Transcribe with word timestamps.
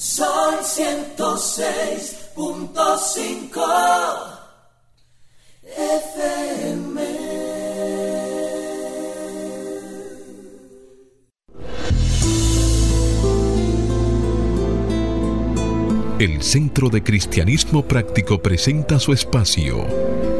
Son 0.00 0.64
106.5 0.64 3.60
FM. 5.76 7.02
El 16.18 16.42
Centro 16.42 16.88
de 16.88 17.02
Cristianismo 17.02 17.86
Práctico 17.86 18.40
presenta 18.40 18.98
su 18.98 19.12
espacio, 19.12 19.86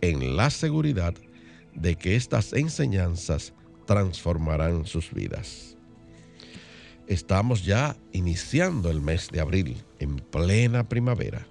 en 0.00 0.36
la 0.36 0.50
seguridad 0.50 1.14
de 1.74 1.96
que 1.96 2.16
estas 2.16 2.52
enseñanzas 2.52 3.52
transformarán 3.86 4.86
sus 4.86 5.12
vidas. 5.12 5.76
Estamos 7.06 7.64
ya 7.64 7.96
iniciando 8.12 8.90
el 8.90 9.00
mes 9.00 9.28
de 9.32 9.40
abril, 9.40 9.76
en 9.98 10.16
plena 10.16 10.88
primavera, 10.88 11.46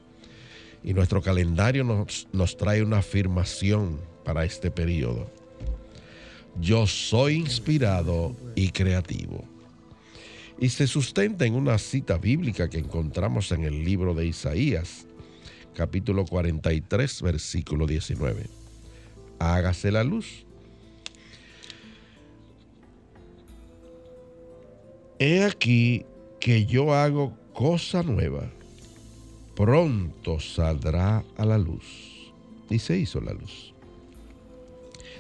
y 0.84 0.94
nuestro 0.94 1.22
calendario 1.22 1.84
nos, 1.84 2.28
nos 2.32 2.56
trae 2.56 2.82
una 2.82 3.00
afirmación 3.00 4.00
para 4.24 4.46
este 4.46 4.72
periodo. 4.72 5.30
Yo 6.62 6.88
soy 6.88 7.36
inspirado 7.36 8.36
y 8.56 8.70
creativo. 8.70 9.44
Y 10.60 10.70
se 10.70 10.88
sustenta 10.88 11.46
en 11.46 11.56
una 11.56 11.78
cita 11.78 12.18
bíblica 12.18 12.70
que 12.70 12.80
encontramos 12.80 13.52
en 13.52 13.64
el 13.64 13.84
libro 13.84 14.14
de 14.14 14.28
Isaías, 14.28 15.08
capítulo 15.80 16.26
43, 16.26 17.22
versículo 17.22 17.88
19. 17.88 18.48
Hágase 19.40 19.94
la 19.94 20.04
luz. 20.04 20.46
He 25.20 25.46
aquí 25.46 26.06
que 26.42 26.66
yo 26.66 26.94
hago 26.94 27.34
cosa 27.54 28.04
nueva. 28.04 28.52
Pronto 29.56 30.42
saldrá 30.42 31.24
a 31.38 31.46
la 31.46 31.58
luz. 31.58 32.34
Y 32.70 32.80
se 32.80 32.98
hizo 32.98 33.22
la 33.22 33.32
luz. 33.32 33.74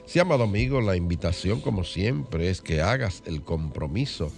Si, 0.05 0.19
amado 0.19 0.43
amigo, 0.43 0.81
la 0.81 0.97
invitación, 0.97 1.61
como 1.61 1.85
siempre, 1.85 2.49
es 2.49 2.59
que 2.59 2.81
hagas 2.81 3.23
el 3.25 3.43
compromiso 3.43 4.29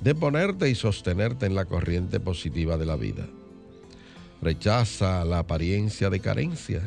de 0.00 0.12
ponerte 0.16 0.68
y 0.68 0.74
sostenerte 0.74 1.46
en 1.46 1.54
la 1.54 1.66
corriente 1.66 2.18
positiva 2.18 2.76
de 2.76 2.86
la 2.86 2.96
vida. 2.96 3.28
Rechaza 4.46 5.24
la 5.24 5.40
apariencia 5.40 6.08
de 6.08 6.20
carencia 6.20 6.80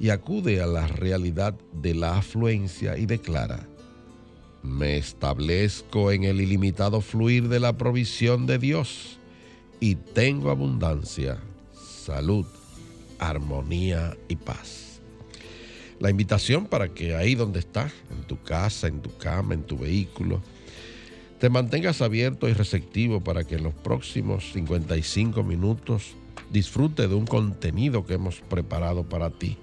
y 0.00 0.08
acude 0.08 0.62
a 0.62 0.66
la 0.66 0.86
realidad 0.86 1.52
de 1.70 1.94
la 1.94 2.16
afluencia 2.16 2.96
y 2.96 3.04
declara, 3.04 3.68
me 4.62 4.96
establezco 4.96 6.10
en 6.12 6.24
el 6.24 6.40
ilimitado 6.40 7.02
fluir 7.02 7.50
de 7.50 7.60
la 7.60 7.76
provisión 7.76 8.46
de 8.46 8.58
Dios 8.58 9.18
y 9.80 9.96
tengo 9.96 10.48
abundancia, 10.48 11.36
salud, 11.74 12.46
armonía 13.18 14.16
y 14.28 14.36
paz. 14.36 15.02
La 16.00 16.08
invitación 16.08 16.64
para 16.64 16.88
que 16.88 17.14
ahí 17.14 17.34
donde 17.34 17.58
estás, 17.58 17.92
en 18.10 18.22
tu 18.22 18.42
casa, 18.42 18.86
en 18.86 19.02
tu 19.02 19.14
cama, 19.18 19.52
en 19.52 19.64
tu 19.64 19.76
vehículo, 19.76 20.40
te 21.38 21.50
mantengas 21.50 22.00
abierto 22.00 22.48
y 22.48 22.54
receptivo 22.54 23.20
para 23.20 23.44
que 23.44 23.56
en 23.56 23.64
los 23.64 23.74
próximos 23.74 24.52
55 24.54 25.42
minutos 25.42 26.14
disfrute 26.52 27.08
de 27.08 27.14
un 27.14 27.26
contenido 27.26 28.04
que 28.04 28.14
hemos 28.14 28.40
preparado 28.40 29.04
para 29.04 29.30
ti, 29.30 29.56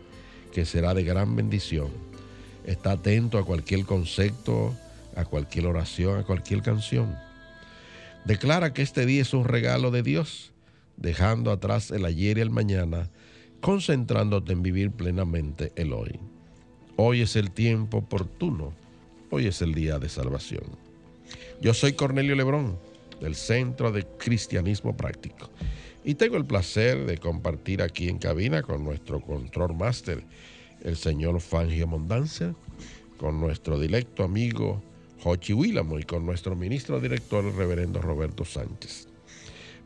que 0.51 0.65
será 0.65 0.93
de 0.93 1.03
gran 1.03 1.35
bendición. 1.35 1.89
Está 2.65 2.93
atento 2.93 3.37
a 3.37 3.45
cualquier 3.45 3.85
concepto, 3.85 4.75
a 5.15 5.23
cualquier 5.23 5.67
oración, 5.67 6.19
a 6.19 6.23
cualquier 6.23 6.63
canción. 6.63 7.15
Declara 8.25 8.73
que 8.73 8.81
este 8.81 9.05
día 9.05 9.21
es 9.21 9.33
un 9.33 9.45
regalo 9.45 9.91
de 9.91 10.01
Dios, 10.01 10.51
dejando 10.97 11.51
atrás 11.51 11.91
el 11.91 12.05
ayer 12.05 12.39
y 12.39 12.41
el 12.41 12.49
mañana, 12.49 13.09
concentrándote 13.61 14.53
en 14.53 14.63
vivir 14.63 14.91
plenamente 14.91 15.71
el 15.75 15.93
hoy. 15.93 16.19
Hoy 16.95 17.21
es 17.21 17.35
el 17.35 17.51
tiempo 17.51 17.99
oportuno, 17.99 18.73
hoy 19.29 19.47
es 19.47 19.61
el 19.61 19.73
día 19.73 19.99
de 19.99 20.09
salvación. 20.09 20.63
Yo 21.61 21.73
soy 21.73 21.93
Cornelio 21.93 22.35
Lebrón, 22.35 22.77
del 23.21 23.35
Centro 23.35 23.91
de 23.91 24.05
Cristianismo 24.17 24.97
Práctico 24.97 25.49
y 26.09 26.15
tengo 26.15 26.37
el 26.37 26.45
placer 26.45 27.05
de 27.05 27.19
compartir 27.19 27.83
aquí 27.83 28.09
en 28.09 28.17
cabina 28.17 28.63
con 28.63 28.83
nuestro 28.83 29.21
control 29.21 29.75
master, 29.75 30.23
el 30.81 30.97
señor 30.97 31.39
Fangio 31.39 31.85
Mondancia, 31.85 32.55
con 33.19 33.39
nuestro 33.39 33.79
directo 33.79 34.23
amigo 34.23 34.81
Jochi 35.21 35.53
Willamo 35.53 35.99
y 35.99 36.03
con 36.05 36.25
nuestro 36.25 36.55
ministro 36.55 36.99
director, 36.99 37.45
el 37.45 37.55
reverendo 37.55 38.01
Roberto 38.01 38.43
Sánchez. 38.43 39.07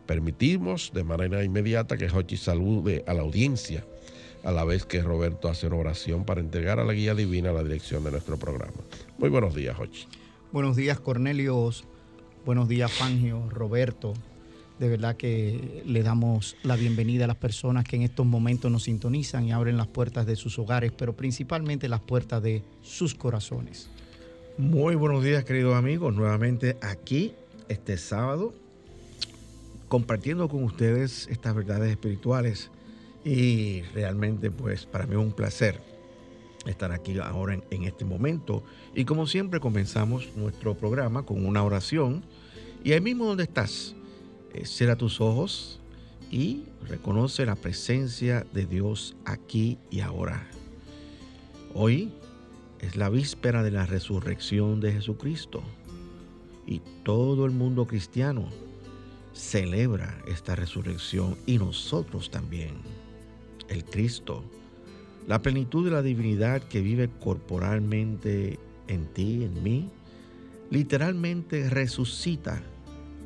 Permitimos 0.06 0.94
de 0.94 1.04
manera 1.04 1.44
inmediata 1.44 1.98
que 1.98 2.08
Jochi 2.08 2.38
salude 2.38 3.04
a 3.06 3.14
la 3.14 3.24
audiencia, 3.24 3.86
a 4.46 4.54
la 4.54 4.64
vez 4.64 4.86
que 4.86 5.02
Roberto 5.02 5.50
hace 5.50 5.68
una 5.68 5.76
oración 5.76 6.24
para 6.24 6.40
entregar 6.40 6.80
a 6.80 6.86
la 6.86 6.94
guía 6.94 7.16
divina 7.16 7.52
la 7.52 7.64
dirección 7.64 8.02
de 8.06 8.12
nuestro 8.12 8.38
programa. 8.38 8.80
Muy 9.18 9.28
buenos 9.28 9.54
días, 9.56 9.76
Jochi. 9.76 10.08
Buenos 10.54 10.78
días, 10.78 11.02
Cornelio. 11.02 11.70
Buenos 12.46 12.70
días, 12.70 12.94
Fangio, 12.94 13.50
Roberto, 13.50 14.14
de 14.80 14.90
verdad 14.90 15.16
que 15.16 15.84
le 15.86 16.04
damos 16.04 16.56
la 16.64 16.76
bienvenida 16.76 17.26
a 17.26 17.28
las 17.28 17.38
personas 17.38 17.84
que 17.86 17.96
en 17.96 18.02
estos 18.02 18.26
momentos 18.26 18.72
nos 18.72 18.84
sintonizan 18.84 19.46
y 19.46 19.52
abren 19.52 19.78
las 19.78 19.88
puertas 19.88 20.26
de 20.26 20.36
sus 20.36 20.58
hogares, 20.58 20.92
pero 20.92 21.16
principalmente 21.16 21.88
las 21.88 22.02
puertas 22.02 22.42
de 22.42 22.64
sus 22.82 23.14
corazones. 23.14 23.90
Muy 24.58 24.96
buenos 24.96 25.24
días, 25.24 25.44
queridos 25.46 25.76
amigos, 25.76 26.14
nuevamente 26.14 26.78
aquí 26.82 27.34
este 27.70 27.98
sábado, 27.98 28.54
compartiendo 29.88 30.50
con 30.50 30.64
ustedes 30.64 31.28
estas 31.30 31.56
verdades 31.56 31.92
espirituales. 31.92 32.70
Y 33.26 33.84
realmente 33.94 34.52
pues 34.52 34.86
para 34.86 35.06
mí 35.06 35.14
es 35.14 35.20
un 35.20 35.32
placer 35.32 35.80
estar 36.66 36.92
aquí 36.92 37.18
ahora 37.20 37.54
en, 37.54 37.64
en 37.72 37.84
este 37.86 38.06
momento. 38.06 38.64
Y 38.96 39.06
como 39.06 39.28
siempre 39.28 39.60
comenzamos 39.60 40.30
nuestro 40.36 40.76
programa 40.76 41.24
con 41.24 41.46
una 41.46 41.64
oración. 41.64 42.24
Y 42.84 42.92
ahí 42.92 43.00
mismo 43.00 43.26
donde 43.26 43.44
estás, 43.44 43.96
eh, 44.54 44.66
cierra 44.66 44.96
tus 44.96 45.20
ojos 45.22 45.80
y 46.32 46.64
reconoce 46.88 47.46
la 47.46 47.56
presencia 47.56 48.46
de 48.54 48.66
Dios 48.66 49.16
aquí 49.26 49.78
y 49.90 50.02
ahora. 50.02 50.48
Hoy 51.74 52.12
es 52.80 52.96
la 52.96 53.10
víspera 53.10 53.64
de 53.64 53.72
la 53.72 53.86
resurrección 53.86 54.80
de 54.80 54.94
Jesucristo 54.94 55.64
y 56.68 56.82
todo 57.04 57.46
el 57.46 57.52
mundo 57.52 57.86
cristiano 57.86 58.50
celebra 59.34 60.18
esta 60.28 60.56
resurrección 60.56 61.36
y 61.46 61.58
nosotros 61.58 62.30
también. 62.30 62.76
El 63.68 63.84
Cristo, 63.86 64.44
la 65.28 65.42
plenitud 65.42 65.86
de 65.86 65.92
la 65.92 66.02
divinidad 66.02 66.62
que 66.62 66.82
vive 66.82 67.10
corporalmente 67.20 68.60
en 68.88 69.06
ti, 69.08 69.44
en 69.44 69.64
mí, 69.64 69.90
literalmente 70.70 71.70
resucita 71.70 72.62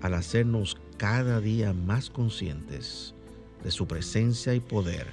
al 0.01 0.13
hacernos 0.13 0.77
cada 0.97 1.39
día 1.39 1.73
más 1.73 2.09
conscientes 2.09 3.13
de 3.63 3.71
su 3.71 3.87
presencia 3.87 4.53
y 4.53 4.59
poder 4.59 5.07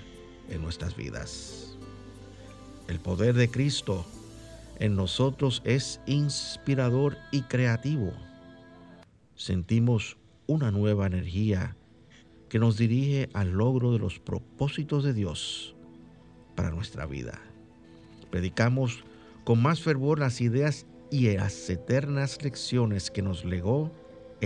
en 0.49 0.63
nuestras 0.63 0.97
vidas. 0.97 1.77
El 2.89 3.01
poder 3.01 3.35
de 3.35 3.51
Cristo 3.51 4.05
en 4.79 4.97
nosotros 4.97 5.63
es 5.65 6.01
inspirador 6.07 7.17
y 7.31 7.43
creativo. 7.43 8.13
Sentimos 9.35 10.17
una 10.47 10.71
nueva 10.71 11.07
energía 11.07 11.77
que 12.49 12.59
nos 12.59 12.77
dirige 12.77 13.29
al 13.33 13.53
logro 13.53 13.93
de 13.93 13.99
los 13.99 14.19
propósitos 14.19 15.05
de 15.05 15.13
Dios 15.13 15.75
para 16.55 16.71
nuestra 16.71 17.07
vida. 17.07 17.41
Predicamos 18.31 19.05
con 19.45 19.63
más 19.63 19.81
fervor 19.81 20.19
las 20.19 20.41
ideas 20.41 20.87
y 21.11 21.31
las 21.33 21.69
eternas 21.71 22.43
lecciones 22.43 23.11
que 23.11 23.23
nos 23.23 23.45
legó 23.45 23.93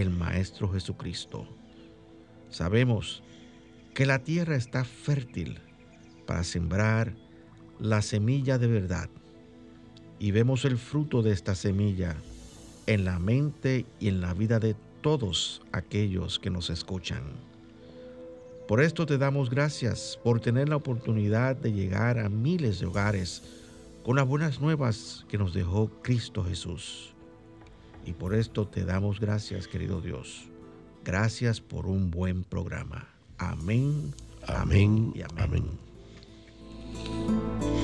el 0.00 0.10
Maestro 0.10 0.68
Jesucristo. 0.68 1.48
Sabemos 2.50 3.24
que 3.94 4.06
la 4.06 4.20
tierra 4.20 4.54
está 4.54 4.84
fértil 4.84 5.58
para 6.24 6.44
sembrar 6.44 7.14
la 7.80 8.00
semilla 8.00 8.58
de 8.58 8.68
verdad 8.68 9.10
y 10.20 10.30
vemos 10.30 10.64
el 10.64 10.78
fruto 10.78 11.22
de 11.22 11.32
esta 11.32 11.56
semilla 11.56 12.14
en 12.86 13.04
la 13.04 13.18
mente 13.18 13.86
y 13.98 14.08
en 14.08 14.20
la 14.20 14.34
vida 14.34 14.60
de 14.60 14.76
todos 15.00 15.62
aquellos 15.72 16.38
que 16.38 16.50
nos 16.50 16.70
escuchan. 16.70 17.22
Por 18.68 18.80
esto 18.80 19.04
te 19.04 19.18
damos 19.18 19.50
gracias 19.50 20.18
por 20.22 20.38
tener 20.40 20.68
la 20.68 20.76
oportunidad 20.76 21.56
de 21.56 21.72
llegar 21.72 22.20
a 22.20 22.28
miles 22.28 22.78
de 22.78 22.86
hogares 22.86 23.42
con 24.04 24.14
las 24.14 24.28
buenas 24.28 24.60
nuevas 24.60 25.26
que 25.28 25.38
nos 25.38 25.54
dejó 25.54 25.90
Cristo 26.02 26.44
Jesús. 26.44 27.14
Y 28.08 28.14
por 28.14 28.34
esto 28.34 28.66
te 28.66 28.86
damos 28.86 29.20
gracias, 29.20 29.68
querido 29.68 30.00
Dios. 30.00 30.48
Gracias 31.04 31.60
por 31.60 31.84
un 31.84 32.10
buen 32.10 32.42
programa. 32.42 33.06
Amén, 33.36 34.14
amén, 34.46 35.12
y 35.14 35.20
amén. 35.20 35.78
amén. 36.94 37.77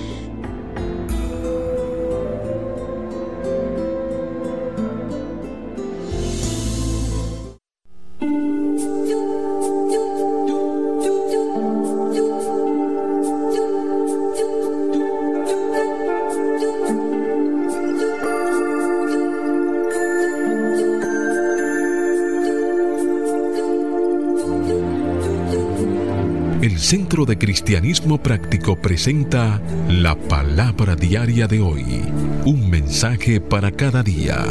De 27.14 27.38
Cristianismo 27.38 28.20
Práctico 28.20 28.74
presenta 28.74 29.62
la 29.88 30.16
palabra 30.16 30.96
diaria 30.96 31.46
de 31.46 31.60
hoy. 31.60 32.02
Un 32.44 32.68
mensaje 32.68 33.40
para 33.40 33.70
cada 33.70 34.02
día. 34.02 34.44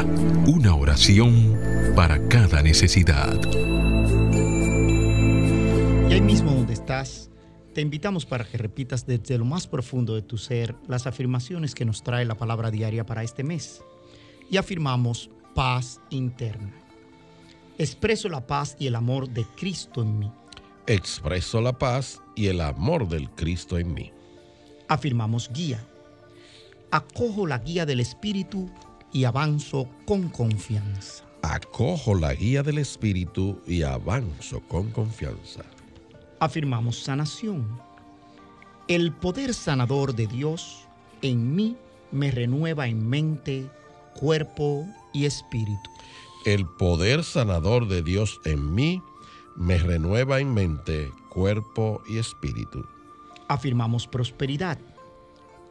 Una 0.47 0.73
oración 0.73 1.59
para 1.93 2.25
cada 2.29 2.63
necesidad. 2.63 3.37
Y 6.09 6.13
ahí 6.13 6.21
mismo 6.21 6.51
donde 6.51 6.71
estás, 6.71 7.29
te 7.73 7.81
invitamos 7.81 8.25
para 8.25 8.45
que 8.45 8.57
repitas 8.57 9.05
desde 9.05 9.37
lo 9.37 9.43
más 9.43 9.67
profundo 9.67 10.15
de 10.15 10.21
tu 10.21 10.37
ser 10.37 10.73
las 10.87 11.05
afirmaciones 11.05 11.75
que 11.75 11.83
nos 11.83 12.01
trae 12.01 12.23
la 12.23 12.35
palabra 12.35 12.71
diaria 12.71 13.05
para 13.05 13.23
este 13.23 13.43
mes. 13.43 13.83
Y 14.49 14.55
afirmamos 14.55 15.29
paz 15.53 15.99
interna. 16.11 16.73
Expreso 17.77 18.29
la 18.29 18.47
paz 18.47 18.77
y 18.79 18.87
el 18.87 18.95
amor 18.95 19.27
de 19.27 19.45
Cristo 19.57 20.01
en 20.01 20.17
mí 20.17 20.31
expreso 20.87 21.61
la 21.61 21.77
paz 21.77 22.21
y 22.35 22.47
el 22.47 22.61
amor 22.61 23.07
del 23.07 23.29
Cristo 23.31 23.77
en 23.77 23.93
mí. 23.93 24.11
Afirmamos 24.87 25.49
guía. 25.53 25.85
Acojo 26.91 27.47
la 27.47 27.57
guía 27.59 27.85
del 27.85 27.99
Espíritu 27.99 28.69
y 29.11 29.23
avanzo 29.23 29.87
con 30.05 30.29
confianza. 30.29 31.23
Acojo 31.41 32.15
la 32.15 32.33
guía 32.33 32.63
del 32.63 32.77
Espíritu 32.77 33.61
y 33.65 33.83
avanzo 33.83 34.61
con 34.67 34.91
confianza. 34.91 35.63
Afirmamos 36.39 37.03
sanación. 37.03 37.79
El 38.87 39.13
poder 39.13 39.53
sanador 39.53 40.13
de 40.13 40.27
Dios 40.27 40.87
en 41.21 41.55
mí 41.55 41.77
me 42.11 42.31
renueva 42.31 42.87
en 42.87 43.07
mente, 43.07 43.69
cuerpo 44.13 44.85
y 45.13 45.25
espíritu. 45.25 45.89
El 46.45 46.67
poder 46.67 47.23
sanador 47.23 47.87
de 47.87 48.03
Dios 48.03 48.39
en 48.45 48.75
mí 48.75 49.01
me 49.55 49.77
renueva 49.77 50.39
en 50.39 50.53
mente, 50.53 51.11
cuerpo 51.29 52.01
y 52.07 52.17
espíritu. 52.17 52.85
Afirmamos 53.47 54.07
prosperidad. 54.07 54.79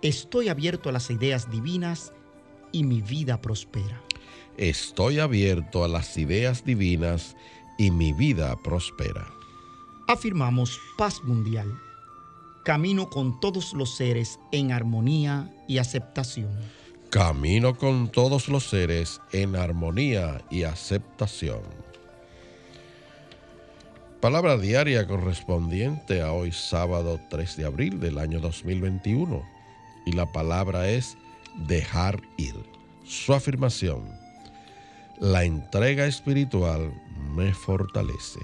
Estoy 0.02 0.48
abierto 0.48 0.88
a 0.88 0.92
las 0.92 1.10
ideas 1.10 1.50
divinas 1.50 2.12
y 2.72 2.84
mi 2.84 3.00
vida 3.00 3.40
prospera. 3.40 4.02
Estoy 4.56 5.18
abierto 5.18 5.84
a 5.84 5.88
las 5.88 6.16
ideas 6.18 6.64
divinas 6.64 7.36
y 7.78 7.90
mi 7.90 8.12
vida 8.12 8.54
prospera. 8.62 9.26
Afirmamos 10.08 10.78
paz 10.98 11.22
mundial. 11.24 11.72
Camino 12.64 13.08
con 13.08 13.40
todos 13.40 13.72
los 13.72 13.96
seres 13.96 14.38
en 14.52 14.72
armonía 14.72 15.52
y 15.66 15.78
aceptación. 15.78 16.50
Camino 17.10 17.76
con 17.76 18.10
todos 18.10 18.48
los 18.48 18.64
seres 18.64 19.20
en 19.32 19.56
armonía 19.56 20.44
y 20.50 20.62
aceptación. 20.62 21.81
Palabra 24.22 24.56
diaria 24.56 25.04
correspondiente 25.04 26.22
a 26.22 26.32
hoy 26.32 26.52
sábado 26.52 27.18
3 27.28 27.56
de 27.56 27.64
abril 27.64 27.98
del 27.98 28.18
año 28.18 28.38
2021. 28.38 29.42
Y 30.06 30.12
la 30.12 30.30
palabra 30.30 30.88
es 30.88 31.16
dejar 31.66 32.22
ir. 32.36 32.54
Su 33.02 33.34
afirmación. 33.34 34.04
La 35.18 35.42
entrega 35.42 36.06
espiritual 36.06 36.94
me 37.34 37.52
fortalece. 37.52 38.38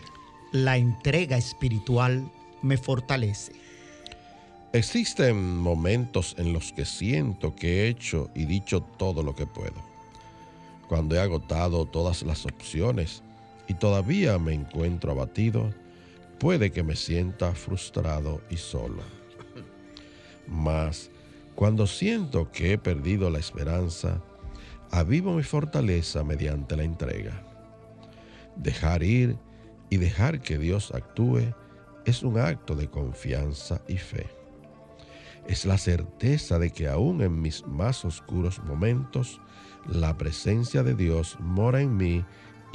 La 0.51 0.77
entrega 0.79 1.37
espiritual 1.37 2.29
me 2.61 2.77
fortalece. 2.77 3.53
Existen 4.73 5.59
momentos 5.59 6.35
en 6.39 6.53
los 6.53 6.73
que 6.73 6.85
siento 6.85 7.55
que 7.55 7.85
he 7.85 7.89
hecho 7.89 8.31
y 8.35 8.47
dicho 8.47 8.81
todo 8.81 9.23
lo 9.23 9.37
que 9.37 9.47
puedo. 9.47 9.81
Cuando 10.89 11.15
he 11.15 11.21
agotado 11.21 11.87
todas 11.87 12.25
las 12.25 12.47
opciones 12.47 13.23
y 13.69 13.75
todavía 13.75 14.39
me 14.39 14.55
encuentro 14.55 15.13
abatido, 15.13 15.73
puede 16.41 16.73
que 16.73 16.83
me 16.83 16.97
sienta 16.97 17.55
frustrado 17.55 18.41
y 18.51 18.57
solo. 18.57 19.03
Mas, 20.47 21.11
cuando 21.55 21.87
siento 21.87 22.51
que 22.51 22.73
he 22.73 22.79
perdido 22.79 23.29
la 23.29 23.39
esperanza, 23.39 24.23
avivo 24.91 25.35
mi 25.35 25.43
fortaleza 25.43 26.25
mediante 26.25 26.77
la 26.77 26.85
entrega. 26.85 27.45
Dejar 28.57 29.03
ir 29.03 29.37
y 29.91 29.99
dejar 29.99 30.41
que 30.41 30.59
Dios 30.59 30.93
actúe 30.95 31.55
es 32.07 32.23
un 32.23 32.39
acto 32.39 32.75
de 32.75 32.89
confianza 32.89 33.83
y 33.87 33.99
fe. 33.99 34.27
Es 35.47 35.67
la 35.67 35.79
certeza 35.79 36.59
de 36.59 36.71
que 36.71 36.89
aún 36.89 37.23
en 37.23 37.41
mis 37.41 37.67
más 37.67 38.05
oscuros 38.05 38.63
momentos, 38.65 39.41
la 39.87 40.17
presencia 40.17 40.83
de 40.83 40.95
Dios 40.95 41.39
mora 41.41 41.81
en 41.81 41.97
mí 41.97 42.25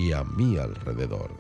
y 0.04 0.12
a 0.12 0.26
mi 0.26 0.58
alrededor. 0.58 1.32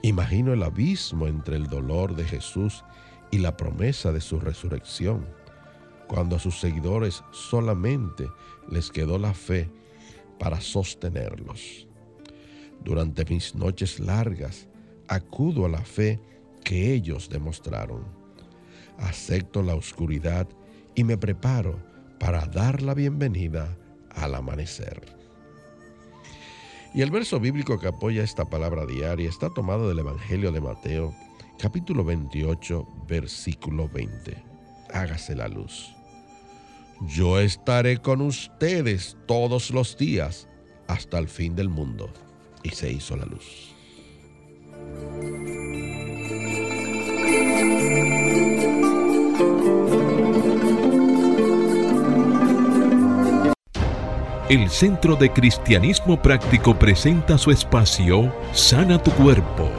Imagino 0.00 0.54
el 0.54 0.62
abismo 0.62 1.26
entre 1.26 1.56
el 1.56 1.66
dolor 1.66 2.16
de 2.16 2.24
Jesús 2.24 2.84
y 3.30 3.38
la 3.38 3.54
promesa 3.54 4.12
de 4.12 4.20
su 4.22 4.40
resurrección, 4.40 5.26
cuando 6.08 6.36
a 6.36 6.38
sus 6.38 6.58
seguidores 6.58 7.22
solamente 7.30 8.28
les 8.70 8.90
quedó 8.90 9.18
la 9.18 9.34
fe 9.34 9.68
para 10.38 10.60
sostenerlos. 10.60 11.86
Durante 12.82 13.26
mis 13.26 13.54
noches 13.54 14.00
largas, 14.00 14.66
acudo 15.06 15.66
a 15.66 15.68
la 15.68 15.84
fe 15.84 16.18
que 16.64 16.94
ellos 16.94 17.28
demostraron. 17.28 18.04
Acepto 18.98 19.62
la 19.62 19.74
oscuridad 19.74 20.48
y 20.94 21.04
me 21.04 21.18
preparo 21.18 21.78
para 22.18 22.46
dar 22.46 22.80
la 22.80 22.94
bienvenida 22.94 23.76
al 24.10 24.34
amanecer. 24.34 25.21
Y 26.94 27.00
el 27.00 27.10
verso 27.10 27.40
bíblico 27.40 27.78
que 27.78 27.88
apoya 27.88 28.22
esta 28.22 28.44
palabra 28.44 28.84
diaria 28.84 29.28
está 29.28 29.48
tomado 29.48 29.88
del 29.88 30.00
Evangelio 30.00 30.52
de 30.52 30.60
Mateo, 30.60 31.14
capítulo 31.58 32.04
28, 32.04 32.86
versículo 33.08 33.88
20. 33.88 34.36
Hágase 34.92 35.34
la 35.34 35.48
luz. 35.48 35.94
Yo 37.08 37.40
estaré 37.40 37.96
con 37.96 38.20
ustedes 38.20 39.16
todos 39.26 39.70
los 39.70 39.96
días 39.96 40.48
hasta 40.86 41.18
el 41.18 41.28
fin 41.28 41.56
del 41.56 41.70
mundo. 41.70 42.12
Y 42.62 42.70
se 42.70 42.92
hizo 42.92 43.16
la 43.16 43.24
luz. 43.24 43.71
El 54.52 54.68
Centro 54.68 55.16
de 55.16 55.32
Cristianismo 55.32 56.20
Práctico 56.20 56.78
presenta 56.78 57.38
su 57.38 57.50
espacio 57.50 58.30
Sana 58.52 59.02
tu 59.02 59.10
Cuerpo. 59.12 59.70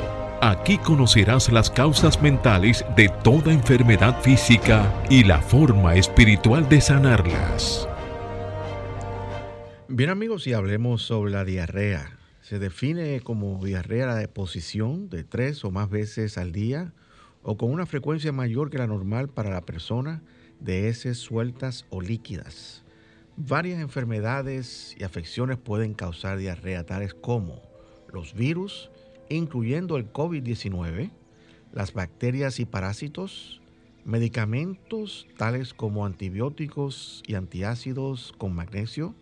Aquí 0.41 0.79
conocerás 0.79 1.51
las 1.51 1.69
causas 1.69 2.19
mentales 2.23 2.83
de 2.95 3.07
toda 3.23 3.53
enfermedad 3.53 4.19
física 4.23 4.91
y 5.11 5.25
la 5.25 5.39
forma 5.43 5.93
espiritual 5.93 6.67
de 6.69 6.81
sanarlas. 6.81 7.87
Bien 9.89 10.09
amigos, 10.09 10.47
y 10.47 10.53
hablemos 10.53 11.03
sobre 11.03 11.31
la 11.31 11.45
diarrea. 11.45 12.17
Se 12.41 12.57
define 12.57 13.21
como 13.21 13.63
diarrea 13.63 14.07
la 14.07 14.15
deposición 14.15 15.07
de 15.07 15.23
tres 15.23 15.63
o 15.63 15.69
más 15.69 15.91
veces 15.91 16.39
al 16.39 16.51
día 16.51 16.93
o 17.43 17.57
con 17.57 17.69
una 17.69 17.85
frecuencia 17.85 18.31
mayor 18.31 18.71
que 18.71 18.79
la 18.79 18.87
normal 18.87 19.29
para 19.29 19.51
la 19.51 19.61
persona 19.61 20.23
de 20.59 20.89
heces 20.89 21.19
sueltas 21.19 21.85
o 21.91 22.01
líquidas. 22.01 22.82
Varias 23.35 23.81
enfermedades 23.81 24.95
y 24.99 25.03
afecciones 25.03 25.57
pueden 25.57 25.95
causar 25.95 26.37
diarrea, 26.37 26.85
tales 26.85 27.15
como 27.15 27.63
los 28.11 28.35
virus, 28.35 28.91
incluyendo 29.27 29.97
el 29.97 30.13
COVID-19, 30.13 31.09
las 31.71 31.93
bacterias 31.93 32.59
y 32.59 32.65
parásitos, 32.65 33.59
medicamentos 34.05 35.27
tales 35.35 35.73
como 35.73 36.05
antibióticos 36.05 37.23
y 37.25 37.33
antiácidos 37.33 38.35
con 38.37 38.53
magnesio, 38.53 39.15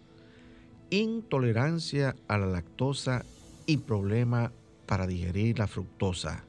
intolerancia 0.89 2.18
a 2.27 2.38
la 2.38 2.48
lactosa 2.48 3.24
y 3.65 3.77
problema 3.77 4.51
para 4.88 5.08
digerir 5.08 5.58
la 5.58 5.68
fructosa. 5.68 6.44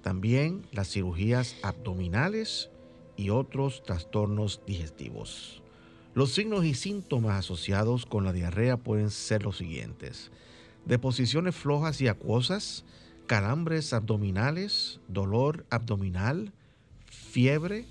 También 0.00 0.66
las 0.72 0.88
cirugías 0.88 1.56
abdominales 1.62 2.70
y 3.14 3.28
otros 3.28 3.82
trastornos 3.82 4.62
digestivos. 4.66 5.62
Los 6.14 6.32
signos 6.32 6.64
y 6.64 6.74
síntomas 6.74 7.38
asociados 7.38 8.06
con 8.06 8.24
la 8.24 8.32
diarrea 8.32 8.76
pueden 8.76 9.10
ser 9.10 9.44
los 9.44 9.58
siguientes. 9.58 10.30
Deposiciones 10.84 11.54
flojas 11.54 12.00
y 12.00 12.08
acuosas, 12.08 12.84
calambres 13.26 13.92
abdominales, 13.92 15.00
dolor 15.06 15.66
abdominal, 15.70 16.52
fiebre, 17.06 17.86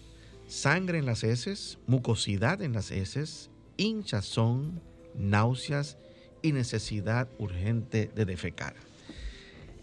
sangre 0.48 0.98
en 0.98 1.06
las 1.06 1.24
heces, 1.24 1.78
mucosidad 1.88 2.62
en 2.62 2.74
las 2.74 2.92
heces, 2.92 3.50
hinchazón, 3.78 4.82
náuseas 5.16 5.98
y 6.42 6.52
necesidad 6.52 7.30
urgente 7.38 8.12
de 8.14 8.26
defecar. 8.26 8.76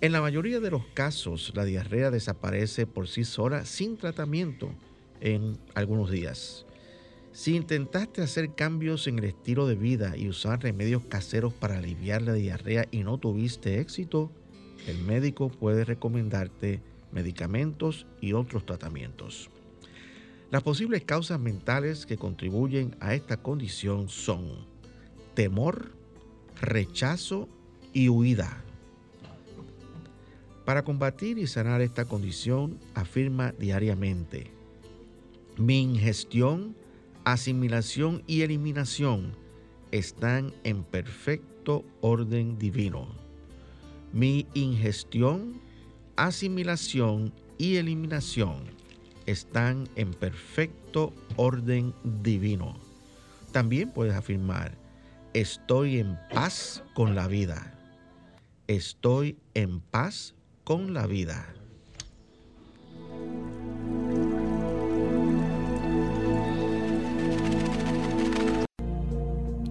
En 0.01 0.13
la 0.13 0.21
mayoría 0.21 0.61
de 0.61 0.71
los 0.71 0.85
casos, 0.93 1.53
la 1.55 1.65
diarrea 1.65 2.11
desaparece 2.11 2.87
por 2.87 3.09
sí 3.09 3.25
sola 3.25 3.65
sin 3.65 3.97
tratamiento 3.97 4.71
en 5.21 5.59
algunos 5.75 6.11
días. 6.11 6.67
Si 7.35 7.57
intentaste 7.57 8.23
hacer 8.23 8.55
cambios 8.55 9.09
en 9.09 9.19
el 9.19 9.25
estilo 9.25 9.67
de 9.67 9.75
vida 9.75 10.17
y 10.17 10.29
usar 10.29 10.63
remedios 10.63 11.03
caseros 11.07 11.53
para 11.53 11.79
aliviar 11.79 12.23
la 12.23 12.33
diarrea 12.33 12.87
y 12.93 13.03
no 13.03 13.19
tuviste 13.19 13.81
éxito, 13.81 14.31
el 14.87 14.99
médico 14.99 15.49
puede 15.49 15.85
recomendarte 15.85 16.81
medicamentos 17.11 18.07
y 18.21 18.35
otros 18.35 18.65
tratamientos. 18.65 19.51
Las 20.53 20.63
posibles 20.63 21.05
causas 21.05 21.41
mentales 21.41 22.07
que 22.07 22.17
contribuyen 22.17 22.95
a 23.01 23.17
esta 23.17 23.37
condición 23.37 24.09
son 24.09 24.65
temor, 25.35 25.91
rechazo 26.61 27.49
y 27.93 28.11
huida. 28.11 28.63
Para 30.65 30.85
combatir 30.85 31.39
y 31.39 31.49
sanar 31.49 31.81
esta 31.81 32.05
condición, 32.05 32.79
afirma 32.95 33.51
diariamente, 33.59 34.53
mi 35.59 35.83
ingestión, 35.83 36.77
asimilación 37.25 38.23
y 38.27 38.43
eliminación 38.43 39.35
están 39.91 40.53
en 40.65 40.85
perfecto 40.85 41.85
orden 42.01 42.59
divino. 42.59 43.09
Mi 44.13 44.47
ingestión, 44.55 45.61
asimilación 46.17 47.33
y 47.59 47.77
eliminación 47.77 48.65
están 49.27 49.89
en 49.97 50.13
perfecto 50.13 51.13
orden 51.37 51.95
divino. 52.23 52.77
También 53.53 53.91
puedes 53.91 54.15
afirmar, 54.15 54.77
estoy 55.33 55.99
en 55.99 56.19
paz 56.33 56.83
con 56.95 57.15
la 57.15 57.27
vida. 57.27 57.71
Estoy 58.67 59.39
en 59.55 59.81
paz 59.81 60.35
con 60.65 60.95
la 60.95 61.07
vida. 61.07 61.47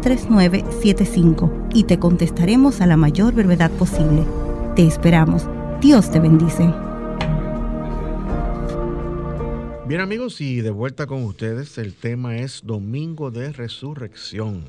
809-350-3975 0.00 1.68
y 1.74 1.84
te 1.84 1.98
contestaremos 1.98 2.80
a 2.80 2.86
la 2.86 2.96
mayor 2.96 3.34
brevedad 3.34 3.70
posible. 3.72 4.24
Te 4.74 4.86
esperamos. 4.86 5.46
Dios 5.80 6.10
te 6.10 6.20
bendice. 6.20 6.72
Bien 9.86 10.00
amigos, 10.00 10.40
y 10.40 10.60
de 10.60 10.70
vuelta 10.70 11.06
con 11.06 11.24
ustedes, 11.24 11.76
el 11.78 11.94
tema 11.94 12.36
es 12.36 12.62
Domingo 12.64 13.30
de 13.30 13.52
Resurrección. 13.52 14.64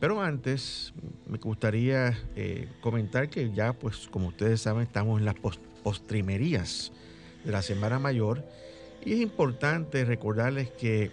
Pero 0.00 0.22
antes 0.22 0.94
me 1.26 1.38
gustaría 1.38 2.18
eh, 2.34 2.68
comentar 2.80 3.28
que 3.28 3.52
ya, 3.52 3.74
pues 3.74 4.08
como 4.10 4.28
ustedes 4.28 4.62
saben, 4.62 4.82
estamos 4.82 5.18
en 5.18 5.26
las 5.26 5.34
postrimerías 5.82 6.92
de 7.44 7.52
la 7.52 7.62
Semana 7.62 7.98
Mayor 7.98 8.44
y 9.04 9.12
es 9.12 9.20
importante 9.20 10.04
recordarles 10.04 10.70
que 10.70 11.10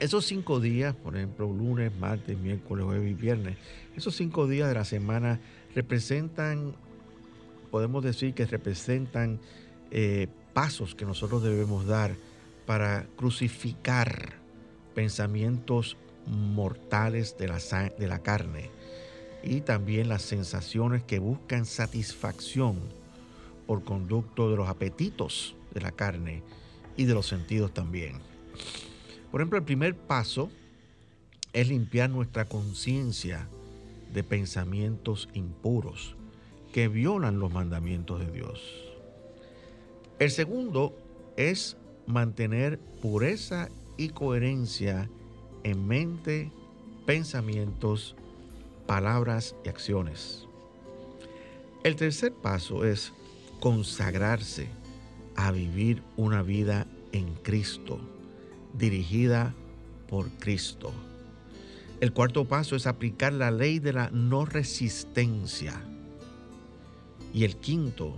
esos 0.00 0.26
cinco 0.26 0.60
días, 0.60 0.94
por 0.94 1.16
ejemplo, 1.16 1.46
lunes, 1.46 1.92
martes, 1.98 2.38
miércoles, 2.38 2.84
jueves 2.84 3.10
y 3.10 3.14
viernes, 3.14 3.56
esos 3.96 4.14
cinco 4.14 4.46
días 4.46 4.68
de 4.68 4.74
la 4.74 4.84
semana 4.84 5.40
representan, 5.74 6.74
podemos 7.70 8.04
decir 8.04 8.34
que 8.34 8.46
representan 8.46 9.40
eh, 9.90 10.28
pasos 10.54 10.94
que 10.94 11.04
nosotros 11.04 11.42
debemos 11.42 11.86
dar 11.86 12.14
para 12.66 13.06
crucificar 13.16 14.34
pensamientos 14.94 15.96
mortales 16.26 17.36
de 17.38 17.48
la, 17.48 17.58
de 17.98 18.06
la 18.06 18.18
carne 18.20 18.70
y 19.42 19.60
también 19.62 20.08
las 20.08 20.22
sensaciones 20.22 21.02
que 21.02 21.18
buscan 21.18 21.64
satisfacción 21.64 22.78
por 23.66 23.84
conducto 23.84 24.50
de 24.50 24.56
los 24.56 24.68
apetitos 24.68 25.54
de 25.72 25.80
la 25.80 25.92
carne 25.92 26.42
y 26.96 27.04
de 27.04 27.14
los 27.14 27.26
sentidos 27.26 27.72
también. 27.72 28.14
Por 29.30 29.40
ejemplo, 29.40 29.58
el 29.58 29.64
primer 29.64 29.96
paso 29.96 30.50
es 31.52 31.68
limpiar 31.68 32.10
nuestra 32.10 32.46
conciencia 32.46 33.48
de 34.12 34.22
pensamientos 34.22 35.28
impuros 35.34 36.16
que 36.72 36.88
violan 36.88 37.38
los 37.38 37.52
mandamientos 37.52 38.20
de 38.20 38.30
Dios. 38.30 38.60
El 40.18 40.30
segundo 40.30 40.96
es 41.36 41.76
mantener 42.06 42.78
pureza 42.78 43.68
y 43.96 44.08
coherencia 44.10 45.08
en 45.62 45.86
mente, 45.86 46.50
pensamientos, 47.06 48.16
palabras 48.86 49.54
y 49.64 49.68
acciones. 49.68 50.46
El 51.84 51.96
tercer 51.96 52.32
paso 52.32 52.84
es 52.84 53.12
consagrarse 53.60 54.68
a 55.36 55.52
vivir 55.52 56.02
una 56.16 56.42
vida 56.42 56.86
en 57.12 57.34
Cristo, 57.42 58.00
dirigida 58.78 59.54
por 60.08 60.30
Cristo. 60.38 60.92
El 62.00 62.12
cuarto 62.12 62.44
paso 62.44 62.76
es 62.76 62.86
aplicar 62.86 63.32
la 63.32 63.50
ley 63.50 63.80
de 63.80 63.92
la 63.92 64.10
no 64.10 64.44
resistencia. 64.44 65.82
Y 67.34 67.44
el 67.44 67.56
quinto 67.56 68.16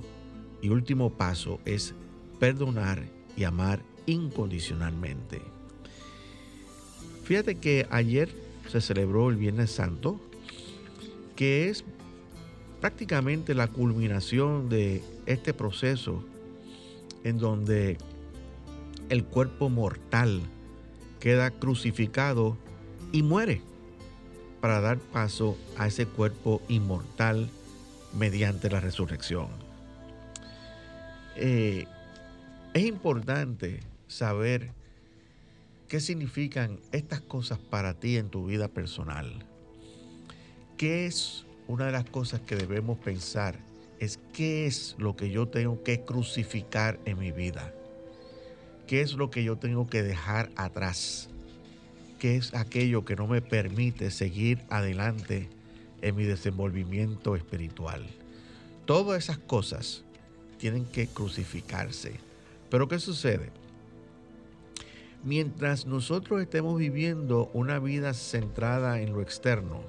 y 0.60 0.68
último 0.68 1.10
paso 1.10 1.60
es 1.64 1.94
perdonar 2.38 3.02
y 3.36 3.44
amar 3.44 3.82
incondicionalmente. 4.06 5.40
Fíjate 7.24 7.54
que 7.56 7.86
ayer 7.90 8.28
se 8.68 8.80
celebró 8.80 9.30
el 9.30 9.36
Viernes 9.36 9.70
Santo, 9.70 10.20
que 11.34 11.68
es 11.68 11.84
prácticamente 12.80 13.54
la 13.54 13.68
culminación 13.68 14.68
de 14.68 15.02
este 15.26 15.54
proceso 15.54 16.24
en 17.24 17.38
donde 17.38 17.98
el 19.10 19.24
cuerpo 19.24 19.68
mortal 19.68 20.40
queda 21.20 21.50
crucificado 21.50 22.56
y 23.12 23.22
muere 23.22 23.60
para 24.62 24.80
dar 24.80 24.98
paso 24.98 25.58
a 25.76 25.86
ese 25.86 26.06
cuerpo 26.06 26.62
inmortal 26.68 27.50
mediante 28.16 28.70
la 28.70 28.80
resurrección. 28.80 29.48
Eh, 31.36 31.86
es 32.72 32.84
importante 32.84 33.80
saber 34.08 34.70
qué 35.88 36.00
significan 36.00 36.80
estas 36.92 37.20
cosas 37.20 37.58
para 37.58 37.92
ti 37.92 38.16
en 38.16 38.30
tu 38.30 38.46
vida 38.46 38.68
personal. 38.68 39.44
¿qué 40.80 41.04
es 41.04 41.44
una 41.68 41.84
de 41.84 41.92
las 41.92 42.06
cosas 42.06 42.40
que 42.40 42.56
debemos 42.56 42.96
pensar? 42.96 43.58
Es 43.98 44.18
qué 44.32 44.64
es 44.64 44.96
lo 44.96 45.14
que 45.14 45.28
yo 45.28 45.46
tengo 45.46 45.82
que 45.82 46.06
crucificar 46.06 46.98
en 47.04 47.18
mi 47.18 47.32
vida. 47.32 47.74
¿Qué 48.90 49.02
es 49.02 49.12
lo 49.12 49.30
que 49.30 49.44
yo 49.44 49.54
tengo 49.54 49.88
que 49.88 50.02
dejar 50.02 50.50
atrás? 50.56 51.28
¿Qué 52.18 52.34
es 52.34 52.52
aquello 52.54 53.04
que 53.04 53.14
no 53.14 53.28
me 53.28 53.40
permite 53.40 54.10
seguir 54.10 54.64
adelante 54.68 55.48
en 56.02 56.16
mi 56.16 56.24
desenvolvimiento 56.24 57.36
espiritual? 57.36 58.04
Todas 58.86 59.22
esas 59.22 59.38
cosas 59.38 60.02
tienen 60.58 60.86
que 60.86 61.06
crucificarse. 61.06 62.14
Pero 62.68 62.88
¿qué 62.88 62.98
sucede? 62.98 63.52
Mientras 65.22 65.86
nosotros 65.86 66.42
estemos 66.42 66.76
viviendo 66.76 67.48
una 67.54 67.78
vida 67.78 68.12
centrada 68.12 69.00
en 69.00 69.12
lo 69.12 69.22
externo, 69.22 69.82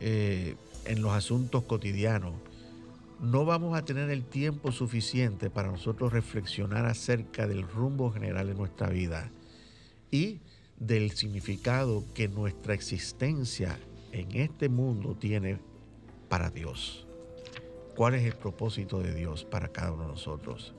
eh, 0.00 0.56
en 0.84 1.00
los 1.00 1.12
asuntos 1.12 1.64
cotidianos, 1.64 2.34
no 3.20 3.44
vamos 3.44 3.76
a 3.76 3.84
tener 3.84 4.10
el 4.10 4.24
tiempo 4.24 4.72
suficiente 4.72 5.50
para 5.50 5.70
nosotros 5.70 6.12
reflexionar 6.12 6.86
acerca 6.86 7.46
del 7.46 7.62
rumbo 7.62 8.10
general 8.10 8.48
de 8.48 8.54
nuestra 8.54 8.88
vida 8.88 9.30
y 10.10 10.40
del 10.78 11.12
significado 11.12 12.04
que 12.14 12.28
nuestra 12.28 12.74
existencia 12.74 13.78
en 14.12 14.32
este 14.32 14.68
mundo 14.68 15.16
tiene 15.18 15.58
para 16.28 16.50
Dios. 16.50 17.06
¿Cuál 17.96 18.14
es 18.14 18.24
el 18.24 18.34
propósito 18.34 19.00
de 19.00 19.14
Dios 19.14 19.44
para 19.44 19.68
cada 19.68 19.92
uno 19.92 20.02
de 20.02 20.08
nosotros? 20.08 20.74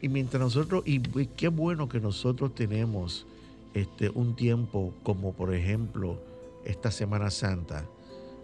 Y 0.00 0.08
mientras 0.08 0.40
nosotros, 0.40 0.82
y 0.86 1.00
qué 1.00 1.48
bueno 1.48 1.88
que 1.88 2.00
nosotros 2.00 2.54
tenemos 2.54 3.26
este, 3.74 4.10
un 4.10 4.36
tiempo 4.36 4.94
como 5.02 5.32
por 5.32 5.54
ejemplo 5.54 6.20
esta 6.64 6.90
Semana 6.90 7.30
Santa, 7.30 7.84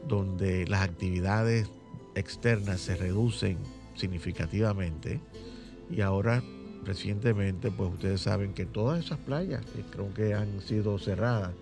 donde 0.06 0.66
las 0.66 0.82
actividades 0.82 1.70
externas 2.14 2.80
se 2.80 2.97
reducen 2.97 3.59
significativamente 3.94 5.21
y 5.90 6.00
ahora 6.00 6.42
recientemente 6.85 7.71
pues 7.71 7.92
ustedes 7.92 8.21
saben 8.21 8.52
que 8.52 8.66
todas 8.66 9.04
esas 9.04 9.18
playas 9.18 9.64
creo 9.90 10.12
que 10.12 10.35
han 10.35 10.61
sido 10.61 10.99
cerradas 10.99 11.52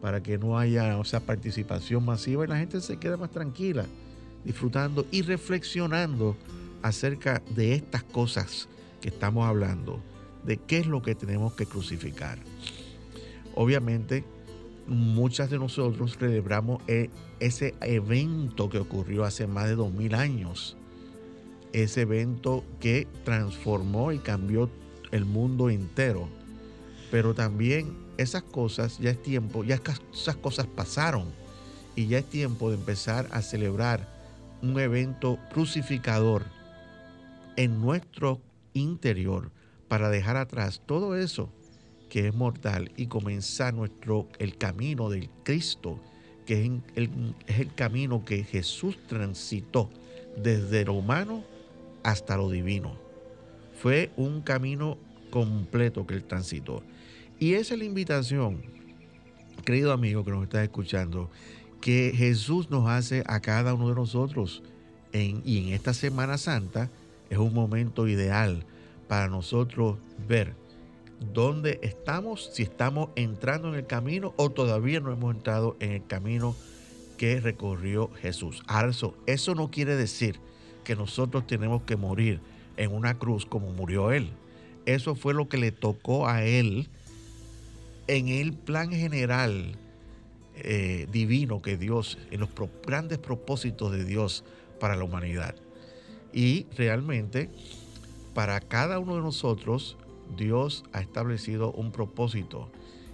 para 0.00 0.22
que 0.22 0.38
no 0.38 0.58
haya 0.58 1.00
esa 1.00 1.20
participación 1.20 2.04
masiva 2.04 2.44
y 2.44 2.48
la 2.48 2.58
gente 2.58 2.80
se 2.80 2.98
quede 2.98 3.16
más 3.16 3.30
tranquila 3.30 3.86
disfrutando 4.46 5.06
y 5.10 5.22
reflexionando 5.22 6.36
acerca 6.82 7.42
de 7.54 7.74
estas 7.74 8.04
cosas 8.04 8.68
que 9.00 9.08
estamos 9.08 9.46
hablando, 9.46 10.00
de 10.44 10.56
qué 10.56 10.78
es 10.78 10.86
lo 10.86 11.02
que 11.02 11.16
tenemos 11.16 11.54
que 11.54 11.66
crucificar. 11.66 12.38
Obviamente, 13.56 14.24
muchas 14.86 15.50
de 15.50 15.58
nosotros 15.58 16.16
celebramos 16.16 16.82
e, 16.86 17.10
ese 17.40 17.74
evento 17.80 18.68
que 18.68 18.78
ocurrió 18.78 19.24
hace 19.24 19.46
más 19.46 19.68
de 19.68 19.74
dos 19.74 19.92
mil 19.92 20.14
años, 20.14 20.76
ese 21.72 22.02
evento 22.02 22.64
que 22.80 23.06
transformó 23.24 24.12
y 24.12 24.18
cambió 24.18 24.70
el 25.10 25.24
mundo 25.24 25.70
entero. 25.70 26.28
Pero 27.10 27.34
también 27.34 27.96
esas 28.16 28.42
cosas, 28.42 28.98
ya 28.98 29.10
es 29.10 29.22
tiempo, 29.22 29.64
ya 29.64 29.80
esas 30.12 30.36
cosas 30.36 30.66
pasaron. 30.66 31.26
Y 31.94 32.08
ya 32.08 32.18
es 32.18 32.26
tiempo 32.26 32.70
de 32.70 32.76
empezar 32.76 33.26
a 33.30 33.40
celebrar 33.40 34.06
un 34.62 34.78
evento 34.78 35.38
crucificador 35.52 36.44
en 37.56 37.80
nuestro 37.80 38.40
interior 38.74 39.50
para 39.88 40.10
dejar 40.10 40.36
atrás 40.36 40.82
todo 40.84 41.16
eso 41.16 41.50
que 42.16 42.28
es 42.28 42.34
mortal 42.34 42.90
y 42.96 43.08
comenzar 43.08 43.74
nuestro 43.74 44.26
el 44.38 44.56
camino 44.56 45.10
del 45.10 45.28
Cristo, 45.42 46.00
que 46.46 46.64
es 46.64 46.70
el, 46.94 47.10
es 47.46 47.58
el 47.60 47.74
camino 47.74 48.24
que 48.24 48.42
Jesús 48.42 48.96
transitó 49.06 49.90
desde 50.34 50.86
lo 50.86 50.94
humano 50.94 51.44
hasta 52.02 52.38
lo 52.38 52.48
divino. 52.48 52.96
Fue 53.82 54.12
un 54.16 54.40
camino 54.40 54.96
completo 55.28 56.06
que 56.06 56.14
él 56.14 56.24
transitó. 56.24 56.82
Y 57.38 57.52
esa 57.52 57.74
es 57.74 57.80
la 57.80 57.84
invitación, 57.84 58.62
querido 59.66 59.92
amigo 59.92 60.24
que 60.24 60.30
nos 60.30 60.44
está 60.44 60.64
escuchando, 60.64 61.30
que 61.82 62.14
Jesús 62.16 62.70
nos 62.70 62.88
hace 62.88 63.24
a 63.26 63.40
cada 63.40 63.74
uno 63.74 63.90
de 63.90 63.94
nosotros. 63.94 64.62
Y 65.12 65.66
en 65.66 65.74
esta 65.74 65.92
Semana 65.92 66.38
Santa 66.38 66.88
es 67.28 67.36
un 67.36 67.52
momento 67.52 68.08
ideal 68.08 68.64
para 69.06 69.28
nosotros 69.28 69.98
ver 70.26 70.54
dónde 71.20 71.78
estamos, 71.82 72.50
si 72.52 72.62
estamos 72.62 73.10
entrando 73.16 73.68
en 73.68 73.74
el 73.74 73.86
camino 73.86 74.34
o 74.36 74.50
todavía 74.50 75.00
no 75.00 75.12
hemos 75.12 75.34
entrado 75.34 75.76
en 75.80 75.92
el 75.92 76.06
camino 76.06 76.54
que 77.16 77.40
recorrió 77.40 78.10
Jesús. 78.20 78.62
Eso, 78.88 79.14
eso 79.26 79.54
no 79.54 79.70
quiere 79.70 79.96
decir 79.96 80.38
que 80.84 80.96
nosotros 80.96 81.46
tenemos 81.46 81.82
que 81.82 81.96
morir 81.96 82.40
en 82.76 82.92
una 82.92 83.18
cruz 83.18 83.46
como 83.46 83.70
murió 83.72 84.12
Él. 84.12 84.30
Eso 84.84 85.14
fue 85.14 85.34
lo 85.34 85.48
que 85.48 85.56
le 85.56 85.72
tocó 85.72 86.28
a 86.28 86.44
Él 86.44 86.88
en 88.06 88.28
el 88.28 88.52
plan 88.52 88.90
general 88.90 89.76
eh, 90.54 91.06
divino 91.10 91.60
que 91.60 91.76
Dios, 91.76 92.18
en 92.30 92.40
los 92.40 92.50
grandes 92.86 93.18
propósitos 93.18 93.92
de 93.92 94.04
Dios 94.04 94.44
para 94.78 94.96
la 94.96 95.04
humanidad. 95.04 95.54
Y 96.32 96.66
realmente, 96.76 97.50
para 98.34 98.60
cada 98.60 98.98
uno 98.98 99.16
de 99.16 99.22
nosotros, 99.22 99.96
Dios 100.36 100.84
ha 100.92 101.00
establecido 101.00 101.72
un 101.72 101.92
propósito. 101.92 102.68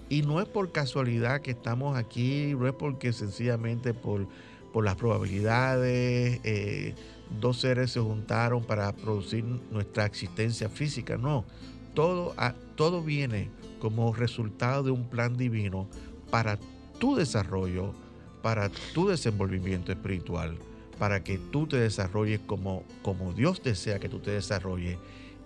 Y 0.08 0.22
no 0.22 0.40
es 0.40 0.48
por 0.48 0.72
casualidad 0.72 1.40
que 1.40 1.52
estamos 1.52 1.96
aquí, 1.96 2.54
no 2.54 2.66
es 2.66 2.74
porque 2.74 3.12
sencillamente 3.12 3.94
por, 3.94 4.26
por 4.72 4.84
las 4.84 4.96
probabilidades, 4.96 6.40
eh, 6.44 6.94
dos 7.40 7.60
seres 7.60 7.92
se 7.92 8.00
juntaron 8.00 8.64
para 8.64 8.92
producir 8.92 9.44
nuestra 9.70 10.04
existencia 10.04 10.68
física, 10.68 11.16
no. 11.16 11.44
Todo, 11.94 12.34
todo 12.76 13.02
viene 13.02 13.50
como 13.80 14.12
resultado 14.14 14.82
de 14.82 14.90
un 14.90 15.04
plan 15.08 15.36
divino 15.36 15.88
para 16.30 16.58
tu 16.98 17.16
desarrollo, 17.16 17.92
para 18.42 18.70
tu 18.94 19.08
desenvolvimiento 19.08 19.92
espiritual, 19.92 20.56
para 20.98 21.22
que 21.24 21.38
tú 21.38 21.66
te 21.66 21.76
desarrolles 21.76 22.40
como, 22.46 22.84
como 23.02 23.32
Dios 23.32 23.62
desea 23.62 23.98
que 23.98 24.08
tú 24.08 24.20
te 24.20 24.30
desarrolles 24.30 24.98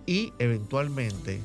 y 0.07 0.33
eventualmente 0.39 1.41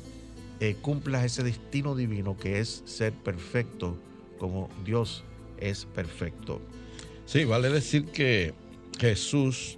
eh, 0.59 0.75
cumplas 0.81 1.25
ese 1.25 1.43
destino 1.43 1.95
divino 1.95 2.35
que 2.37 2.59
es 2.59 2.81
ser 2.85 3.13
perfecto 3.13 3.97
como 4.39 4.69
Dios 4.83 5.23
es 5.57 5.85
perfecto. 5.85 6.61
Sí, 7.25 7.45
vale 7.45 7.69
decir 7.69 8.05
que 8.05 8.53
Jesús 8.99 9.77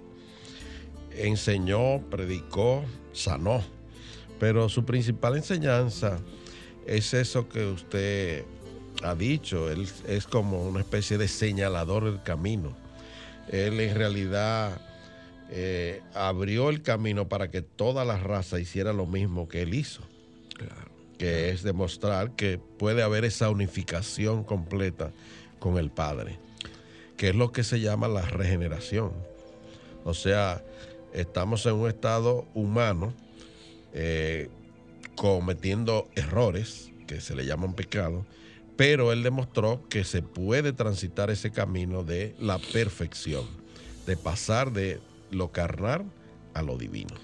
enseñó, 1.10 2.00
predicó, 2.10 2.84
sanó, 3.12 3.62
pero 4.38 4.68
su 4.68 4.84
principal 4.84 5.36
enseñanza 5.36 6.18
es 6.86 7.14
eso 7.14 7.48
que 7.48 7.66
usted 7.66 8.44
ha 9.02 9.14
dicho, 9.14 9.70
él 9.70 9.88
es 10.06 10.26
como 10.26 10.66
una 10.66 10.80
especie 10.80 11.18
de 11.18 11.28
señalador 11.28 12.04
del 12.04 12.22
camino. 12.22 12.76
Él 13.48 13.78
en 13.80 13.94
realidad 13.94 14.80
eh, 15.50 16.02
abrió 16.14 16.70
el 16.70 16.82
camino 16.82 17.28
para 17.28 17.50
que 17.50 17.62
toda 17.62 18.04
la 18.04 18.18
raza 18.18 18.58
hiciera 18.58 18.92
lo 18.92 19.06
mismo 19.06 19.48
que 19.48 19.62
él 19.62 19.74
hizo. 19.74 20.02
Que 21.18 21.50
es 21.50 21.62
demostrar 21.62 22.32
que 22.32 22.58
puede 22.58 23.02
haber 23.02 23.24
esa 23.24 23.48
unificación 23.50 24.44
completa 24.44 25.12
con 25.58 25.78
el 25.78 25.90
Padre. 25.90 26.38
Que 27.16 27.28
es 27.28 27.34
lo 27.34 27.52
que 27.52 27.64
se 27.64 27.80
llama 27.80 28.08
la 28.08 28.22
regeneración. 28.22 29.12
O 30.04 30.14
sea, 30.14 30.62
estamos 31.12 31.64
en 31.66 31.74
un 31.74 31.88
estado 31.88 32.46
humano 32.54 33.14
eh, 33.92 34.50
cometiendo 35.14 36.08
errores 36.14 36.92
que 37.06 37.20
se 37.20 37.34
le 37.34 37.46
llaman 37.46 37.74
pecados, 37.74 38.26
pero 38.76 39.12
él 39.12 39.22
demostró 39.22 39.82
que 39.88 40.04
se 40.04 40.22
puede 40.22 40.72
transitar 40.72 41.30
ese 41.30 41.50
camino 41.50 42.04
de 42.04 42.34
la 42.38 42.58
perfección, 42.58 43.46
de 44.06 44.16
pasar 44.16 44.72
de 44.72 45.00
lo 45.30 45.52
carnal 45.52 46.04
a 46.54 46.62
lo 46.62 46.76
divino. 46.76 47.14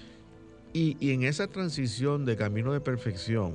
Y, 0.73 0.97
y, 0.99 1.11
en 1.11 1.23
esa 1.23 1.47
transición 1.47 2.25
de 2.25 2.35
camino 2.35 2.73
de 2.73 2.79
perfección 2.79 3.53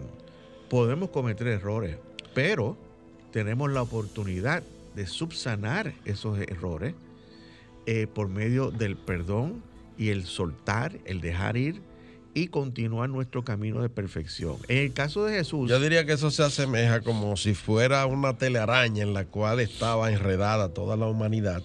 podemos 0.69 1.11
cometer 1.11 1.49
errores, 1.49 1.97
pero 2.35 2.77
tenemos 3.33 3.71
la 3.71 3.83
oportunidad 3.83 4.63
de 4.95 5.07
subsanar 5.07 5.93
esos 6.05 6.39
errores 6.39 6.95
eh, 7.87 8.07
por 8.07 8.29
medio 8.29 8.71
del 8.71 8.97
perdón 8.97 9.63
y 9.97 10.11
el 10.11 10.27
soltar, 10.27 10.99
el 11.05 11.21
dejar 11.21 11.57
ir 11.57 11.81
y 12.35 12.49
continuar 12.49 13.09
nuestro 13.09 13.45
camino 13.45 13.81
de 13.83 13.89
perfección. 13.89 14.57
En 14.69 14.79
el 14.79 14.93
caso 14.93 15.25
de 15.25 15.37
Jesús... 15.37 15.69
Yo 15.69 15.81
diría 15.81 16.05
que 16.05 16.13
eso 16.13 16.31
se 16.31 16.43
asemeja 16.43 17.01
como 17.01 17.37
si 17.37 17.55
fuera 17.55 18.07
una 18.07 18.37
telaraña 18.37 19.03
en 19.03 19.15
la 19.15 19.25
cual 19.25 19.61
estaba 19.61 20.13
enredada 20.13 20.75
toda 20.75 20.97
la 20.97 21.07
humanidad 21.07 21.63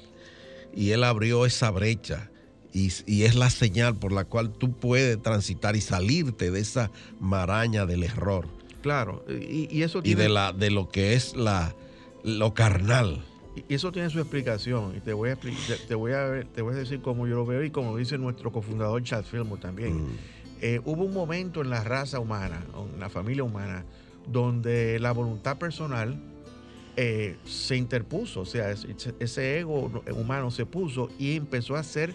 y 0.76 0.92
él 0.92 1.04
abrió 1.04 1.46
esa 1.46 1.70
brecha 1.70 2.32
y, 2.74 3.24
es 3.24 3.36
la 3.36 3.50
señal 3.50 3.96
por 3.96 4.12
la 4.12 4.26
cual 4.26 4.52
tú 4.52 4.74
puedes 4.74 5.22
transitar 5.22 5.76
y 5.76 5.82
salirte 5.82 6.52
de 6.52 6.60
esa 6.60 6.92
maraña 7.20 7.86
del 7.86 8.04
error. 8.04 8.48
Claro, 8.82 9.24
y, 9.30 9.82
eso 9.84 10.02
Y 10.04 10.16
de, 10.16 10.28
la, 10.28 10.52
de 10.52 10.72
lo 10.72 10.90
que 10.90 11.14
es 11.14 11.36
la, 11.36 11.76
lo 12.24 12.54
carnal. 12.54 13.24
Y 13.70 13.76
eso 13.76 13.92
tiene 13.92 14.10
su 14.10 14.20
explicación. 14.20 14.96
Y 14.98 15.00
te 15.00 15.14
voy 15.14 15.30
a, 15.30 15.36
te, 15.36 15.52
te 15.88 15.96
voy 15.96 16.14
a, 16.14 16.24
ver- 16.26 16.48
te 16.48 16.62
voy 16.62 16.74
a 16.74 16.78
decir 16.78 17.02
cómo 17.02 17.28
yo 17.28 17.36
lo 17.36 17.46
veo 17.46 17.64
y 17.64 17.70
como 17.70 17.96
dice 17.96 18.18
nuestro 18.18 18.52
cofundador 18.52 19.04
Chad 19.04 19.24
Fillmore 19.24 19.62
también. 19.62 20.04
Mm. 20.06 20.18
Eh, 20.62 20.82
hubo 20.86 21.04
un 21.04 21.14
momento 21.14 21.62
en 21.62 21.70
la 21.70 21.84
raza 21.84 22.20
humana, 22.20 22.66
en 22.94 23.00
la 23.00 23.10
familia 23.10 23.44
humana, 23.44 23.86
donde 24.28 24.98
la 25.00 25.12
voluntad 25.12 25.58
personal 25.58 26.18
eh, 26.96 27.36
se 27.46 27.76
interpuso. 27.76 28.42
O 28.42 28.46
sea, 28.46 28.72
ese, 28.72 29.60
ego 29.60 29.92
humano 30.16 30.52
se 30.52 30.66
puso 30.66 31.10
y 31.20 31.36
empezó 31.36 31.76
a 31.76 31.80
hacer, 31.80 32.14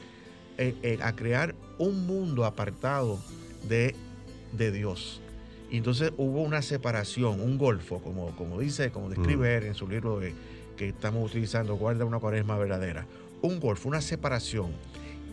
eh, 0.58 0.74
eh, 0.82 0.98
a 1.02 1.14
crear 1.14 1.54
un 1.78 2.06
mundo 2.06 2.44
apartado 2.44 3.18
de, 3.68 3.94
de 4.52 4.72
Dios. 4.72 5.20
Y 5.70 5.76
entonces 5.78 6.12
hubo 6.16 6.42
una 6.42 6.62
separación, 6.62 7.40
un 7.40 7.58
golfo, 7.58 7.98
como, 8.00 8.34
como 8.36 8.58
dice, 8.60 8.90
como 8.90 9.08
describe 9.10 9.56
él 9.56 9.64
en 9.64 9.74
su 9.74 9.86
libro 9.88 10.18
de- 10.18 10.34
que 10.76 10.88
estamos 10.88 11.30
utilizando, 11.30 11.74
Guarda 11.76 12.04
una 12.04 12.18
cuaresma 12.20 12.56
verdadera. 12.56 13.06
Un 13.42 13.60
golfo, 13.60 13.88
una 13.88 14.00
separación. 14.00 14.70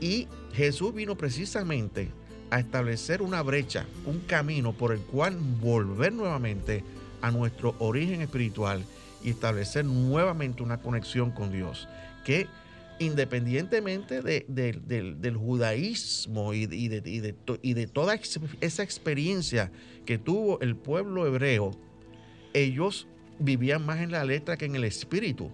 Y 0.01 0.27
Jesús 0.53 0.93
vino 0.93 1.15
precisamente 1.15 2.09
a 2.49 2.59
establecer 2.59 3.21
una 3.21 3.41
brecha, 3.41 3.85
un 4.05 4.19
camino 4.21 4.73
por 4.73 4.91
el 4.91 4.99
cual 4.99 5.37
volver 5.61 6.11
nuevamente 6.13 6.83
a 7.21 7.31
nuestro 7.31 7.75
origen 7.79 8.21
espiritual 8.21 8.83
y 9.23 9.29
establecer 9.31 9.85
nuevamente 9.85 10.61
una 10.63 10.77
conexión 10.81 11.31
con 11.31 11.51
Dios. 11.51 11.87
Que 12.25 12.47
independientemente 12.99 14.21
de- 14.21 14.45
de- 14.47 14.79
del- 15.15 15.35
judaísmo 15.35 16.53
y 16.53 16.65
de, 16.65 17.01
y 17.61 17.73
de- 17.73 17.87
toda 17.87 18.19
esa 18.61 18.83
experiencia 18.83 19.71
que 20.05 20.17
tuvo 20.17 20.59
el 20.61 20.75
pueblo 20.75 21.25
hebreo, 21.27 21.71
ellos 22.53 23.07
vivían 23.39 23.85
más 23.85 23.99
en 23.99 24.11
la 24.11 24.23
letra 24.23 24.55
que 24.57 24.65
en 24.65 24.75
el 24.75 24.85
espíritu. 24.85 25.51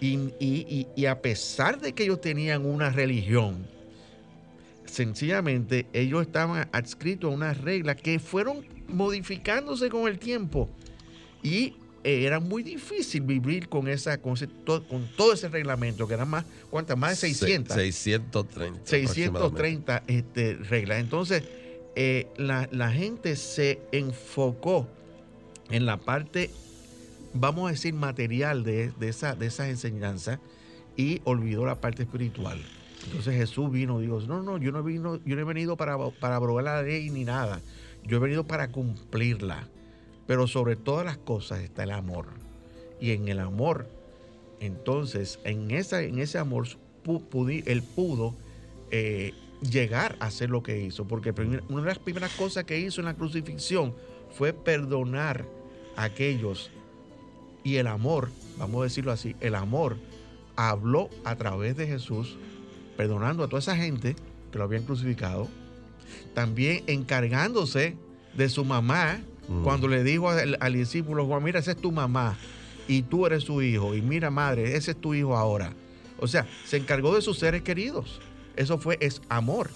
Y, 0.00 1.06
a 1.06 1.22
pesar 1.22 1.80
de 1.80 1.92
que 1.92 2.02
ellos 2.02 2.20
tenían 2.20 2.66
una 2.66 2.90
religión, 2.90 3.64
sencillamente 4.84 5.86
ellos 5.92 6.22
estaban 6.22 6.68
adscritos 6.72 7.30
a 7.30 7.34
unas 7.34 7.58
reglas 7.60 7.96
que 7.96 8.18
fueron 8.18 8.66
modificándose 8.88 9.88
con 9.88 10.08
el 10.08 10.18
tiempo. 10.18 10.68
Y 11.42 11.74
era 12.04 12.40
muy 12.40 12.62
difícil 12.62 13.22
vivir 13.22 13.68
con 13.68 13.86
esa 13.88 14.18
con, 14.18 14.32
ese- 14.34 14.46
to- 14.48 14.84
con 14.88 15.06
todo 15.16 15.32
ese 15.32 15.48
reglamento, 15.48 16.08
que 16.08 16.14
eran 16.14 16.28
más, 16.28 16.44
¿cuántas? 16.70 16.96
Más 16.98 17.10
de 17.20 17.28
600. 17.28 17.74
Se- 17.76 17.80
630. 17.82 18.80
630 19.44 20.02
este, 20.08 20.54
reglas. 20.54 20.98
Entonces, 21.00 21.44
eh, 21.94 22.26
la, 22.36 22.68
la 22.72 22.90
gente 22.90 23.36
se 23.36 23.80
enfocó 23.92 24.88
en 25.70 25.86
la 25.86 25.98
parte, 25.98 26.50
vamos 27.34 27.68
a 27.68 27.72
decir, 27.72 27.94
material 27.94 28.64
de, 28.64 28.90
de 28.98 29.08
esa, 29.08 29.34
de 29.34 29.46
esas 29.46 29.68
enseñanzas 29.68 30.38
y 30.96 31.20
olvidó 31.24 31.64
la 31.66 31.80
parte 31.80 32.02
espiritual. 32.02 32.60
Entonces 33.06 33.34
Jesús 33.34 33.70
vino 33.70 34.00
y 34.00 34.04
dijo, 34.06 34.20
no, 34.22 34.42
no, 34.42 34.58
yo 34.58 34.70
no, 34.72 34.82
vino, 34.82 35.20
yo 35.24 35.34
no 35.36 35.40
he 35.42 35.44
venido 35.44 35.76
para, 35.76 35.96
para 36.20 36.36
abrogar 36.36 36.64
la 36.64 36.82
ley 36.82 37.10
ni 37.10 37.24
nada. 37.24 37.60
Yo 38.04 38.16
he 38.16 38.20
venido 38.20 38.44
para 38.44 38.68
cumplirla. 38.68 39.68
Pero 40.32 40.46
sobre 40.46 40.76
todas 40.76 41.04
las 41.04 41.18
cosas 41.18 41.60
está 41.60 41.82
el 41.82 41.90
amor. 41.90 42.24
Y 42.98 43.10
en 43.10 43.28
el 43.28 43.38
amor, 43.38 43.86
entonces, 44.60 45.38
en, 45.44 45.70
esa, 45.72 46.00
en 46.00 46.18
ese 46.20 46.38
amor, 46.38 46.66
pu- 47.04 47.22
pudi- 47.28 47.62
él 47.66 47.82
pudo 47.82 48.32
eh, 48.90 49.34
llegar 49.60 50.16
a 50.20 50.28
hacer 50.28 50.48
lo 50.48 50.62
que 50.62 50.80
hizo. 50.80 51.06
Porque 51.06 51.32
una 51.68 51.82
de 51.82 51.86
las 51.86 51.98
primeras 51.98 52.32
cosas 52.32 52.64
que 52.64 52.78
hizo 52.80 53.02
en 53.02 53.08
la 53.08 53.12
crucifixión 53.14 53.94
fue 54.30 54.54
perdonar 54.54 55.44
a 55.96 56.04
aquellos. 56.04 56.70
Y 57.62 57.76
el 57.76 57.86
amor, 57.86 58.30
vamos 58.56 58.80
a 58.80 58.84
decirlo 58.84 59.12
así, 59.12 59.36
el 59.40 59.54
amor 59.54 59.98
habló 60.56 61.10
a 61.24 61.36
través 61.36 61.76
de 61.76 61.86
Jesús, 61.86 62.38
perdonando 62.96 63.44
a 63.44 63.48
toda 63.48 63.60
esa 63.60 63.76
gente 63.76 64.16
que 64.50 64.56
lo 64.56 64.64
habían 64.64 64.84
crucificado. 64.84 65.48
También 66.32 66.84
encargándose 66.86 67.96
de 68.34 68.48
su 68.48 68.64
mamá, 68.64 69.20
Mm. 69.48 69.62
cuando 69.64 69.88
le 69.88 70.04
dijo 70.04 70.30
al, 70.30 70.56
al 70.60 70.72
discípulo 70.72 71.26
Juan, 71.26 71.42
mira, 71.42 71.58
esa 71.60 71.72
es 71.72 71.76
tu 71.76 71.90
mamá 71.92 72.36
y 72.88 73.02
tú 73.02 73.26
eres 73.26 73.44
su 73.44 73.62
hijo. 73.62 73.94
Y 73.94 74.02
mira, 74.02 74.30
madre, 74.30 74.76
ese 74.76 74.92
es 74.92 74.96
tu 75.00 75.14
hijo 75.14 75.36
ahora. 75.36 75.72
O 76.18 76.26
sea, 76.28 76.46
se 76.64 76.76
encargó 76.76 77.14
de 77.14 77.22
sus 77.22 77.38
seres 77.38 77.62
queridos. 77.62 78.20
Eso 78.56 78.78
fue, 78.78 78.98
es 79.00 79.20
amor. 79.28 79.70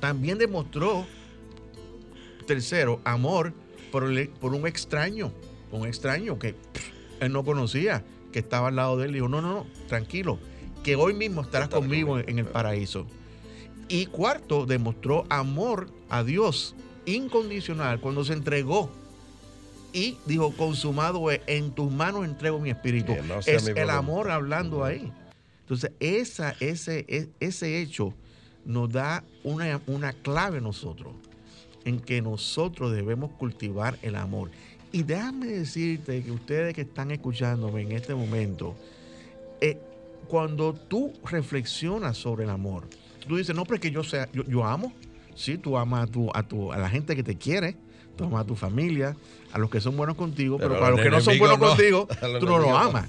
También 0.00 0.36
demostró, 0.38 1.06
tercero, 2.46 3.00
amor 3.04 3.52
por, 3.90 4.04
el- 4.04 4.28
por 4.28 4.54
un 4.54 4.66
extraño, 4.66 5.32
un 5.72 5.86
extraño 5.86 6.38
que 6.38 6.52
pff, 6.54 6.90
él 7.20 7.32
no 7.32 7.44
conocía, 7.44 8.04
que 8.32 8.38
estaba 8.40 8.68
al 8.68 8.76
lado 8.76 8.96
de 8.98 9.06
él. 9.06 9.12
Dijo, 9.14 9.28
no, 9.28 9.40
no, 9.40 9.52
no, 9.52 9.66
tranquilo, 9.88 10.38
que 10.84 10.96
hoy 10.96 11.14
mismo 11.14 11.40
estarás 11.42 11.68
conmigo 11.68 12.18
en 12.18 12.38
el 12.38 12.44
paraíso. 12.46 13.06
Y 13.88 14.06
cuarto, 14.06 14.66
demostró 14.66 15.24
amor 15.28 15.88
a 16.08 16.22
Dios 16.24 16.74
incondicional 17.06 18.00
cuando 18.00 18.24
se 18.24 18.32
entregó 18.34 18.90
y 19.92 20.18
dijo, 20.26 20.52
consumado 20.52 21.30
es, 21.30 21.40
en 21.46 21.70
tus 21.70 21.90
manos 21.90 22.24
entrego 22.24 22.58
mi 22.58 22.70
espíritu. 22.70 23.14
No 23.26 23.40
sea 23.40 23.56
es 23.56 23.66
el 23.68 23.88
amor 23.90 24.30
hablando 24.30 24.84
ahí. 24.84 25.10
Entonces, 25.60 25.92
esa, 26.00 26.54
ese, 26.60 27.04
e- 27.08 27.28
ese 27.40 27.80
hecho 27.80 28.12
nos 28.64 28.90
da 28.90 29.24
una, 29.42 29.80
una 29.86 30.12
clave 30.12 30.58
a 30.58 30.60
nosotros, 30.60 31.14
en 31.84 32.00
que 32.00 32.20
nosotros 32.20 32.92
debemos 32.92 33.30
cultivar 33.32 33.98
el 34.02 34.16
amor. 34.16 34.50
Y 34.92 35.02
déjame 35.02 35.46
decirte 35.46 36.22
que 36.22 36.30
ustedes 36.30 36.74
que 36.74 36.82
están 36.82 37.10
escuchándome 37.10 37.82
en 37.82 37.92
este 37.92 38.14
momento, 38.14 38.74
eh, 39.60 39.78
cuando 40.28 40.72
tú 40.74 41.12
reflexionas 41.24 42.16
sobre 42.16 42.44
el 42.44 42.50
amor, 42.50 42.88
tú 43.26 43.36
dices, 43.36 43.54
no, 43.54 43.64
pero 43.64 43.76
es 43.76 43.80
que 43.80 43.90
yo, 43.90 44.02
sea, 44.04 44.28
yo, 44.32 44.44
yo 44.44 44.64
amo. 44.64 44.92
Sí, 45.36 45.58
tú 45.58 45.76
amas 45.78 46.08
a, 46.08 46.10
tu, 46.10 46.28
a, 46.34 46.42
tu, 46.48 46.72
a 46.72 46.78
la 46.78 46.88
gente 46.88 47.14
que 47.14 47.22
te 47.22 47.36
quiere, 47.36 47.76
tú 48.16 48.24
amas 48.24 48.42
a 48.42 48.46
tu 48.46 48.56
familia, 48.56 49.16
a 49.52 49.58
los 49.58 49.70
que 49.70 49.80
son 49.80 49.96
buenos 49.96 50.16
contigo, 50.16 50.56
pero, 50.56 50.70
Pero 50.70 50.80
para 50.80 50.90
los 50.92 51.00
que 51.00 51.10
no 51.10 51.20
son 51.20 51.38
buenos 51.38 51.58
no. 51.58 51.68
contigo, 51.68 52.08
tú 52.40 52.46
no 52.46 52.58
lo 52.58 52.76
amas. 52.76 53.08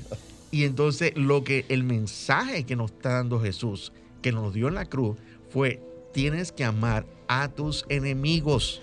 Y 0.52 0.64
entonces 0.66 1.14
lo 1.16 1.44
que 1.44 1.66
el 1.70 1.84
mensaje 1.84 2.66
que 2.66 2.76
nos 2.76 2.92
está 2.92 3.14
dando 3.14 3.40
Jesús, 3.42 3.92
que 4.22 4.32
nos 4.32 4.54
dio 4.54 4.68
en 4.68 4.76
la 4.76 4.86
cruz, 4.86 5.18
fue 5.50 5.82
tienes 6.14 6.52
que 6.52 6.64
amar 6.64 7.06
a 7.28 7.50
tus 7.50 7.86
enemigos. 7.90 8.82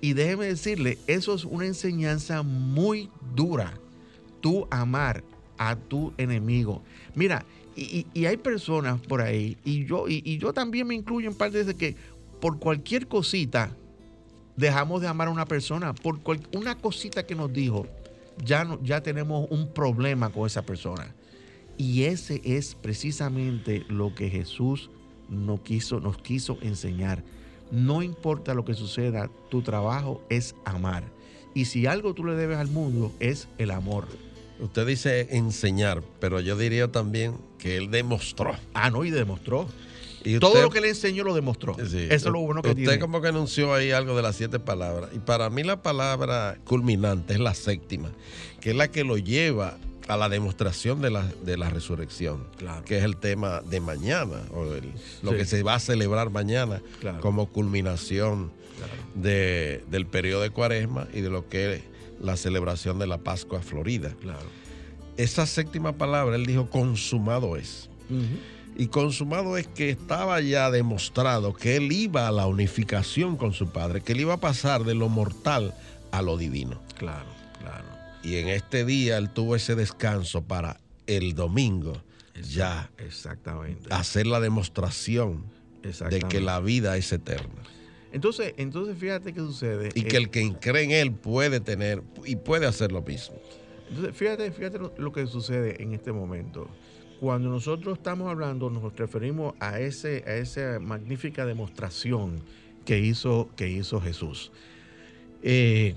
Y 0.00 0.12
déjeme 0.12 0.46
decirle, 0.46 0.98
eso 1.06 1.34
es 1.34 1.44
una 1.44 1.66
enseñanza 1.66 2.42
muy 2.42 3.10
dura. 3.34 3.74
Tú 4.40 4.66
amar 4.70 5.24
a 5.56 5.76
tu 5.76 6.12
enemigo. 6.18 6.82
Mira, 7.14 7.46
y, 7.76 7.82
y- 7.82 8.06
y 8.12 8.26
hay 8.26 8.36
personas 8.36 9.00
por 9.00 9.20
ahí, 9.22 9.56
y 9.64 9.84
yo, 9.86 10.06
y, 10.08 10.22
y 10.24 10.38
yo 10.38 10.52
también 10.52 10.86
me 10.86 10.94
incluyo 10.94 11.28
en 11.28 11.34
parte 11.34 11.64
de 11.64 11.74
que 11.74 11.96
por 12.44 12.58
cualquier 12.58 13.08
cosita 13.08 13.74
dejamos 14.54 15.00
de 15.00 15.08
amar 15.08 15.28
a 15.28 15.30
una 15.30 15.46
persona, 15.46 15.94
por 15.94 16.20
cual- 16.20 16.46
una 16.54 16.74
cosita 16.76 17.24
que 17.24 17.34
nos 17.34 17.50
dijo, 17.50 17.86
ya, 18.44 18.64
no, 18.64 18.78
ya 18.82 19.02
tenemos 19.02 19.46
un 19.50 19.68
problema 19.72 20.28
con 20.28 20.46
esa 20.46 20.60
persona. 20.60 21.14
Y 21.78 22.02
ese 22.02 22.42
es 22.44 22.74
precisamente 22.74 23.86
lo 23.88 24.14
que 24.14 24.28
Jesús 24.28 24.90
no 25.30 25.62
quiso, 25.62 26.00
nos 26.00 26.18
quiso 26.18 26.58
enseñar. 26.60 27.24
No 27.70 28.02
importa 28.02 28.52
lo 28.52 28.66
que 28.66 28.74
suceda, 28.74 29.30
tu 29.50 29.62
trabajo 29.62 30.22
es 30.28 30.54
amar. 30.66 31.02
Y 31.54 31.64
si 31.64 31.86
algo 31.86 32.12
tú 32.12 32.24
le 32.26 32.34
debes 32.34 32.58
al 32.58 32.68
mundo 32.68 33.10
es 33.20 33.48
el 33.56 33.70
amor. 33.70 34.06
Usted 34.60 34.86
dice 34.86 35.28
enseñar, 35.34 36.02
pero 36.20 36.40
yo 36.40 36.58
diría 36.58 36.92
también 36.92 37.38
que 37.56 37.78
él 37.78 37.90
demostró. 37.90 38.52
Ah, 38.74 38.90
no, 38.90 39.02
y 39.02 39.10
demostró. 39.10 39.66
Y 40.24 40.38
Todo 40.38 40.52
usted- 40.52 40.62
lo 40.62 40.70
que 40.70 40.80
le 40.80 40.88
enseñó 40.88 41.22
lo 41.22 41.34
demostró. 41.34 41.74
Sí. 41.86 41.98
Eso 42.10 42.14
es 42.14 42.24
lo 42.24 42.40
bueno 42.40 42.62
que 42.62 42.70
Usted 42.70 42.82
tiene. 42.82 42.98
como 42.98 43.20
que 43.20 43.28
anunció 43.28 43.74
ahí 43.74 43.90
algo 43.90 44.16
de 44.16 44.22
las 44.22 44.36
siete 44.36 44.58
palabras. 44.58 45.10
Y 45.14 45.18
para 45.18 45.50
mí 45.50 45.62
la 45.62 45.82
palabra 45.82 46.56
culminante 46.64 47.34
es 47.34 47.40
la 47.40 47.54
séptima, 47.54 48.10
que 48.60 48.70
es 48.70 48.76
la 48.76 48.88
que 48.90 49.04
lo 49.04 49.18
lleva 49.18 49.76
a 50.08 50.16
la 50.16 50.28
demostración 50.28 51.00
de 51.02 51.10
la, 51.10 51.30
de 51.44 51.56
la 51.56 51.70
resurrección, 51.70 52.44
Claro. 52.58 52.84
que 52.84 52.98
es 52.98 53.04
el 53.04 53.16
tema 53.16 53.60
de 53.62 53.80
mañana, 53.80 54.42
o 54.52 54.64
el- 54.74 54.92
lo 55.22 55.30
Sí. 55.32 55.36
que 55.38 55.44
se 55.46 55.62
va 55.62 55.74
a 55.74 55.78
celebrar 55.80 56.30
mañana 56.30 56.82
Claro. 57.00 57.20
como 57.20 57.46
culminación 57.50 58.50
Claro. 58.76 58.92
de- 59.14 59.82
del 59.90 60.06
periodo 60.06 60.42
de 60.42 60.50
cuaresma 60.50 61.06
y 61.14 61.20
de 61.20 61.30
lo 61.30 61.48
que 61.48 61.74
es 61.76 61.82
la 62.20 62.36
celebración 62.36 62.98
de 62.98 63.06
la 63.06 63.18
Pascua 63.18 63.60
Florida. 63.60 64.14
Claro. 64.20 64.46
Esa 65.16 65.46
séptima 65.46 65.92
palabra, 65.96 66.36
él 66.36 66.44
dijo, 66.46 66.68
consumado 66.70 67.56
es. 67.56 67.88
Y 68.76 68.88
consumado 68.88 69.56
es 69.56 69.68
que 69.68 69.90
estaba 69.90 70.40
ya 70.40 70.70
demostrado 70.70 71.54
que 71.54 71.76
él 71.76 71.92
iba 71.92 72.26
a 72.26 72.32
la 72.32 72.46
unificación 72.46 73.36
con 73.36 73.52
su 73.52 73.68
padre, 73.68 74.00
que 74.00 74.12
él 74.12 74.22
iba 74.22 74.34
a 74.34 74.40
pasar 74.40 74.84
de 74.84 74.94
lo 74.94 75.08
mortal 75.08 75.74
a 76.10 76.22
lo 76.22 76.36
divino. 76.36 76.80
Claro, 76.96 77.28
claro. 77.60 77.84
Y 78.22 78.36
en 78.36 78.48
este 78.48 78.84
día 78.84 79.18
él 79.18 79.30
tuvo 79.30 79.54
ese 79.54 79.74
descanso 79.74 80.42
para 80.42 80.80
el 81.06 81.34
domingo 81.34 82.02
ya 82.50 82.90
Exactamente. 82.98 83.92
hacer 83.92 84.26
la 84.26 84.40
demostración 84.40 85.44
de 85.82 86.20
que 86.20 86.40
la 86.40 86.58
vida 86.60 86.96
es 86.96 87.12
eterna. 87.12 87.62
Entonces, 88.12 88.54
entonces 88.56 88.96
fíjate 88.98 89.32
qué 89.32 89.40
sucede. 89.40 89.90
Y 89.94 90.00
Eh, 90.00 90.04
que 90.04 90.16
el 90.16 90.30
que 90.30 90.52
cree 90.60 90.84
en 90.84 90.90
él 90.92 91.12
puede 91.12 91.60
tener 91.60 92.02
y 92.24 92.36
puede 92.36 92.66
hacer 92.66 92.92
lo 92.92 93.02
mismo. 93.02 93.36
Entonces, 93.88 94.16
fíjate, 94.16 94.50
fíjate 94.50 94.78
lo 94.96 95.12
que 95.12 95.26
sucede 95.26 95.82
en 95.82 95.92
este 95.92 96.12
momento. 96.12 96.68
Cuando 97.20 97.48
nosotros 97.48 97.98
estamos 97.98 98.28
hablando, 98.28 98.70
nos 98.70 98.94
referimos 98.96 99.54
a, 99.60 99.80
ese, 99.80 100.24
a 100.26 100.34
esa 100.36 100.78
magnífica 100.80 101.46
demostración 101.46 102.40
que 102.84 102.98
hizo, 102.98 103.48
que 103.56 103.68
hizo 103.70 104.00
Jesús. 104.00 104.52
Eh, 105.42 105.94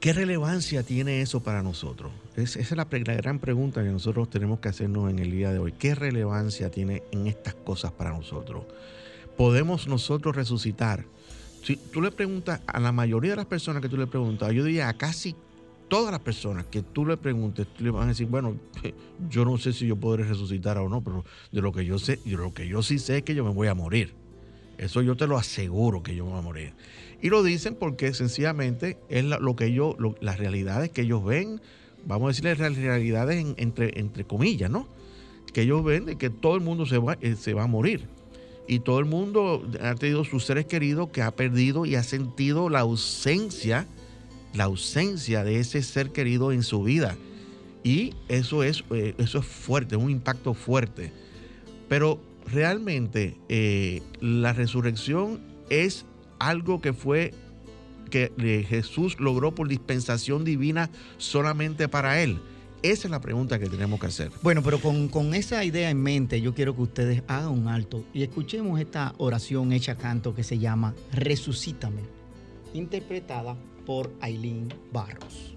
¿Qué 0.00 0.12
relevancia 0.12 0.82
tiene 0.82 1.22
eso 1.22 1.42
para 1.42 1.62
nosotros? 1.62 2.12
Es- 2.36 2.56
esa 2.56 2.74
es 2.74 2.76
la, 2.76 2.84
gran 3.16 3.38
pregunta 3.38 3.82
que 3.82 3.88
nosotros 3.88 4.28
tenemos 4.28 4.60
que 4.60 4.68
hacernos 4.68 5.10
en 5.10 5.18
el 5.18 5.30
día 5.30 5.52
de 5.52 5.58
hoy. 5.58 5.72
¿Qué 5.72 5.94
relevancia 5.94 6.70
tiene 6.70 7.02
en 7.12 7.26
estas 7.26 7.54
cosas 7.54 7.92
para 7.92 8.10
nosotros? 8.10 8.64
¿Podemos 9.36 9.88
nosotros 9.88 10.36
resucitar? 10.36 11.04
Si 11.62 11.76
tú 11.76 12.00
le 12.00 12.12
preguntas 12.12 12.60
a 12.66 12.78
la 12.78 12.92
mayoría 12.92 13.30
de 13.32 13.36
las 13.38 13.46
personas 13.46 13.82
que 13.82 13.88
tú 13.88 13.96
le 13.96 14.06
preguntas, 14.06 14.52
yo 14.52 14.62
diría 14.64 14.88
a 14.88 14.94
casi 14.94 15.34
todas 15.88 16.10
las 16.10 16.20
personas 16.20 16.66
que 16.66 16.82
tú 16.82 17.06
le 17.06 17.16
preguntes, 17.16 17.66
tú 17.76 17.84
le 17.84 17.90
van 17.90 18.04
a 18.04 18.06
decir, 18.08 18.26
bueno, 18.26 18.56
yo 19.30 19.44
no 19.44 19.56
sé 19.58 19.72
si 19.72 19.86
yo 19.86 19.96
podré 19.96 20.24
resucitar 20.24 20.78
o 20.78 20.88
no, 20.88 21.02
pero 21.02 21.24
de 21.52 21.60
lo 21.62 21.72
que 21.72 21.84
yo 21.84 21.98
sé, 21.98 22.18
de 22.24 22.32
lo 22.32 22.52
que 22.52 22.66
yo 22.68 22.82
sí 22.82 22.98
sé 22.98 23.18
es 23.18 23.22
que 23.22 23.34
yo 23.34 23.44
me 23.44 23.50
voy 23.52 23.68
a 23.68 23.74
morir. 23.74 24.14
Eso 24.78 25.00
yo 25.00 25.16
te 25.16 25.26
lo 25.26 25.38
aseguro 25.38 26.02
que 26.02 26.14
yo 26.14 26.24
me 26.24 26.30
voy 26.32 26.38
a 26.40 26.42
morir. 26.42 26.72
Y 27.22 27.30
lo 27.30 27.42
dicen 27.42 27.74
porque 27.78 28.12
sencillamente 28.12 28.98
es 29.08 29.24
lo 29.24 29.56
que 29.56 29.70
lo- 29.70 30.16
las 30.20 30.38
realidades 30.38 30.90
que 30.90 31.02
ellos 31.02 31.24
ven, 31.24 31.60
vamos 32.04 32.26
a 32.26 32.28
decirle 32.28 32.56
las 32.56 32.76
realidades 32.76 33.36
en- 33.44 33.54
entre, 33.56 33.98
entre 33.98 34.24
comillas, 34.24 34.70
¿no? 34.70 34.86
Que 35.54 35.62
ellos 35.62 35.82
ven 35.82 36.04
de 36.04 36.16
que 36.18 36.28
todo 36.28 36.54
el 36.56 36.60
mundo 36.60 36.84
se 36.84 36.98
va, 36.98 37.16
eh, 37.22 37.36
se 37.36 37.54
va 37.54 37.62
a 37.64 37.66
morir. 37.66 38.06
Y 38.68 38.80
todo 38.80 38.98
el 38.98 39.04
mundo 39.06 39.66
ha 39.80 39.94
tenido 39.94 40.24
sus 40.24 40.44
seres 40.44 40.66
queridos 40.66 41.08
que 41.08 41.22
ha 41.22 41.34
perdido 41.34 41.86
y 41.86 41.94
ha 41.94 42.02
sentido 42.02 42.68
la 42.68 42.80
ausencia, 42.80 43.86
la 44.56 44.64
ausencia 44.64 45.44
de 45.44 45.60
ese 45.60 45.82
ser 45.82 46.10
querido 46.10 46.52
en 46.52 46.62
su 46.62 46.82
vida. 46.82 47.16
Y 47.84 48.14
eso 48.28 48.62
es, 48.62 48.84
eh, 48.90 49.14
eso 49.18 49.38
es 49.38 49.46
fuerte, 49.46 49.96
un 49.96 50.10
impacto 50.10 50.54
fuerte. 50.54 51.12
Pero 51.88 52.20
realmente 52.46 53.36
eh, 53.48 54.02
la 54.20 54.52
resurrección 54.52 55.40
es 55.70 56.04
algo 56.38 56.80
que 56.80 56.92
fue 56.92 57.32
que 58.10 58.32
eh, 58.38 58.64
Jesús 58.68 59.18
logró 59.20 59.54
por 59.54 59.68
dispensación 59.68 60.44
divina 60.44 60.90
solamente 61.18 61.88
para 61.88 62.22
él. 62.22 62.40
Esa 62.82 63.08
es 63.08 63.10
la 63.10 63.20
pregunta 63.20 63.58
que 63.58 63.68
tenemos 63.68 63.98
que 63.98 64.06
hacer. 64.06 64.30
Bueno, 64.42 64.62
pero 64.62 64.80
con, 64.80 65.08
con 65.08 65.34
esa 65.34 65.64
idea 65.64 65.90
en 65.90 66.00
mente, 66.00 66.40
yo 66.40 66.54
quiero 66.54 66.74
que 66.76 66.82
ustedes 66.82 67.22
hagan 67.26 67.48
un 67.48 67.68
alto 67.68 68.04
y 68.12 68.22
escuchemos 68.22 68.80
esta 68.80 69.14
oración 69.18 69.72
hecha 69.72 69.96
canto 69.96 70.34
que 70.34 70.44
se 70.44 70.58
llama 70.58 70.94
Resucítame, 71.12 72.02
interpretada 72.74 73.56
por 73.86 74.12
Aileen 74.20 74.68
Barros. 74.92 75.56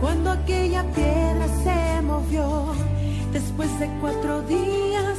Cuando 0.00 0.30
aquella 0.30 0.82
piedra 0.92 1.48
se 1.62 2.02
movió. 2.02 2.72
Después 3.32 3.78
de 3.78 3.88
cuatro 4.00 4.42
días, 4.42 5.18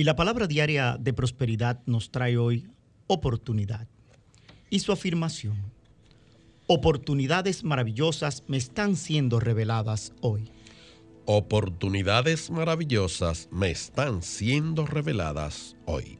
Y 0.00 0.04
la 0.04 0.16
palabra 0.16 0.46
diaria 0.46 0.96
de 0.98 1.12
prosperidad 1.12 1.82
nos 1.84 2.10
trae 2.10 2.38
hoy 2.38 2.66
oportunidad 3.06 3.86
y 4.70 4.78
su 4.78 4.92
afirmación. 4.92 5.58
Oportunidades 6.66 7.64
maravillosas 7.64 8.42
me 8.48 8.56
están 8.56 8.96
siendo 8.96 9.40
reveladas 9.40 10.14
hoy. 10.22 10.50
Oportunidades 11.26 12.50
maravillosas 12.50 13.50
me 13.52 13.70
están 13.70 14.22
siendo 14.22 14.86
reveladas 14.86 15.76
hoy. 15.84 16.18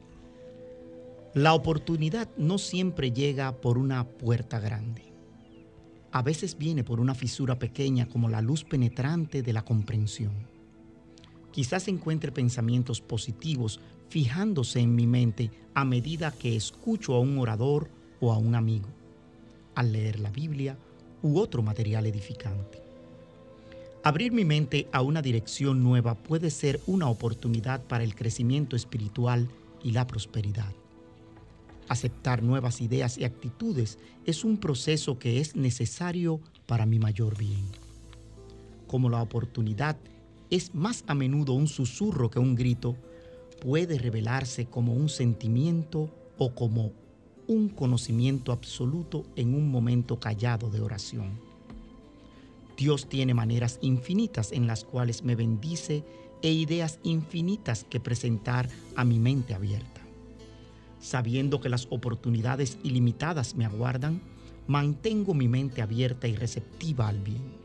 La 1.33 1.55
oportunidad 1.55 2.29
no 2.37 2.59
siempre 2.59 3.11
llega 3.11 3.51
por 3.61 3.79
una 3.79 4.03
puerta 4.03 4.59
grande. 4.59 5.11
A 6.11 6.21
veces 6.21 6.55
viene 6.55 6.83
por 6.83 6.99
una 6.99 7.15
fisura 7.15 7.57
pequeña 7.57 8.05
como 8.05 8.29
la 8.29 8.41
luz 8.41 8.63
penetrante 8.63 9.41
de 9.41 9.53
la 9.53 9.65
comprensión. 9.65 10.50
Quizás 11.51 11.87
encuentre 11.87 12.31
pensamientos 12.31 13.01
positivos 13.01 13.79
fijándose 14.09 14.79
en 14.79 14.95
mi 14.95 15.07
mente 15.07 15.51
a 15.73 15.85
medida 15.85 16.31
que 16.31 16.55
escucho 16.55 17.13
a 17.13 17.19
un 17.19 17.37
orador 17.37 17.89
o 18.19 18.31
a 18.31 18.37
un 18.37 18.55
amigo, 18.55 18.87
al 19.75 19.91
leer 19.91 20.19
la 20.19 20.29
Biblia 20.29 20.77
u 21.21 21.39
otro 21.39 21.61
material 21.61 22.05
edificante. 22.05 22.81
Abrir 24.03 24.31
mi 24.31 24.45
mente 24.45 24.87
a 24.91 25.01
una 25.01 25.21
dirección 25.21 25.83
nueva 25.83 26.15
puede 26.15 26.49
ser 26.49 26.81
una 26.87 27.07
oportunidad 27.07 27.83
para 27.83 28.03
el 28.03 28.15
crecimiento 28.15 28.75
espiritual 28.75 29.47
y 29.83 29.91
la 29.91 30.07
prosperidad. 30.07 30.73
Aceptar 31.87 32.41
nuevas 32.41 32.81
ideas 32.81 33.17
y 33.17 33.25
actitudes 33.25 33.99
es 34.25 34.43
un 34.43 34.57
proceso 34.57 35.19
que 35.19 35.39
es 35.39 35.55
necesario 35.55 36.39
para 36.65 36.85
mi 36.85 36.99
mayor 36.99 37.37
bien. 37.37 37.65
Como 38.87 39.09
la 39.09 39.21
oportunidad 39.21 39.97
es 40.51 40.75
más 40.75 41.03
a 41.07 41.15
menudo 41.15 41.53
un 41.53 41.67
susurro 41.67 42.29
que 42.29 42.37
un 42.37 42.55
grito, 42.55 42.95
puede 43.61 43.97
revelarse 43.97 44.65
como 44.65 44.93
un 44.93 45.09
sentimiento 45.09 46.13
o 46.37 46.53
como 46.53 46.91
un 47.47 47.69
conocimiento 47.69 48.51
absoluto 48.51 49.23
en 49.35 49.55
un 49.55 49.71
momento 49.71 50.19
callado 50.19 50.69
de 50.69 50.81
oración. 50.81 51.39
Dios 52.77 53.07
tiene 53.07 53.33
maneras 53.33 53.79
infinitas 53.81 54.51
en 54.51 54.67
las 54.67 54.83
cuales 54.83 55.23
me 55.23 55.35
bendice 55.35 56.03
e 56.41 56.51
ideas 56.51 56.99
infinitas 57.03 57.83
que 57.83 57.99
presentar 57.99 58.67
a 58.95 59.05
mi 59.05 59.19
mente 59.19 59.53
abierta. 59.53 60.01
Sabiendo 60.99 61.61
que 61.61 61.69
las 61.69 61.87
oportunidades 61.91 62.77
ilimitadas 62.83 63.55
me 63.55 63.65
aguardan, 63.65 64.21
mantengo 64.67 65.33
mi 65.33 65.47
mente 65.47 65.81
abierta 65.81 66.27
y 66.27 66.35
receptiva 66.35 67.07
al 67.07 67.19
bien. 67.19 67.60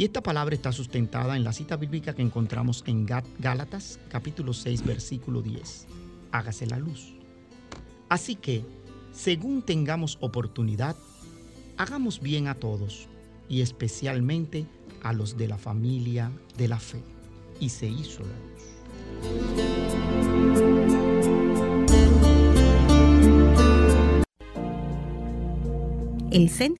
Y 0.00 0.04
esta 0.04 0.22
palabra 0.22 0.54
está 0.54 0.72
sustentada 0.72 1.36
en 1.36 1.44
la 1.44 1.52
cita 1.52 1.76
bíblica 1.76 2.14
que 2.14 2.22
encontramos 2.22 2.82
en 2.86 3.04
Gálatas 3.38 4.00
capítulo 4.08 4.54
6 4.54 4.82
versículo 4.86 5.42
10. 5.42 5.88
Hágase 6.32 6.64
la 6.66 6.78
luz. 6.78 7.12
Así 8.08 8.34
que, 8.34 8.64
según 9.12 9.60
tengamos 9.60 10.16
oportunidad, 10.22 10.96
hagamos 11.76 12.20
bien 12.20 12.48
a 12.48 12.54
todos 12.54 13.10
y 13.46 13.60
especialmente 13.60 14.64
a 15.02 15.12
los 15.12 15.36
de 15.36 15.48
la 15.48 15.58
familia 15.58 16.32
de 16.56 16.68
la 16.68 16.80
fe. 16.80 17.02
Y 17.60 17.68
se 17.68 17.86
hizo 17.86 18.22
la 18.22 18.38
luz. 18.38 18.62
El 26.30 26.48
centro 26.48 26.79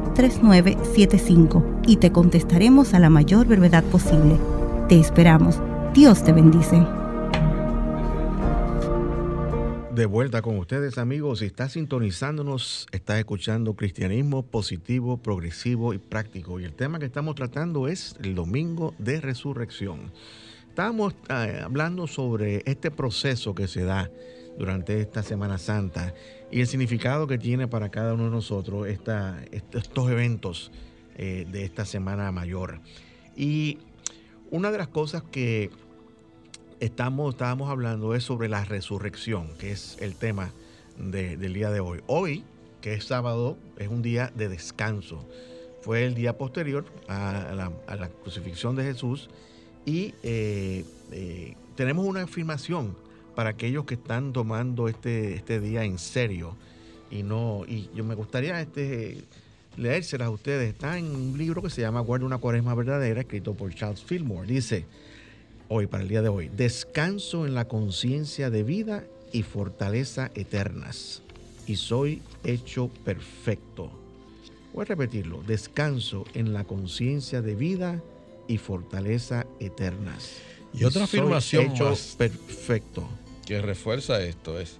809-350-3975 0.13 1.81
y 1.87 1.97
te 1.97 2.11
contestaremos 2.11 2.93
a 2.93 2.99
la 2.99 3.09
mayor 3.09 3.47
brevedad 3.47 3.83
posible. 3.85 4.37
Te 4.87 4.99
esperamos. 4.99 5.59
Dios 5.93 6.23
te 6.23 6.31
bendice. 6.33 6.85
De 9.93 10.05
vuelta 10.05 10.41
con 10.41 10.57
ustedes 10.57 10.97
amigos, 10.97 11.39
si 11.39 11.45
estás 11.45 11.73
sintonizándonos, 11.73 12.87
estás 12.93 13.19
escuchando 13.19 13.75
cristianismo 13.75 14.41
positivo, 14.43 15.17
progresivo 15.17 15.93
y 15.93 15.97
práctico. 15.97 16.61
Y 16.61 16.63
el 16.63 16.73
tema 16.73 16.97
que 16.97 17.05
estamos 17.05 17.35
tratando 17.35 17.89
es 17.89 18.15
el 18.23 18.33
domingo 18.33 18.93
de 18.99 19.19
resurrección. 19.19 20.11
Estamos 20.69 21.13
eh, 21.29 21.59
hablando 21.61 22.07
sobre 22.07 22.63
este 22.65 22.89
proceso 22.89 23.53
que 23.53 23.67
se 23.67 23.83
da 23.83 24.09
durante 24.57 25.01
esta 25.01 25.23
Semana 25.23 25.57
Santa 25.57 26.13
y 26.51 26.59
el 26.59 26.67
significado 26.67 27.27
que 27.27 27.37
tiene 27.37 27.67
para 27.67 27.89
cada 27.89 28.13
uno 28.13 28.25
de 28.25 28.29
nosotros 28.31 28.87
estos 28.87 30.11
eventos 30.11 30.71
eh, 31.15 31.47
de 31.49 31.63
esta 31.63 31.85
Semana 31.85 32.31
Mayor. 32.31 32.81
Y 33.35 33.79
una 34.49 34.69
de 34.69 34.77
las 34.77 34.89
cosas 34.89 35.23
que 35.23 35.69
estamos, 36.81 37.33
estábamos 37.33 37.69
hablando 37.69 38.13
es 38.15 38.23
sobre 38.23 38.49
la 38.49 38.65
resurrección, 38.65 39.47
que 39.59 39.71
es 39.71 39.97
el 40.01 40.15
tema 40.15 40.51
del 40.97 41.53
día 41.53 41.71
de 41.71 41.79
hoy. 41.79 42.01
Hoy, 42.07 42.43
que 42.81 42.93
es 42.95 43.05
sábado, 43.05 43.57
es 43.77 43.87
un 43.87 44.01
día 44.01 44.31
de 44.35 44.49
descanso. 44.49 45.25
Fue 45.81 46.05
el 46.05 46.15
día 46.15 46.37
posterior 46.37 46.85
a 47.07 47.71
la, 47.87 48.09
crucifixión 48.09 48.75
de 48.75 48.83
Jesús 48.83 49.29
y 49.85 50.13
eh, 50.21 50.85
eh, 51.11 51.55
tenemos 51.75 52.05
una 52.05 52.23
afirmación 52.23 52.95
para 53.41 53.49
aquellos 53.49 53.85
que 53.85 53.95
están 53.95 54.33
tomando 54.33 54.87
este, 54.87 55.33
este 55.33 55.59
día 55.59 55.83
en 55.83 55.97
serio. 55.97 56.55
Y 57.09 57.23
no, 57.23 57.63
y 57.67 57.89
yo 57.95 58.03
me 58.03 58.13
gustaría 58.13 58.61
este, 58.61 59.23
leérselas 59.77 60.27
a 60.27 60.29
ustedes. 60.29 60.71
Está 60.71 60.99
en 60.99 61.07
un 61.07 61.35
libro 61.35 61.63
que 61.63 61.71
se 61.71 61.81
llama 61.81 62.01
Guarda 62.01 62.27
una 62.27 62.37
cuaresma 62.37 62.75
verdadera, 62.75 63.21
escrito 63.21 63.55
por 63.55 63.73
Charles 63.73 64.03
Fillmore. 64.03 64.47
Dice, 64.47 64.85
hoy, 65.69 65.87
para 65.87 66.03
el 66.03 66.09
día 66.09 66.21
de 66.21 66.29
hoy, 66.29 66.51
descanso 66.55 67.47
en 67.47 67.55
la 67.55 67.67
conciencia 67.67 68.51
de 68.51 68.61
vida 68.61 69.05
y 69.33 69.41
fortaleza 69.41 70.29
eternas, 70.35 71.23
y 71.65 71.77
soy 71.77 72.21
hecho 72.43 72.89
perfecto. 73.03 73.89
Voy 74.71 74.83
a 74.83 74.85
repetirlo, 74.85 75.41
descanso 75.47 76.25
en 76.35 76.53
la 76.53 76.63
conciencia 76.65 77.41
de 77.41 77.55
vida 77.55 78.03
y 78.47 78.59
fortaleza 78.59 79.47
eternas. 79.59 80.33
Y, 80.75 80.83
otra 80.83 81.05
afirmación 81.05 81.71
hecho 81.71 81.95
perfecto 82.19 83.09
que 83.51 83.61
refuerza 83.61 84.23
esto 84.23 84.61
es, 84.61 84.77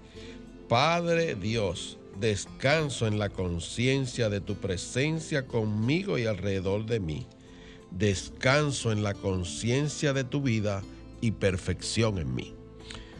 Padre 0.69 1.35
Dios, 1.35 1.97
descanso 2.21 3.05
en 3.05 3.19
la 3.19 3.27
conciencia 3.27 4.29
de 4.29 4.39
tu 4.39 4.55
presencia 4.55 5.45
conmigo 5.45 6.17
y 6.17 6.25
alrededor 6.25 6.85
de 6.85 7.01
mí. 7.01 7.27
Descanso 7.91 8.93
en 8.93 9.03
la 9.03 9.13
conciencia 9.13 10.13
de 10.13 10.23
tu 10.23 10.41
vida 10.41 10.83
y 11.19 11.31
perfección 11.31 12.17
en 12.17 12.33
mí. 12.33 12.55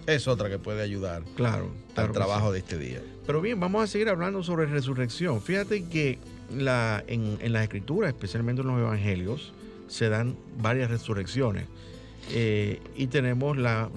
Es 0.07 0.29
otra 0.29 0.49
que 0.49 0.57
puede 0.57 0.81
ayudar 0.81 1.23
claro, 1.35 1.69
al 1.97 2.13
trabajo 2.13 2.53
de 2.53 2.59
este 2.59 2.77
día. 2.77 3.01
Pero 3.27 3.41
bien, 3.41 3.59
vamos 3.59 3.83
a 3.83 3.87
seguir 3.87 4.07
hablando 4.07 4.43
sobre 4.43 4.67
resurrección. 4.67 5.41
Fíjate 5.41 5.83
que 5.89 6.17
la, 6.49 7.03
en, 7.07 7.37
en 7.41 7.51
las 7.51 7.63
escrituras, 7.63 8.13
especialmente 8.13 8.61
en 8.61 8.69
los 8.69 8.79
evangelios, 8.79 9.51
se 9.89 10.07
dan 10.07 10.37
varias 10.61 10.89
resurrecciones. 10.89 11.65
Eh, 12.29 12.81
y 12.95 13.07
tenemos 13.07 13.57
la, 13.57 13.89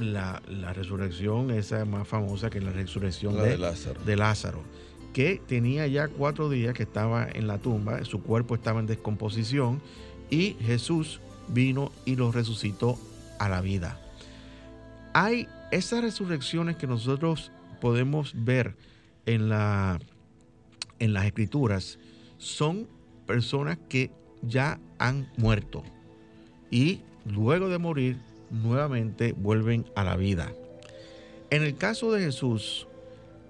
resurrección, 0.75 1.51
esa 1.51 1.85
más 1.85 2.09
famosa 2.09 2.51
que 2.51 2.59
es 2.59 2.65
la 2.65 2.73
resurrección 2.73 3.37
de, 3.37 4.17
Lázaro. 4.17 4.63
que 5.13 5.41
tenía 5.47 5.87
ya 5.87 6.09
cuatro 6.09 6.49
días 6.49 6.75
que 6.75 6.83
estaba 6.83 7.29
en 7.33 7.47
la 7.47 7.59
tumba, 7.59 8.05
su 8.05 8.23
cuerpo 8.23 8.55
estaba 8.55 8.81
en 8.81 8.87
descomposición 8.87 9.81
y 10.31 10.57
Jesús 10.61 11.21
vino 11.49 11.93
y 12.05 12.17
los 12.17 12.35
resucitó 12.35 12.99
a 13.39 13.49
la 13.49 13.61
vida. 13.61 14.01
Hay 15.13 15.47
esas 15.71 16.03
resurrecciones 16.03 16.77
que 16.77 16.87
nosotros 16.87 17.53
podemos 17.81 18.33
ver 18.35 18.75
en, 19.27 19.49
la, 19.49 20.01
en 20.99 21.13
las 21.13 21.27
escrituras, 21.27 21.99
son 22.39 22.89
personas 23.27 23.79
que 23.89 24.11
ya 24.43 24.81
han 24.99 25.31
muerto 25.37 25.83
y 26.71 27.01
luego 27.25 27.69
de 27.69 27.79
morir 27.79 28.19
nuevamente 28.51 29.33
vuelven 29.33 29.85
a 29.95 30.05
la 30.05 30.17
vida. 30.17 30.53
En 31.51 31.63
el 31.63 31.77
caso 31.77 32.13
de 32.13 32.23
Jesús, 32.25 32.87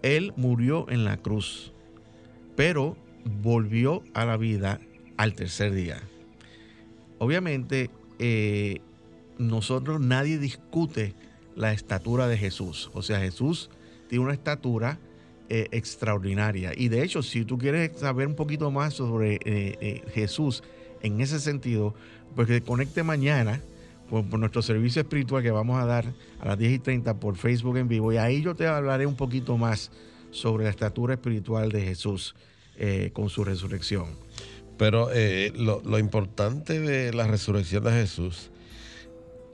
Él 0.02 0.32
murió 0.36 0.86
en 0.88 1.04
la 1.04 1.16
cruz, 1.16 1.72
pero 2.56 2.96
volvió 3.24 4.02
a 4.14 4.24
la 4.24 4.36
vida 4.36 4.80
al 5.16 5.34
tercer 5.34 5.72
día. 5.72 6.02
Obviamente, 7.18 7.90
eh, 8.18 8.80
nosotros 9.38 10.00
nadie 10.00 10.38
discute 10.38 11.14
la 11.56 11.72
estatura 11.72 12.28
de 12.28 12.36
Jesús. 12.36 12.90
O 12.92 13.02
sea, 13.02 13.20
Jesús 13.20 13.70
tiene 14.08 14.24
una 14.24 14.34
estatura 14.34 14.98
eh, 15.48 15.68
extraordinaria. 15.70 16.72
Y 16.76 16.88
de 16.88 17.02
hecho, 17.02 17.22
si 17.22 17.44
tú 17.44 17.58
quieres 17.58 17.98
saber 17.98 18.26
un 18.26 18.34
poquito 18.34 18.70
más 18.70 18.94
sobre 18.94 19.38
eh, 19.44 20.02
Jesús 20.12 20.62
en 21.00 21.20
ese 21.20 21.38
sentido, 21.38 21.94
pues 22.34 22.48
que 22.48 22.60
conecte 22.62 23.02
mañana 23.02 23.60
por, 24.10 24.24
nuestro 24.38 24.62
servicio 24.62 25.02
espiritual 25.02 25.42
que 25.42 25.50
vamos 25.50 25.80
a 25.82 25.86
dar 25.86 26.12
a 26.40 26.46
las 26.46 26.58
10 26.58 26.72
y 26.72 26.78
30 26.78 27.20
por 27.20 27.36
Facebook 27.36 27.76
en 27.76 27.88
vivo. 27.88 28.12
Y 28.12 28.16
ahí 28.16 28.42
yo 28.42 28.54
te 28.54 28.66
hablaré 28.66 29.06
un 29.06 29.16
poquito 29.16 29.56
más 29.56 29.90
sobre 30.30 30.64
la 30.64 30.70
estatura 30.70 31.14
espiritual 31.14 31.70
de 31.70 31.82
Jesús 31.82 32.34
con 33.12 33.28
su 33.28 33.44
resurrección. 33.44 34.06
Pero 34.76 35.10
eh, 35.12 35.52
lo, 35.54 35.98
importante 35.98 36.80
de 36.80 37.12
la 37.12 37.26
resurrección 37.26 37.84
de 37.84 37.92
Jesús 37.92 38.50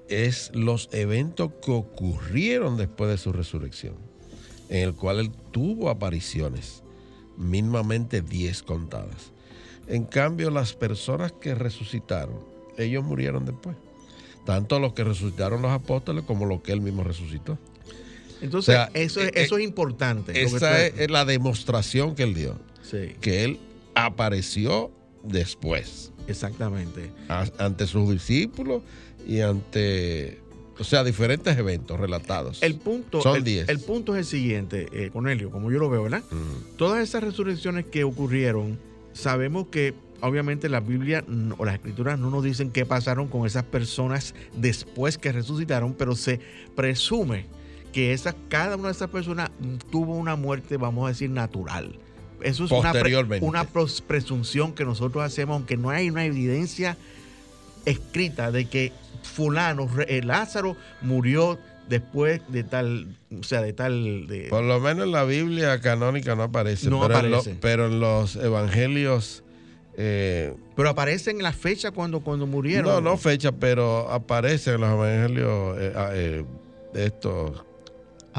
es 0.08 0.50
los 0.54 0.88
eventos 0.92 1.52
que 1.64 1.70
ocurrieron 1.70 2.76
después 2.76 3.10
de 3.10 3.18
su 3.18 3.32
resurrección, 3.32 3.94
en 4.68 4.88
el 4.88 4.94
cual 4.94 5.20
él 5.20 5.30
tuvo 5.52 5.90
apariciones, 5.90 6.82
mínimamente 7.36 8.22
10 8.22 8.62
contadas. 8.62 9.32
En 9.86 10.04
cambio, 10.04 10.50
las 10.50 10.74
personas 10.74 11.32
que 11.32 11.54
resucitaron, 11.54 12.38
ellos 12.84 13.04
murieron 13.04 13.44
después. 13.44 13.76
Tanto 14.44 14.80
los 14.80 14.94
que 14.94 15.04
resucitaron 15.04 15.62
los 15.62 15.70
apóstoles 15.70 16.24
como 16.24 16.46
los 16.46 16.62
que 16.62 16.72
él 16.72 16.80
mismo 16.80 17.04
resucitó. 17.04 17.58
Entonces, 18.40 18.78
eso, 18.94 19.20
es, 19.20 19.32
eso 19.34 19.58
es 19.58 19.64
importante. 19.64 20.42
Esa 20.42 20.86
es, 20.86 21.10
la 21.10 21.24
demostración 21.24 22.14
que 22.14 22.22
él 22.22 22.34
dio. 22.34 22.58
Que 23.20 23.44
él 23.44 23.60
apareció 23.94 24.90
después. 25.22 26.12
Exactamente. 26.26 27.10
ante 27.58 27.86
sus 27.86 28.10
discípulos 28.10 28.82
y 29.26 29.40
ante, 29.40 30.40
o 30.78 30.84
sea, 30.84 31.04
diferentes 31.04 31.56
eventos 31.58 31.98
relatados. 31.98 32.62
El 32.62 32.76
punto, 32.76 33.20
Son 33.20 33.36
el, 33.36 33.64
el 33.68 33.80
punto 33.80 34.14
es 34.14 34.20
el 34.20 34.24
siguiente, 34.24 34.88
eh, 34.92 35.10
Cornelio, 35.12 35.50
como 35.50 35.70
yo 35.70 35.78
lo 35.78 35.90
veo, 35.90 36.04
¿verdad? 36.04 36.22
Todas 36.76 37.02
esas 37.02 37.22
resurrecciones 37.22 37.86
que 37.86 38.04
ocurrieron, 38.04 38.78
sabemos 39.12 39.68
que 39.68 39.94
obviamente 40.22 40.68
la 40.68 40.80
Biblia 40.80 41.24
o 41.58 41.64
las 41.64 41.74
escrituras 41.74 42.18
no 42.18 42.30
nos 42.30 42.44
dicen 42.44 42.70
qué 42.70 42.86
pasaron 42.86 43.28
con 43.28 43.46
esas 43.46 43.64
personas 43.64 44.34
después 44.54 45.18
que 45.18 45.32
resucitaron, 45.32 45.94
pero 45.94 46.14
se 46.14 46.40
presume 46.76 47.46
que 47.92 48.12
esa, 48.12 48.34
cada 48.48 48.76
una 48.76 48.88
de 48.88 48.92
esas 48.92 49.10
personas 49.10 49.50
tuvo 49.90 50.14
una 50.14 50.36
muerte, 50.36 50.76
vamos 50.76 51.06
a 51.06 51.08
decir, 51.08 51.30
natural. 51.30 51.98
Eso 52.42 52.64
es 52.64 52.70
una, 52.70 52.92
una, 53.40 53.64
presunción 54.06 54.72
que 54.72 54.84
nosotros 54.84 55.22
hacemos, 55.22 55.56
aunque 55.56 55.76
no 55.76 55.90
hay 55.90 56.08
una 56.08 56.24
evidencia 56.24 56.96
escrita 57.84 58.50
de 58.50 58.66
que 58.66 58.92
fulano, 59.22 59.88
eh, 60.06 60.22
Lázaro, 60.22 60.76
murió 61.02 61.58
después 61.88 62.40
de 62.48 62.64
tal, 62.64 63.18
o 63.38 63.42
sea, 63.42 63.60
de 63.60 63.72
tal... 63.74 64.26
De, 64.26 64.46
Por 64.48 64.62
lo 64.62 64.80
menos 64.80 65.06
en 65.06 65.12
la 65.12 65.24
Biblia 65.24 65.80
canónica 65.80 66.34
no 66.34 66.44
aparece, 66.44 66.88
no 66.88 67.02
pero, 67.02 67.18
aparece. 67.18 67.50
En 67.50 67.56
pero 67.58 67.86
en 67.86 68.00
los 68.00 68.36
evangelios... 68.36 69.42
Eh, 70.02 70.54
pero 70.76 70.88
aparecen 70.88 71.36
en 71.36 71.42
la 71.42 71.52
fecha 71.52 71.90
cuando, 71.90 72.20
cuando 72.20 72.46
murieron. 72.46 72.86
No, 72.86 73.00
no 73.02 73.18
fecha, 73.18 73.52
pero 73.52 74.10
aparecen 74.10 74.76
en 74.76 74.80
los 74.80 74.90
evangelios 74.92 75.76
eh, 75.78 75.92
ah, 75.94 76.98
estos 76.98 77.64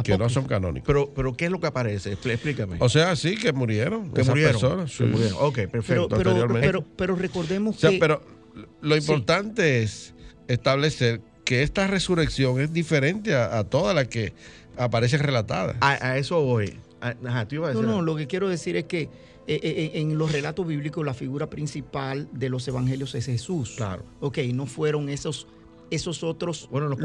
que 0.04 0.18
no 0.18 0.28
son 0.28 0.46
canónicos. 0.46 0.88
Pero, 0.88 1.12
pero 1.14 1.38
¿qué 1.38 1.46
es 1.46 1.52
lo 1.52 1.60
que 1.60 1.68
aparece? 1.68 2.14
Explícame. 2.14 2.78
O 2.80 2.90
sea, 2.90 3.16
sí, 3.16 3.38
que 3.38 3.54
murieron. 3.54 4.12
Que 4.12 4.24
murieron. 4.24 4.60
Personas, 4.60 5.00
Ok, 5.40 5.68
perfecto. 5.68 6.10
Pero, 6.10 6.84
pero, 6.98 7.16
recordemos 7.16 7.78
que... 7.78 7.98
Pero 8.00 8.24
lo 8.82 8.98
importante 8.98 9.84
es 9.84 10.16
establecer 10.48 11.22
que 11.46 11.62
esta 11.62 11.86
resurrección 11.86 12.60
es 12.60 12.74
diferente 12.74 13.36
a, 13.36 13.64
toda 13.66 13.94
la 13.94 14.06
que 14.06 14.34
aparece 14.78 15.20
relatada. 15.20 15.76
A, 15.82 16.18
eso 16.18 16.42
voy. 16.42 16.74
Ajá, 17.02 17.48
¿tú 17.48 17.56
ibas 17.56 17.70
a 17.70 17.74
decir 17.74 17.86
no, 17.86 17.98
no, 17.98 18.02
lo 18.02 18.16
que 18.16 18.26
quiero 18.26 18.50
decir 18.50 18.76
es 18.78 18.86
que 18.86 19.02
eh, 19.02 19.10
eh, 19.10 19.31
en 19.60 20.18
los 20.18 20.32
relatos 20.32 20.66
bíblicos 20.66 21.06
la 21.06 21.14
figura 21.14 21.50
principal 21.50 22.28
de 22.32 22.50
los 22.50 22.68
evangelios 22.68 23.16
es 23.16 23.26
Jesús. 23.26 23.74
Claro. 23.78 24.04
Ok, 24.20 24.40
no 24.54 24.66
fueron 24.66 25.10
esos 25.10 25.48
esos 25.92 26.24
otros 26.24 26.70
bueno, 26.72 26.88
los, 26.88 26.98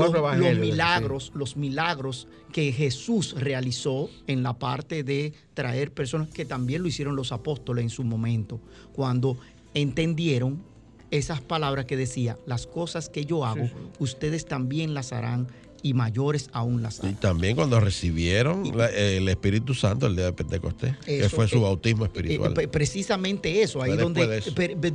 milagros, 0.57 1.32
los 1.34 1.57
milagros 1.57 2.28
que 2.53 2.72
Jesús 2.72 3.34
realizó 3.36 4.09
en 4.28 4.44
la 4.44 4.55
parte 4.55 5.03
de 5.03 5.34
traer 5.55 5.92
personas 5.92 6.28
que 6.28 6.44
también 6.44 6.82
lo 6.82 6.88
hicieron 6.88 7.16
los 7.16 7.32
apóstoles 7.32 7.82
en 7.82 7.90
su 7.90 8.05
momento, 8.05 8.61
cuando 8.92 9.36
entendieron 9.74 10.62
esas 11.11 11.40
palabras 11.40 11.86
que 11.86 11.97
decía, 11.97 12.38
las 12.47 12.66
cosas 12.66 13.09
que 13.09 13.24
yo 13.24 13.44
hago, 13.44 13.68
ustedes 13.99 14.47
también 14.47 14.94
las 14.94 15.12
harán 15.12 15.49
y 15.83 15.95
mayores 15.95 16.51
aún 16.53 16.83
las 16.83 17.01
harán. 17.01 17.12
Y 17.12 17.14
también 17.14 17.57
cuando 17.57 17.81
recibieron 17.81 18.72
el 18.95 19.29
Espíritu 19.29 19.74
Santo 19.74 20.07
el 20.07 20.16
día 20.16 20.27
de 20.27 20.33
Pentecostés, 20.33 20.97
que 21.05 21.29
fue 21.29 21.49
su 21.49 21.57
eh, 21.57 21.61
bautismo 21.61 22.05
eh, 22.05 22.09
espiritual. 22.09 22.55
precisamente 22.70 23.62
eso, 23.62 23.83
ahí 23.83 23.97
donde, 23.97 24.43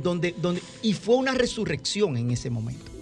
donde, 0.02 0.34
donde, 0.40 0.62
y 0.82 0.94
fue 0.94 1.16
una 1.16 1.32
resurrección 1.32 2.16
en 2.16 2.30
ese 2.30 2.50
momento 2.50 2.92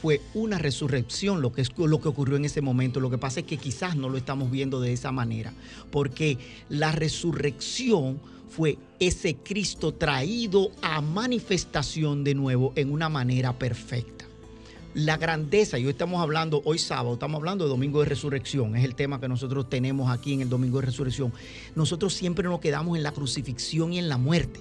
fue 0.00 0.22
una 0.32 0.56
resurrección 0.56 1.42
lo 1.42 1.52
que, 1.52 1.60
es, 1.60 1.70
lo 1.76 2.00
que 2.00 2.08
ocurrió 2.08 2.36
en 2.36 2.46
ese 2.46 2.62
momento. 2.62 3.00
Lo 3.00 3.10
que 3.10 3.18
pasa 3.18 3.40
es 3.40 3.46
que 3.46 3.58
quizás 3.58 3.96
no 3.96 4.08
lo 4.08 4.16
estamos 4.16 4.50
viendo 4.50 4.80
de 4.80 4.94
esa 4.94 5.12
manera, 5.12 5.52
porque 5.90 6.38
la 6.70 6.90
resurrección 6.90 8.18
fue 8.48 8.78
ese 8.98 9.36
Cristo 9.36 9.92
traído 9.92 10.70
a 10.82 11.00
manifestación 11.00 12.24
de 12.24 12.34
nuevo 12.34 12.72
en 12.76 12.92
una 12.92 13.08
manera 13.08 13.58
perfecta. 13.58 14.24
La 14.94 15.18
grandeza, 15.18 15.78
y 15.78 15.84
hoy 15.84 15.92
estamos 15.92 16.20
hablando, 16.20 16.62
hoy 16.64 16.76
sábado, 16.78 17.12
estamos 17.12 17.38
hablando 17.38 17.64
de 17.64 17.70
Domingo 17.70 18.00
de 18.00 18.06
Resurrección, 18.06 18.74
es 18.74 18.84
el 18.84 18.96
tema 18.96 19.20
que 19.20 19.28
nosotros 19.28 19.70
tenemos 19.70 20.10
aquí 20.10 20.32
en 20.32 20.40
el 20.40 20.48
Domingo 20.48 20.80
de 20.80 20.86
Resurrección. 20.86 21.32
Nosotros 21.76 22.12
siempre 22.12 22.48
nos 22.48 22.58
quedamos 22.58 22.96
en 22.96 23.04
la 23.04 23.12
crucifixión 23.12 23.92
y 23.92 24.00
en 24.00 24.08
la 24.08 24.16
muerte. 24.16 24.58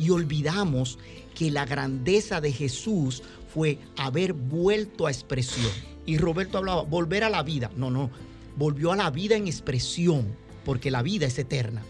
Y 0.00 0.10
olvidamos 0.10 0.98
que 1.36 1.52
la 1.52 1.64
grandeza 1.64 2.40
de 2.40 2.50
Jesús 2.50 3.22
fue 3.54 3.78
haber 3.96 4.32
vuelto 4.32 5.06
a 5.06 5.12
expresión. 5.12 5.70
Y 6.06 6.18
Roberto 6.18 6.58
hablaba, 6.58 6.82
volver 6.82 7.22
a 7.22 7.30
la 7.30 7.44
vida. 7.44 7.70
No, 7.76 7.88
no, 7.88 8.10
volvió 8.56 8.90
a 8.90 8.96
la 8.96 9.10
vida 9.10 9.36
en 9.36 9.46
expresión, 9.46 10.26
porque 10.64 10.90
la 10.90 11.02
vida 11.02 11.26
es 11.26 11.38
eterna. 11.38 11.82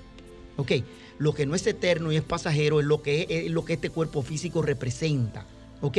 ¿Ok? 0.58 0.72
Lo 1.16 1.32
que 1.32 1.46
no 1.46 1.54
es 1.54 1.66
eterno 1.66 2.12
y 2.12 2.16
es 2.16 2.22
pasajero 2.22 2.80
es 2.80 2.86
lo 2.86 3.00
que, 3.00 3.26
es, 3.30 3.50
lo 3.50 3.64
que 3.64 3.74
este 3.74 3.88
cuerpo 3.88 4.20
físico 4.20 4.60
representa. 4.60 5.46
¿Ok? 5.80 5.98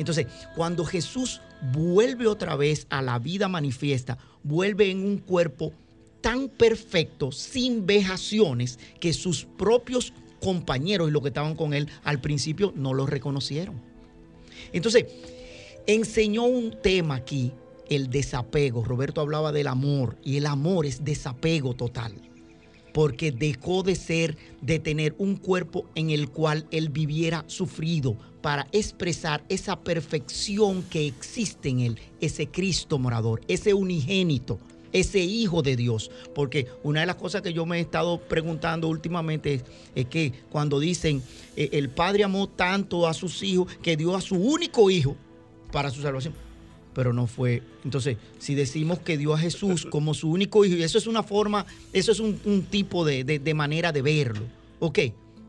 Entonces, 0.00 0.28
cuando 0.56 0.86
Jesús 0.86 1.42
vuelve 1.74 2.26
otra 2.26 2.56
vez 2.56 2.86
a 2.88 3.02
la 3.02 3.18
vida 3.18 3.48
manifiesta, 3.48 4.16
vuelve 4.42 4.90
en 4.90 5.04
un 5.04 5.18
cuerpo 5.18 5.74
tan 6.22 6.48
perfecto, 6.48 7.30
sin 7.32 7.84
vejaciones, 7.84 8.78
que 8.98 9.12
sus 9.12 9.44
propios 9.44 10.14
compañeros 10.40 11.10
y 11.10 11.12
los 11.12 11.20
que 11.20 11.28
estaban 11.28 11.54
con 11.54 11.74
él 11.74 11.86
al 12.02 12.18
principio 12.18 12.72
no 12.74 12.94
lo 12.94 13.04
reconocieron. 13.04 13.78
Entonces, 14.72 15.04
enseñó 15.86 16.44
un 16.44 16.80
tema 16.82 17.16
aquí, 17.16 17.52
el 17.90 18.08
desapego. 18.08 18.82
Roberto 18.82 19.20
hablaba 19.20 19.52
del 19.52 19.66
amor 19.66 20.16
y 20.24 20.38
el 20.38 20.46
amor 20.46 20.86
es 20.86 21.04
desapego 21.04 21.74
total. 21.74 22.14
Porque 22.94 23.32
dejó 23.32 23.82
de 23.82 23.96
ser, 23.96 24.38
de 24.62 24.78
tener 24.78 25.14
un 25.18 25.36
cuerpo 25.36 25.84
en 25.94 26.08
el 26.08 26.30
cual 26.30 26.66
él 26.70 26.88
viviera 26.88 27.44
sufrido 27.48 28.16
para 28.40 28.66
expresar 28.72 29.44
esa 29.48 29.80
perfección 29.80 30.82
que 30.82 31.06
existe 31.06 31.68
en 31.68 31.80
él, 31.80 31.98
ese 32.20 32.46
Cristo 32.46 32.98
morador, 32.98 33.40
ese 33.48 33.74
unigénito, 33.74 34.58
ese 34.92 35.20
hijo 35.20 35.62
de 35.62 35.76
Dios. 35.76 36.10
Porque 36.34 36.66
una 36.82 37.00
de 37.00 37.06
las 37.06 37.16
cosas 37.16 37.42
que 37.42 37.52
yo 37.52 37.66
me 37.66 37.78
he 37.78 37.80
estado 37.80 38.20
preguntando 38.20 38.88
últimamente 38.88 39.62
es, 39.94 40.06
que 40.06 40.32
cuando 40.50 40.80
dicen 40.80 41.22
eh, 41.56 41.70
el 41.72 41.90
Padre 41.90 42.24
amó 42.24 42.48
tanto 42.48 43.06
a 43.06 43.14
sus 43.14 43.42
hijos 43.42 43.72
que 43.82 43.96
dio 43.96 44.16
a 44.16 44.20
su 44.20 44.36
único 44.36 44.90
hijo 44.90 45.16
para 45.72 45.90
su 45.90 46.02
salvación. 46.02 46.34
Pero 46.94 47.12
no 47.12 47.28
fue. 47.28 47.62
Entonces, 47.84 48.16
si 48.38 48.56
decimos 48.56 48.98
que 48.98 49.16
dio 49.16 49.32
a 49.32 49.38
Jesús 49.38 49.86
como 49.86 50.12
su 50.12 50.28
único 50.28 50.64
hijo, 50.64 50.76
y 50.76 50.82
eso 50.82 50.98
es 50.98 51.06
una 51.06 51.22
forma, 51.22 51.64
eso 51.92 52.10
es 52.10 52.18
un, 52.18 52.66
tipo 52.68 53.04
de, 53.04 53.22
de 53.22 53.54
manera 53.54 53.92
de 53.92 54.02
verlo. 54.02 54.42
Ok, 54.80 54.98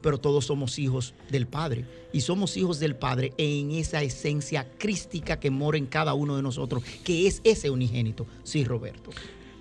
pero 0.01 0.19
todos 0.19 0.45
somos 0.45 0.79
hijos 0.79 1.13
del 1.29 1.47
Padre. 1.47 1.85
Y 2.11 2.21
somos 2.21 2.57
hijos 2.57 2.79
del 2.79 2.95
Padre 2.95 3.33
en 3.37 3.71
esa 3.71 4.01
esencia 4.01 4.67
crística 4.77 5.39
que 5.39 5.49
mora 5.49 5.77
en 5.77 5.85
cada 5.85 6.13
uno 6.13 6.35
de 6.35 6.41
nosotros, 6.41 6.83
que 7.03 7.27
es 7.27 7.41
ese 7.43 7.69
unigénito. 7.69 8.25
Sí, 8.43 8.63
Roberto. 8.63 9.11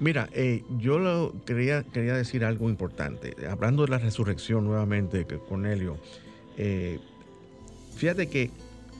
Mira, 0.00 0.30
eh, 0.32 0.64
yo 0.78 1.32
quería, 1.44 1.82
quería 1.84 2.14
decir 2.14 2.44
algo 2.44 2.70
importante. 2.70 3.36
Hablando 3.48 3.82
de 3.82 3.88
la 3.90 3.98
resurrección 3.98 4.64
nuevamente, 4.64 5.26
Cornelio, 5.48 5.98
eh, 6.56 6.98
fíjate 7.96 8.28
que 8.28 8.50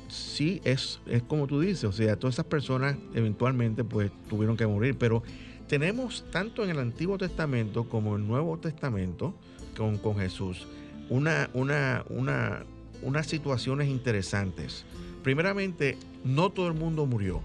sí 0.09 0.61
es, 0.64 1.01
es 1.07 1.22
como 1.22 1.47
tú 1.47 1.61
dices, 1.61 1.84
o 1.84 1.93
sea, 1.93 2.16
todas 2.16 2.34
esas 2.34 2.45
personas 2.45 2.97
eventualmente 3.14 3.82
pues 3.82 4.11
tuvieron 4.28 4.59
que 4.59 4.66
morir, 4.66 4.97
pero 4.99 5.22
tenemos 5.68 6.24
tanto 6.30 6.64
en 6.64 6.70
el 6.70 6.78
Antiguo 6.78 7.16
Testamento 7.16 7.88
como 7.88 8.16
en 8.16 8.22
el 8.22 8.28
Nuevo 8.28 8.59
Testamento 8.59 9.34
con, 9.76 9.97
con 9.99 10.16
Jesús 10.18 10.66
una, 11.11 11.51
una, 11.53 12.05
una, 12.09 12.65
unas 13.03 13.27
situaciones 13.27 13.89
interesantes. 13.89 14.87
Primeramente, 15.23 15.99
no 16.25 16.51
todo 16.51 16.69
el 16.69 16.75
mundo 16.75 17.05
murió, 17.05 17.43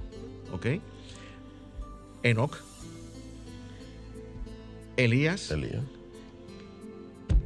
¿ok? 0.53 0.67
Enoch, 2.23 2.57
Elías, 4.95 5.51
Elías. 5.51 5.83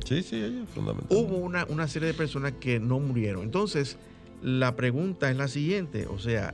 Sí, 0.05 0.21
sí, 0.23 0.37
ella 0.37 0.65
fundamental. 0.73 1.17
hubo 1.17 1.37
una, 1.37 1.65
una 1.65 1.87
serie 1.87 2.07
de 2.09 2.13
personas 2.13 2.53
que 2.59 2.79
no 2.79 2.99
murieron. 2.99 3.43
Entonces, 3.43 3.97
la 4.41 4.75
pregunta 4.75 5.29
es 5.29 5.37
la 5.37 5.47
siguiente, 5.47 6.07
o 6.07 6.19
sea, 6.19 6.53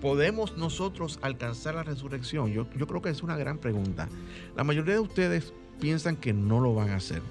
¿podemos 0.00 0.56
nosotros 0.56 1.18
alcanzar 1.22 1.74
la 1.74 1.82
resurrección? 1.82 2.52
Yo, 2.52 2.66
yo 2.76 2.86
creo 2.86 3.02
que 3.02 3.10
es 3.10 3.22
una 3.22 3.36
gran 3.36 3.58
pregunta. 3.58 4.08
La 4.56 4.64
mayoría 4.64 4.94
de 4.94 5.00
ustedes 5.00 5.52
piensan 5.80 6.16
que 6.16 6.32
no 6.32 6.60
lo 6.60 6.74
van 6.74 6.90
a 6.90 6.96
hacer, 6.96 7.22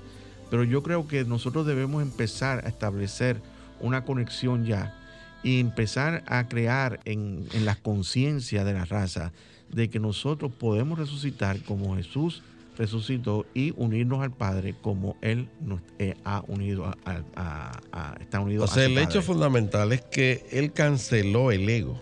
pero 0.53 0.63
yo 0.65 0.83
creo 0.83 1.07
que 1.07 1.25
nosotros 1.25 1.65
debemos 1.65 2.03
empezar 2.03 2.63
a 2.63 2.69
establecer 2.69 3.41
una 3.79 4.05
conexión 4.05 4.67
ya 4.67 4.95
y 5.41 5.59
empezar 5.59 6.23
a 6.27 6.47
crear 6.47 6.99
en, 7.05 7.47
en 7.53 7.65
la 7.65 7.73
conciencia 7.73 8.63
de 8.63 8.73
la 8.73 8.85
raza 8.85 9.31
de 9.71 9.89
que 9.89 9.97
nosotros 9.99 10.51
podemos 10.51 10.99
resucitar 10.99 11.59
como 11.63 11.95
Jesús 11.95 12.43
resucitó 12.77 13.47
y 13.55 13.73
unirnos 13.77 14.21
al 14.21 14.29
Padre 14.31 14.75
como 14.79 15.17
Él 15.21 15.49
nos 15.59 15.79
eh, 15.97 16.13
ha 16.23 16.43
unido 16.47 16.85
a, 16.85 16.97
a- 17.35 18.15
está 18.21 18.39
unido 18.39 18.65
O 18.65 18.67
sea, 18.67 18.85
el 18.85 18.95
hecho 18.99 19.23
fundamental 19.23 19.91
es 19.91 20.01
que 20.03 20.45
él 20.51 20.71
canceló 20.71 21.49
el 21.51 21.67
ego 21.67 21.99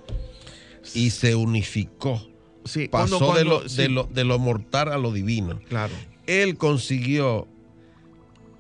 y 0.94 1.12
se 1.12 1.36
unificó. 1.36 2.22
Sí, 2.66 2.90
Pasó 2.90 3.18
cuando- 3.18 3.38
de, 3.38 3.46
lo, 3.46 3.70
sí, 3.70 3.78
de, 3.84 3.88
lo, 3.88 4.04
de 4.04 4.26
lo 4.26 4.38
mortal 4.40 4.92
a 4.92 4.98
lo 4.98 5.14
divino. 5.14 5.58
claro. 5.70 5.94
Él 6.28 6.56
consiguió 6.58 7.48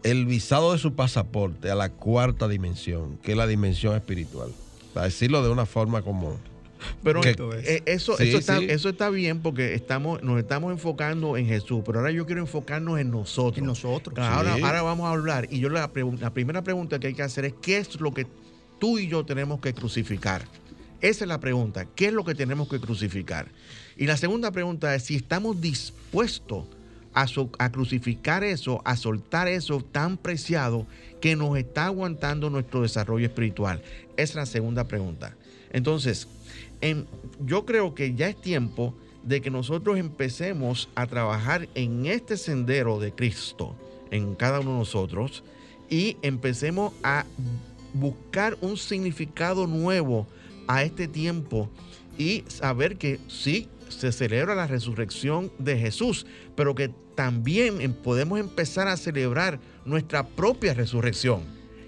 el 0.04 0.26
visado 0.26 0.74
de 0.74 0.80
su 0.80 0.93
pasaporte 0.93 1.70
a 1.70 1.76
la 1.76 1.89
cuarta 1.89 2.47
dimensión, 2.47 3.18
que 3.24 3.32
es 3.32 3.38
la 3.38 3.47
dimensión 3.47 3.95
espiritual. 3.95 4.49
Para 4.93 5.06
decirlo 5.06 5.43
de 5.43 5.49
una 5.49 5.66
forma 5.66 6.02
como... 6.02 6.38
Pero 7.04 7.22
Que- 7.22 7.36
eh, 7.64 7.84
eso, 7.86 8.18
Sí, 8.18 8.30
eso, 8.30 8.39
está, 8.39 8.58
sí. 8.58 8.66
eso 8.68 8.89
está 8.89 9.10
bien 9.12 9.41
porque 9.41 9.76
estamos, 9.76 10.24
nos 10.24 10.39
estamos 10.39 10.72
enfocando 10.72 11.38
en 11.38 11.45
Jesús, 11.45 11.84
pero 11.86 11.99
ahora 11.99 12.10
yo 12.12 12.26
quiero 12.26 12.41
enfocarnos 12.41 12.99
en 12.99 13.12
nosotros. 13.12 13.60
En 13.60 13.66
nosotros. 13.66 14.16
Claro, 14.16 14.36
Ahora, 14.38 14.56
Sí. 14.56 14.62
ahora 14.64 14.82
vamos 14.82 15.06
a 15.08 15.12
hablar 15.12 15.47
y 15.52 15.60
yo 15.60 15.70
la, 15.70 15.91
la 16.20 16.34
primera 16.34 16.64
pregunta 16.64 16.97
que 16.99 17.08
hay 17.08 17.14
que 17.14 17.22
hacer 17.22 17.45
es 17.45 17.54
¿qué 17.62 17.78
es 17.78 17.99
lo 18.02 18.12
que 18.16 18.26
tú 18.80 18.97
y 18.97 19.08
yo 19.08 19.24
tenemos 19.24 19.60
que 19.62 19.76
crucificar? 19.76 20.43
Esa 21.02 21.24
es 21.24 21.28
la 21.28 21.39
pregunta, 21.39 21.86
¿qué 21.95 22.08
es 22.08 22.14
lo 22.14 22.26
que 22.26 22.34
tenemos 22.34 22.68
que 22.68 22.80
crucificar? 22.80 23.47
Y 23.95 24.08
la 24.08 24.18
segunda 24.18 24.49
pregunta 24.52 24.93
es 24.95 25.04
si 25.04 25.16
estamos 25.16 25.62
dispuestos 25.62 26.66
a, 27.14 27.72
crucificar 27.72 28.43
eso, 28.43 28.82
a 28.86 28.95
soltar 28.95 29.47
eso 29.47 29.82
tan 29.82 30.18
preciado 30.18 30.86
que 31.20 31.36
nos 31.36 31.57
está 31.57 31.86
aguantando 31.86 32.49
nuestro 32.49 32.82
desarrollo 32.82 33.26
espiritual. 33.26 33.82
Esa 34.18 34.24
es 34.24 34.36
la 34.36 34.45
segunda 34.45 34.88
pregunta. 34.88 35.36
Entonces, 35.72 36.28
en- 36.82 37.05
yo 37.45 37.66
creo 37.66 37.93
que 37.95 38.16
ya 38.16 38.28
es 38.30 38.39
tiempo 38.39 38.93
de 39.24 39.41
que 39.41 39.51
nosotros 39.51 39.97
empecemos 39.97 40.89
a 40.95 41.05
trabajar 41.07 41.68
en 41.76 42.05
este 42.05 42.38
sendero 42.38 42.99
de 42.99 43.12
Cristo, 43.12 43.76
en 44.09 44.36
cada 44.36 44.59
uno 44.62 44.72
de 44.74 44.78
nosotros, 44.80 45.43
y 45.89 46.18
empecemos 46.22 46.93
a 47.03 47.26
buscar 47.93 48.57
un 48.62 48.78
significado 48.78 49.68
nuevo 49.68 50.26
a 50.68 50.84
este 50.84 51.07
tiempo 51.07 51.70
y 52.18 52.43
saber 52.47 52.97
que 52.97 53.20
sí, 53.28 53.68
se 53.92 54.12
celebra 54.12 54.56
la 54.56 54.68
resurrección 54.68 55.52
de 55.60 55.78
Jesús, 55.78 56.26
pero 56.56 56.74
que 56.76 56.89
también 57.16 57.82
em- 57.82 57.94
podemos 57.94 58.39
empezar 58.39 58.88
a 58.88 58.98
celebrar 58.98 59.60
nuestra 59.86 60.26
propia 60.28 60.74
resurrección. 60.74 61.42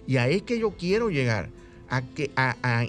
Y 0.06 0.18
ahí 0.18 0.36
es 0.36 0.42
que 0.44 0.60
yo 0.60 0.72
quiero 0.78 1.10
llegar 1.10 1.50
a, 1.90 2.02
que, 2.02 2.32
a, 2.36 2.56
a- 2.62 2.86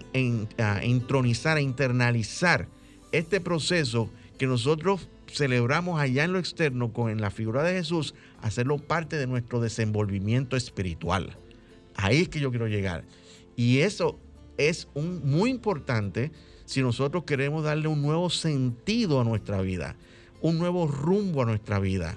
a 0.58 0.82
entronizar, 0.84 1.56
a 1.56 1.60
internalizar 1.60 2.68
este 3.12 3.40
proceso 3.40 4.10
que 4.38 4.46
nosotros 4.46 5.08
celebramos 5.32 6.00
allá 6.00 6.24
en 6.24 6.32
lo 6.32 6.38
externo 6.38 6.92
con 6.92 7.10
en 7.10 7.20
la 7.20 7.30
figura 7.30 7.62
de 7.62 7.74
Jesús, 7.74 8.14
hacerlo 8.42 8.78
parte 8.78 9.16
de 9.16 9.26
nuestro 9.26 9.60
desenvolvimiento 9.60 10.56
espiritual. 10.56 11.36
Ahí 11.96 12.22
es 12.22 12.28
que 12.28 12.40
yo 12.40 12.50
quiero 12.50 12.66
llegar. 12.68 13.04
Y 13.56 13.78
eso 13.78 14.18
es 14.58 14.88
un, 14.94 15.20
muy 15.28 15.50
importante 15.50 16.30
si 16.64 16.82
nosotros 16.82 17.24
queremos 17.24 17.64
darle 17.64 17.88
un 17.88 18.02
nuevo 18.02 18.30
sentido 18.30 19.20
a 19.20 19.24
nuestra 19.24 19.60
vida, 19.60 19.96
un 20.40 20.58
nuevo 20.58 20.86
rumbo 20.86 21.42
a 21.42 21.46
nuestra 21.46 21.78
vida. 21.78 22.16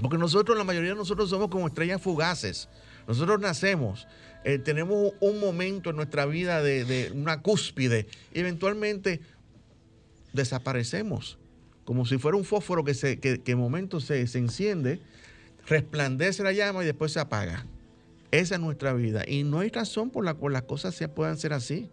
Porque 0.00 0.18
nosotros, 0.18 0.56
la 0.58 0.64
mayoría 0.64 0.90
de 0.90 0.96
nosotros 0.96 1.30
somos 1.30 1.48
como 1.48 1.66
estrellas 1.66 2.02
fugaces. 2.02 2.68
Nosotros 3.06 3.40
nacemos, 3.40 4.06
eh, 4.44 4.58
tenemos 4.58 5.12
un 5.20 5.40
momento 5.40 5.90
en 5.90 5.96
nuestra 5.96 6.26
vida 6.26 6.62
de, 6.62 7.12
una 7.14 7.42
cúspide 7.42 8.06
y 8.32 8.40
eventualmente 8.40 9.20
desaparecemos. 10.32 11.38
Como 11.84 12.06
si 12.06 12.18
fuera 12.18 12.36
un 12.36 12.44
fósforo 12.44 12.82
que, 12.82 12.94
se, 12.94 13.20
que 13.20 13.42
en 13.46 13.58
momento 13.58 14.00
se, 14.00 14.26
se 14.26 14.38
enciende, 14.38 15.00
resplandece 15.66 16.42
la 16.42 16.52
llama 16.52 16.82
y 16.82 16.86
después 16.86 17.12
se 17.12 17.20
apaga. 17.20 17.66
Esa 18.30 18.56
es 18.56 18.60
nuestra 18.60 18.92
vida. 18.94 19.22
Y 19.26 19.44
no 19.44 19.60
hay 19.60 19.68
razón 19.68 20.10
por 20.10 20.24
la 20.24 20.34
cual 20.34 20.54
las 20.54 20.62
cosas 20.62 20.94
se 20.94 21.08
puedan 21.08 21.38
ser 21.38 21.52
así. 21.52 21.88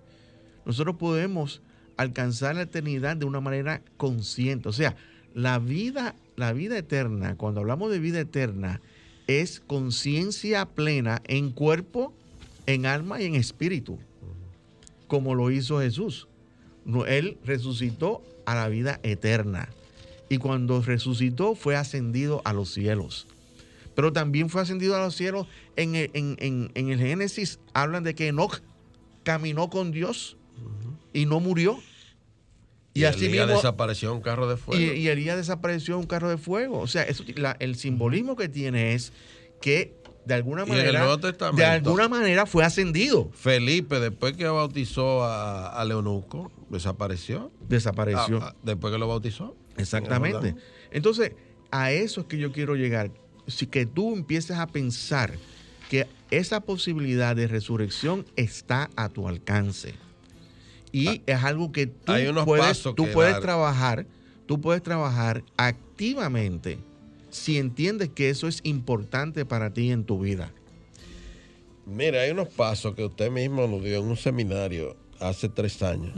Nosotros 0.66 0.96
podemos 0.98 1.62
alcanzar 1.98 2.56
la 2.56 2.64
eternidad 2.64 3.18
de 3.18 3.26
una 3.26 3.42
manera 3.42 3.82
consciente. 3.98 4.70
O 4.70 4.74
sea, 4.74 4.96
la 5.34 5.60
vida, 5.60 6.16
la 6.36 6.54
vida 6.54 6.78
eterna, 6.78 7.36
cuando 7.36 7.62
hablamos 7.62 7.92
de 7.92 8.00
vida 8.00 8.20
eterna, 8.20 8.82
es 9.28 9.60
conciencia 9.60 10.66
plena 10.66 11.22
en 11.28 11.52
cuerpo, 11.52 12.14
en 12.66 12.86
alma 12.86 13.22
y 13.22 13.26
en 13.26 13.36
espíritu, 13.36 13.98
como 15.08 15.36
lo 15.36 15.52
hizo 15.52 15.80
Jesús. 15.80 16.28
Él 17.08 17.38
resucitó 17.46 18.24
a 18.46 18.56
la 18.56 18.68
vida 18.68 19.00
eterna. 19.04 19.70
Y 20.30 20.38
cuando 20.38 20.82
resucitó 20.82 21.56
fue 21.56 21.76
ascendido 21.76 22.42
a 22.46 22.54
los 22.54 22.74
cielos. 22.74 23.28
Pero 23.96 24.14
también 24.14 24.50
fue 24.50 24.62
ascendido 24.62 24.96
a 24.96 25.00
los 25.04 25.16
cielos. 25.16 25.48
En 25.76 25.96
el, 25.96 26.10
en- 26.14 26.72
en 26.74 26.90
el 26.90 26.98
Génesis 27.00 27.60
hablan 27.74 28.04
de 28.04 28.16
que 28.16 28.30
Enoch 28.30 28.62
caminó 29.24 29.70
con 29.70 29.92
Dios 29.92 30.38
y 31.14 31.26
no 31.26 31.40
murió. 31.40 31.78
Y, 32.94 33.02
Y, 33.02 33.04
así 33.06 33.30
mismo, 33.30 33.48
desapareció 33.48 34.14
un 34.14 34.22
carro 34.22 34.48
de 34.50 34.58
fuego. 34.58 34.82
y, 34.82 34.86
y 35.00 35.08
Elías 35.08 35.38
desapareció 35.38 35.98
un 35.98 36.06
carro 36.06 36.30
de 36.30 36.38
fuego. 36.38 36.80
O 36.80 36.88
sea, 36.88 37.04
eso, 37.04 37.24
la- 37.36 37.56
el 37.60 37.76
simbolismo 37.76 38.36
que 38.36 38.50
tiene 38.50 38.94
es 38.94 39.14
que 39.62 39.96
de 40.26 40.34
alguna 40.34 40.64
el 40.64 40.70
manera, 40.70 41.00
Nuevo 41.00 41.18
Testamento- 41.20 41.58
de 41.62 41.66
alguna 41.66 42.08
manera 42.10 42.46
fue 42.46 42.66
ascendido. 42.66 43.32
Felipe, 43.34 44.00
después 44.00 44.34
que 44.36 44.46
bautizó 44.46 45.24
a, 45.24 45.70
a 45.70 45.86
Leonuco, 45.86 46.52
desapareció. 46.70 47.52
Desapareció. 47.70 48.40
Ah, 48.42 48.54
ah, 48.54 48.56
después 48.62 48.92
que 48.92 49.00
lo 49.00 49.08
bautizó. 49.08 49.56
Exactamente. 49.78 50.50
En 50.50 50.58
el 50.58 50.62
Entonces, 50.92 51.32
a 51.72 51.92
eso 51.92 52.22
es 52.22 52.28
que 52.28 52.38
yo 52.38 52.52
quiero 52.52 52.76
llegar. 52.76 53.10
Si 53.48 53.68
que 53.68 53.86
tú 53.86 54.14
empieces 54.14 54.58
a 54.58 54.68
pensar 54.68 55.34
que 55.90 56.08
esa 56.30 56.60
posibilidad 56.60 57.36
de 57.38 57.48
resurrección 57.48 58.26
está 58.36 58.90
a 58.98 59.08
tu 59.10 59.28
alcance. 59.30 59.94
Y 60.92 61.22
es 61.26 61.44
algo 61.44 61.72
que 61.72 61.88
tú 61.88 62.12
Ah, 62.12 62.44
puedes, 62.46 62.82
tú 62.84 62.96
que 63.06 63.12
puedes 63.14 63.34
dar. 63.34 63.42
trabajar, 63.42 64.06
tú 64.46 64.60
puedes 64.60 64.84
trabajar 64.84 65.44
activamente 65.58 66.78
si 67.30 67.58
entiendes 67.58 68.10
que 68.10 68.30
eso 68.30 68.48
es 68.48 68.60
importante 68.64 69.46
para 69.46 69.74
ti 69.74 69.92
en 69.92 70.04
tu 70.04 70.20
vida. 70.20 70.52
Mira, 71.86 72.22
hay 72.22 72.32
unos 72.32 72.50
pasos 72.50 72.94
que 72.96 73.06
usted 73.06 73.32
mismo 73.32 73.68
nos 73.68 73.84
dio 73.84 74.00
en 74.00 74.06
un 74.06 74.18
seminario 74.18 74.96
hace 75.20 75.48
tres 75.50 75.82
años, 75.82 76.14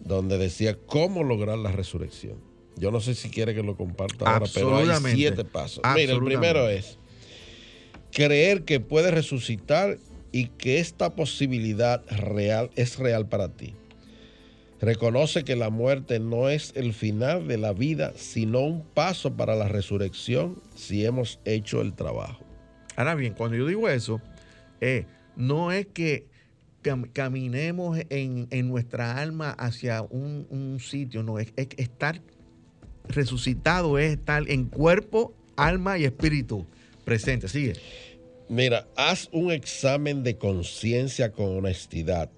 donde 0.00 0.36
decía 0.38 0.76
cómo 0.86 1.24
lograr 1.24 1.56
la 1.58 1.72
resurrección. 1.72 2.36
Yo 2.76 2.90
no 2.90 3.00
sé 3.00 3.14
si 3.14 3.30
quiere 3.30 3.54
que 3.54 3.62
lo 3.62 3.76
comparta 3.76 4.30
ahora, 4.30 4.46
pero 4.52 4.76
hay 4.76 4.88
siete 5.14 5.44
pasos. 5.44 5.82
Mira, 5.94 6.12
el 6.12 6.22
primero 6.22 6.68
es 6.68 6.98
creer 8.12 8.64
que 8.64 8.80
puedes 8.80 9.12
resucitar 9.14 9.98
y 10.32 10.48
que 10.48 10.78
esta 10.80 11.14
posibilidad 11.14 12.04
real 12.10 12.70
es 12.76 12.98
real 12.98 13.26
para 13.28 13.48
ti. 13.48 13.74
Reconoce 14.80 15.44
que 15.44 15.56
la 15.56 15.70
muerte 15.70 16.20
no 16.20 16.50
es 16.50 16.72
el 16.76 16.92
final 16.92 17.48
de 17.48 17.56
la 17.56 17.72
vida, 17.72 18.12
sino 18.16 18.60
un 18.60 18.82
paso 18.82 19.34
para 19.34 19.54
la 19.54 19.68
resurrección 19.68 20.62
si 20.74 21.04
hemos 21.06 21.40
hecho 21.44 21.80
el 21.80 21.94
trabajo. 21.94 22.44
Ahora 22.96 23.14
bien, 23.14 23.32
cuando 23.34 23.56
yo 23.56 23.66
digo 23.66 23.88
eso, 23.88 24.20
Eh, 24.80 25.06
no 25.36 25.72
es 25.72 25.86
que 25.86 26.26
caminemos 27.12 27.98
en, 28.10 28.68
nuestra 28.68 29.18
alma 29.18 29.50
hacia 29.50 30.02
un, 30.02 30.78
sitio, 30.80 31.22
no, 31.22 31.38
es, 31.38 31.52
es, 31.56 31.68
estar 31.78 32.20
resucitado, 33.08 33.98
es 33.98 34.12
estar 34.12 34.48
en 34.50 34.66
cuerpo, 34.66 35.34
alma 35.56 35.98
y 35.98 36.04
espíritu 36.04 36.66
presente. 37.04 37.48
Sigue. 37.48 37.74
Mira, 38.48 38.86
haz 38.96 39.28
un 39.32 39.50
examen 39.50 40.22
de 40.22 40.36
conciencia 40.36 41.32
con 41.32 41.56
honestidad 41.56 42.30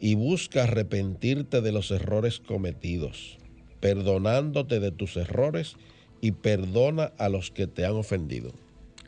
y 0.00 0.14
busca 0.14 0.64
arrepentirte 0.64 1.60
de 1.60 1.72
los 1.72 1.90
errores 1.90 2.40
cometidos, 2.40 3.38
perdonándote 3.80 4.80
de 4.80 4.90
tus 4.90 5.16
errores 5.16 5.76
y 6.20 6.32
perdona 6.32 7.12
a 7.18 7.28
los 7.28 7.50
que 7.50 7.66
te 7.66 7.84
han 7.84 7.94
ofendido. 7.94 8.52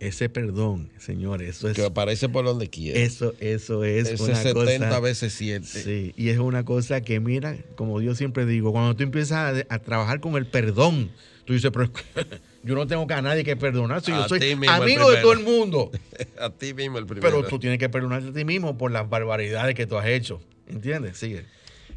Ese 0.01 0.29
perdón, 0.29 0.91
Señor, 0.99 1.43
eso 1.43 1.69
es. 1.69 1.75
Que 1.75 1.85
aparece 1.85 2.29
por 2.29 2.45
donde 2.45 2.69
quiera. 2.69 3.01
Eso, 3.01 3.35
eso 3.41 3.83
es. 3.83 4.09
Ese 4.09 4.35
70 4.35 5.01
veces 5.01 5.33
7. 5.33 5.67
Sí, 5.67 6.15
y 6.17 6.29
es 6.29 6.39
una 6.39 6.65
cosa 6.65 7.01
que, 7.01 7.19
mira, 7.19 7.57
como 7.75 8.01
yo 8.01 8.15
siempre 8.15 8.47
digo, 8.47 8.71
cuando 8.71 8.95
tú 8.95 9.03
empiezas 9.03 9.65
a, 9.69 9.79
trabajar 9.81 10.21
con 10.21 10.37
el 10.37 10.47
perdón, 10.47 11.11
tú 11.45 11.53
dices, 11.53 11.73
pero 11.73 11.91
yo 12.63 12.77
no 12.77 12.87
tengo 12.87 13.09
que 13.09 13.15
a 13.15 13.23
nadie 13.23 13.43
que 13.43 13.57
perdonar, 13.57 14.01
si 14.01 14.13
yo 14.13 14.29
soy 14.29 14.53
amigo 14.69 15.11
de 15.11 15.21
todo 15.21 15.33
el 15.33 15.41
mundo. 15.41 15.91
a 16.41 16.51
ti 16.51 16.75
mismo 16.75 16.99
el 16.99 17.07
primero. 17.07 17.29
Pero 17.29 17.49
tú 17.49 17.59
tienes 17.59 17.81
que 17.81 17.89
perdonarte 17.89 18.29
a 18.29 18.33
ti 18.33 18.45
mismo 18.45 18.79
por 18.79 18.93
las 18.93 19.09
barbaridades 19.09 19.75
que 19.75 19.87
tú 19.87 19.99
has 19.99 20.07
hecho. 20.07 20.41
¿Entiendes? 20.69 21.19
Sigue. 21.19 21.47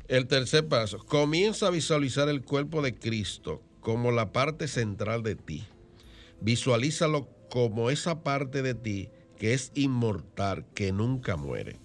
El 0.07 0.28
tercer 0.28 0.67
paso, 0.67 0.99
comienza 0.99 1.67
a 1.67 1.72
visualizar 1.72 2.28
el 2.30 2.41
cuerpo 2.41 2.82
de 2.82 2.95
Cristo 2.95 3.61
como 3.80 4.11
la 4.11 4.32
parte 4.32 4.67
central 4.67 5.24
de 5.24 5.36
ti. 5.36 5.65
Visualízalo 6.41 7.30
como 7.49 7.89
esa 7.89 8.24
parte 8.24 8.61
de 8.61 8.74
ti 8.74 9.09
que 9.38 9.53
es 9.53 9.72
inmortal, 9.74 10.65
que 10.76 10.91
nunca 10.91 11.36
muere. 11.36 11.78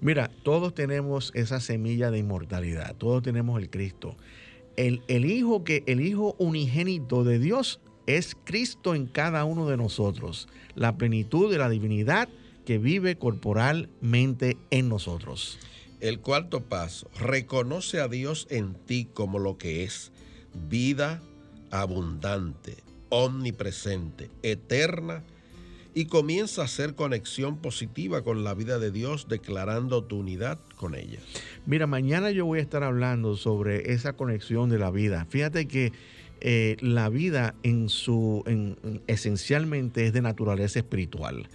Mira, 0.00 0.30
todos 0.42 0.74
tenemos 0.74 1.32
esa 1.34 1.60
semilla 1.60 2.10
de 2.10 2.18
inmortalidad, 2.18 2.96
todos 2.96 3.22
tenemos 3.22 3.60
el 3.60 3.68
Cristo. 3.68 4.16
El, 4.76 5.02
el, 5.08 5.30
hijo 5.30 5.64
que 5.64 5.82
el 5.86 6.00
hijo 6.00 6.34
unigénito 6.38 7.24
de 7.24 7.38
Dios 7.38 7.80
es 8.06 8.36
Cristo 8.44 8.94
en 8.94 9.06
cada 9.06 9.44
uno 9.44 9.66
de 9.66 9.76
nosotros, 9.76 10.48
la 10.74 10.96
plenitud 10.96 11.50
de 11.50 11.58
la 11.58 11.68
divinidad 11.68 12.28
que 12.64 12.78
vive 12.78 13.16
corporalmente 13.16 14.56
en 14.70 14.88
nosotros. 14.88 15.58
El 16.00 16.20
cuarto 16.20 16.62
paso, 16.62 17.10
reconoce 17.18 18.00
a 18.00 18.08
Dios 18.08 18.46
en 18.50 18.74
ti 18.74 19.08
como 19.12 19.38
lo 19.38 19.58
que 19.58 19.84
es, 19.84 20.12
vida 20.68 21.20
abundante, 21.70 22.76
omnipresente, 23.08 24.30
eterna, 24.42 25.24
y 25.94 26.04
comienza 26.04 26.62
a 26.62 26.66
hacer 26.66 26.94
conexión 26.94 27.56
positiva 27.56 28.22
con 28.22 28.44
la 28.44 28.54
vida 28.54 28.78
de 28.78 28.92
Dios, 28.92 29.26
declarando 29.28 30.04
tu 30.04 30.18
unidad 30.18 30.60
con 30.76 30.94
ella. 30.94 31.18
Mira, 31.66 31.88
mañana 31.88 32.30
yo 32.30 32.46
voy 32.46 32.60
a 32.60 32.62
estar 32.62 32.84
hablando 32.84 33.36
sobre 33.36 33.92
esa 33.92 34.12
conexión 34.12 34.68
de 34.68 34.78
la 34.78 34.92
vida. 34.92 35.26
Fíjate 35.28 35.66
que 35.66 35.92
eh, 36.40 36.76
la 36.80 37.08
vida 37.08 37.56
en 37.64 37.88
su 37.88 38.44
esencialmente 39.08 40.06
es 40.06 40.12
de 40.12 40.22
naturaleza 40.22 40.78
espiritual 40.78 41.48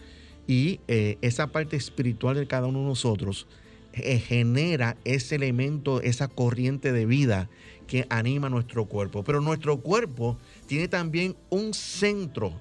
y 0.46 0.82
eh, 0.90 1.18
esa 1.22 1.48
parte 1.48 1.78
espiritual 1.78 2.36
de 2.36 2.48
cada 2.48 2.68
uno 2.68 2.80
de 2.80 2.86
nosotros 2.88 3.48
eh, 3.94 4.20
genera 4.20 4.98
ese 5.06 5.36
elemento, 5.36 6.02
esa 6.02 6.28
corriente 6.28 6.92
de 6.92 7.06
vida 7.06 7.48
que 7.86 8.08
anima 8.10 8.50
nuestro 8.50 8.86
cuerpo. 8.86 9.24
Pero 9.24 9.40
nuestro 9.40 9.82
cuerpo 9.82 10.38
tiene 10.66 10.88
también 10.88 11.36
un 11.52 11.76
centro 11.76 12.60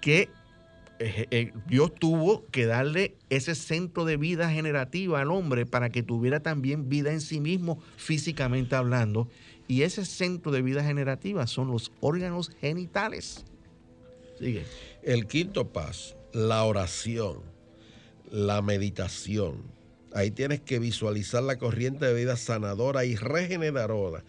que 0.00 0.28
eh, 1.00 1.26
eh, 1.30 1.52
Dios 1.66 1.92
tuvo 1.92 2.44
que 2.52 2.66
darle 2.66 3.16
ese 3.30 3.56
centro 3.56 4.04
de 4.04 4.16
vida 4.16 4.48
generativa 4.50 5.20
al 5.20 5.32
hombre 5.32 5.66
para 5.66 5.90
que 5.90 6.04
tuviera 6.04 6.40
también 6.40 6.88
vida 6.88 7.12
en 7.12 7.20
sí 7.20 7.40
mismo, 7.40 7.82
físicamente 7.96 8.76
hablando. 8.76 9.28
Y 9.66 9.82
ese 9.82 10.04
centro 10.04 10.52
de 10.52 10.62
vida 10.62 10.84
generativa 10.84 11.48
son 11.48 11.68
los 11.68 11.90
órganos 12.00 12.50
genitales. 12.60 13.44
Sigue. 14.38 14.64
El 15.02 15.26
quinto 15.26 15.68
paso, 15.68 16.16
la 16.32 16.62
oración, 16.62 17.38
la 18.30 18.62
meditación 18.62 19.77
Ahí 20.12 20.30
tienes 20.30 20.60
que 20.60 20.78
visualizar 20.78 21.42
la 21.42 21.58
corriente 21.58 22.06
de 22.06 22.14
vida 22.14 22.36
sanadora 22.36 23.04
y 23.04 23.16
regeneradora 23.16 24.24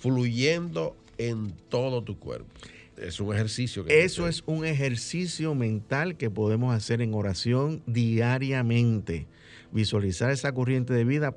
fluyendo 0.00 0.96
en 1.18 1.52
todo 1.68 2.02
tu 2.02 2.18
cuerpo. 2.18 2.48
Es 2.96 3.20
un 3.20 3.34
ejercicio. 3.34 3.84
Que 3.84 4.04
Eso 4.04 4.28
es 4.28 4.42
un 4.46 4.64
ejercicio 4.64 5.54
mental 5.54 6.16
que 6.16 6.30
podemos 6.30 6.74
hacer 6.74 7.00
en 7.00 7.14
oración 7.14 7.82
diariamente. 7.86 9.26
Visualizar 9.72 10.30
esa 10.30 10.52
corriente 10.52 10.92
de 10.92 11.04
vida. 11.04 11.34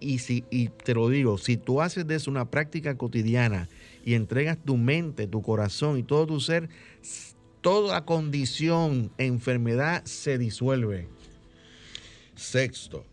Y, 0.00 0.18
si, 0.18 0.44
y 0.50 0.68
te 0.68 0.94
lo 0.94 1.08
digo, 1.08 1.38
si 1.38 1.56
tú 1.56 1.80
haces 1.80 2.06
de 2.06 2.16
eso 2.16 2.30
una 2.30 2.50
práctica 2.50 2.96
cotidiana 2.96 3.68
y 4.04 4.14
entregas 4.14 4.58
tu 4.62 4.76
mente, 4.76 5.26
tu 5.26 5.40
corazón 5.42 5.98
y 5.98 6.02
todo 6.02 6.26
tu 6.26 6.40
ser, 6.40 6.68
toda 7.60 8.04
condición, 8.04 9.10
enfermedad 9.16 10.04
se 10.04 10.36
disuelve. 10.38 11.08
Sexto, 12.36 13.04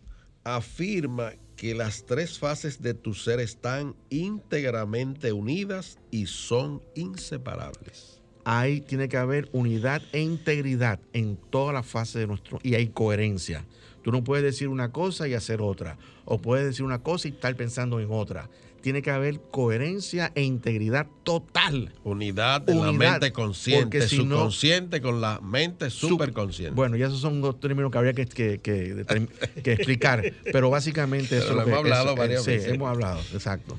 afirma 0.44 1.32
que 1.56 1.74
las 1.74 2.04
tres 2.04 2.38
fases 2.38 2.82
de 2.82 2.94
tu 2.94 3.14
ser 3.14 3.40
están 3.40 3.96
íntegramente 4.10 5.32
unidas 5.32 5.98
y 6.10 6.26
son 6.26 6.82
inseparables. 6.94 8.20
Ahí 8.44 8.80
tiene 8.82 9.08
que 9.08 9.16
haber 9.16 9.48
unidad 9.52 10.02
e 10.12 10.20
integridad 10.20 11.00
en 11.12 11.36
toda 11.36 11.72
la 11.72 11.82
fase 11.82 12.18
de 12.18 12.26
nuestro 12.26 12.58
y 12.62 12.74
hay 12.74 12.88
coherencia. 12.88 13.64
Tú 14.02 14.12
no 14.12 14.22
puedes 14.22 14.44
decir 14.44 14.68
una 14.68 14.92
cosa 14.92 15.26
y 15.26 15.32
hacer 15.32 15.62
otra, 15.62 15.96
o 16.26 16.38
puedes 16.38 16.66
decir 16.66 16.84
una 16.84 17.02
cosa 17.02 17.28
y 17.28 17.30
estar 17.30 17.56
pensando 17.56 18.00
en 18.00 18.08
otra 18.10 18.50
tiene 18.84 19.00
que 19.00 19.10
haber 19.10 19.40
coherencia 19.50 20.30
e 20.34 20.42
integridad 20.42 21.06
total. 21.22 21.94
Unidad 22.04 22.60
de 22.60 22.74
la 22.74 22.92
mente 22.92 23.32
consciente, 23.32 24.06
subconsciente 24.06 25.00
con 25.00 25.22
la 25.22 25.40
mente 25.40 25.88
superconsciente. 25.88 26.74
Bueno, 26.74 26.94
ya 26.94 27.06
esos 27.06 27.22
son 27.22 27.40
dos 27.40 27.58
términos 27.58 27.90
que 27.90 27.96
habría 27.96 28.12
que, 28.12 28.26
que, 28.26 29.72
explicar, 29.72 30.34
pero 30.52 30.68
básicamente 30.68 31.38
eso 31.38 31.54
lo 31.54 31.62
hemos 31.62 31.78
hablado 31.78 32.14
varias 32.14 32.44
veces. 32.44 32.64
Sí, 32.64 32.74
hemos 32.74 32.90
hablado, 32.90 33.20
exacto. 33.32 33.78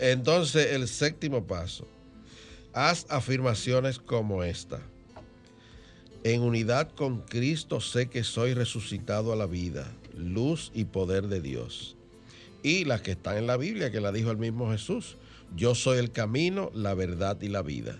Entonces, 0.00 0.72
el 0.72 0.88
séptimo 0.88 1.46
paso. 1.46 1.86
Haz 2.72 3.04
afirmaciones 3.10 3.98
como 3.98 4.44
esta. 4.44 4.80
En 6.24 6.40
unidad 6.40 6.90
con 6.92 7.20
Cristo 7.20 7.82
sé 7.82 8.08
que 8.08 8.24
soy 8.24 8.54
resucitado 8.54 9.34
a 9.34 9.36
la 9.36 9.44
vida, 9.44 9.92
luz 10.16 10.72
y 10.74 10.86
poder 10.86 11.28
de 11.28 11.42
Dios 11.42 11.98
y 12.62 12.84
las 12.84 13.02
que 13.02 13.12
están 13.12 13.36
en 13.36 13.46
la 13.46 13.56
Biblia, 13.56 13.90
que 13.90 14.00
la 14.00 14.12
dijo 14.12 14.30
el 14.30 14.36
mismo 14.36 14.70
Jesús. 14.70 15.16
Yo 15.56 15.74
soy 15.74 15.98
el 15.98 16.12
camino, 16.12 16.70
la 16.74 16.94
verdad 16.94 17.40
y 17.40 17.48
la 17.48 17.62
vida. 17.62 17.96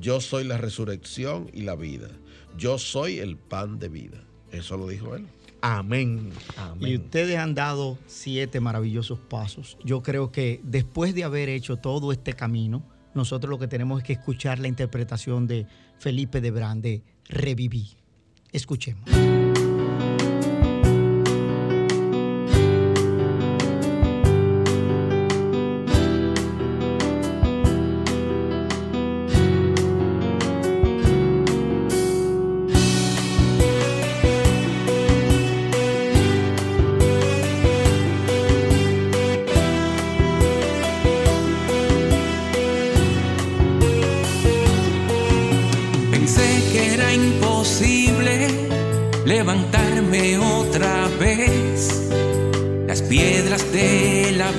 Yo 0.00 0.20
soy 0.20 0.44
la 0.44 0.58
resurrección 0.58 1.50
y 1.52 1.62
la 1.62 1.76
vida. 1.76 2.08
Yo 2.56 2.78
soy 2.78 3.18
el 3.18 3.36
pan 3.36 3.78
de 3.78 3.88
vida. 3.88 4.24
Eso 4.50 4.76
lo 4.76 4.88
dijo 4.88 5.14
él. 5.14 5.26
Amén. 5.60 6.32
Y 6.80 6.96
ustedes 6.96 7.38
han 7.38 7.54
dado 7.54 7.96
siete 8.06 8.58
maravillosos 8.58 9.20
pasos. 9.20 9.78
Yo 9.84 10.02
creo 10.02 10.32
que 10.32 10.60
después 10.64 11.14
de 11.14 11.24
haber 11.24 11.48
hecho 11.48 11.76
todo 11.76 12.10
este 12.10 12.32
camino, 12.32 12.82
nosotros 13.14 13.48
lo 13.48 13.58
que 13.58 13.68
tenemos 13.68 14.00
es 14.00 14.06
que 14.06 14.12
escuchar 14.14 14.58
la 14.58 14.68
interpretación 14.68 15.46
de 15.46 15.66
Felipe 15.98 16.40
de 16.40 16.50
Brande, 16.50 17.02
Reviví. 17.28 17.90
Escuchemos. 18.50 19.08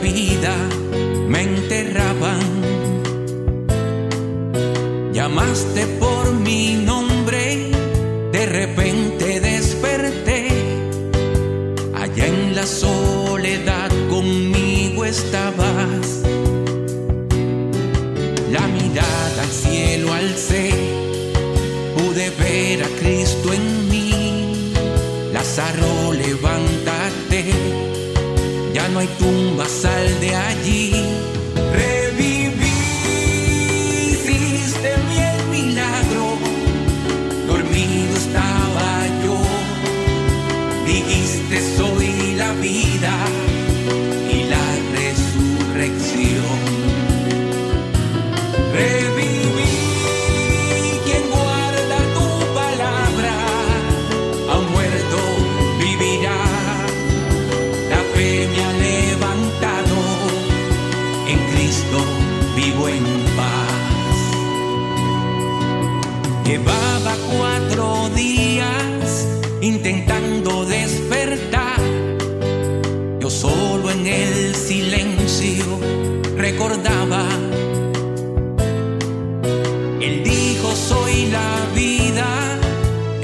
be 0.01 0.32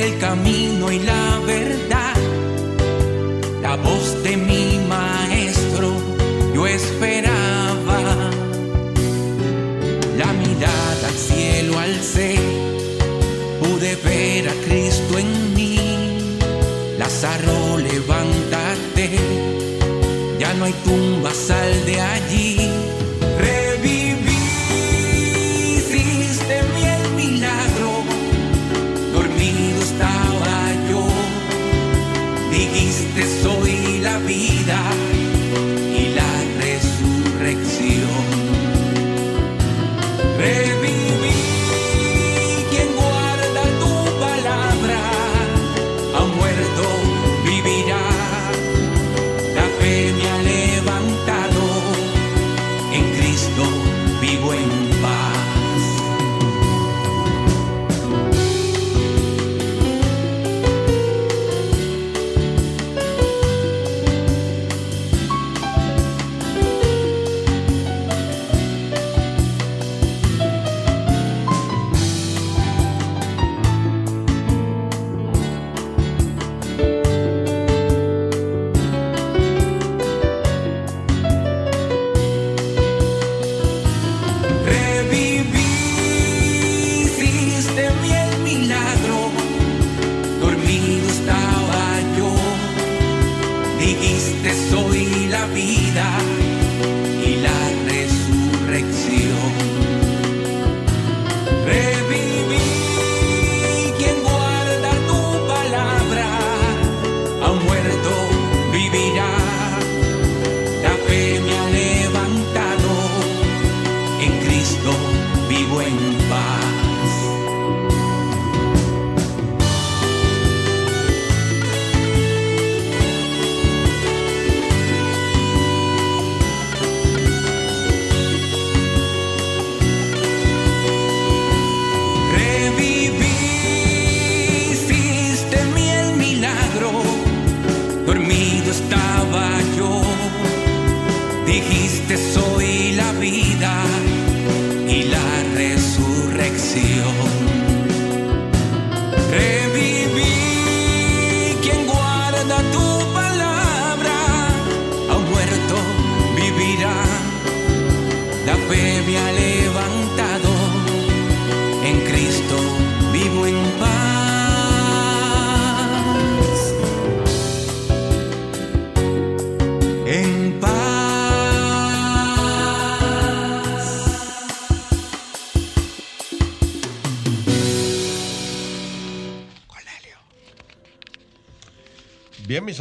el 0.09 0.19
camino 0.19 0.91
y 0.91 0.99
la 0.99 1.39
verdad. 1.45 2.15
La 3.61 3.75
voz 3.77 4.23
de 4.23 4.37
mi 4.37 4.79
maestro 4.87 5.93
yo 6.53 6.67
esperaba. 6.67 7.99
La 10.17 10.33
mirada 10.33 11.07
al 11.07 11.15
cielo 11.15 11.77
alcé, 11.77 12.35
pude 12.35 12.48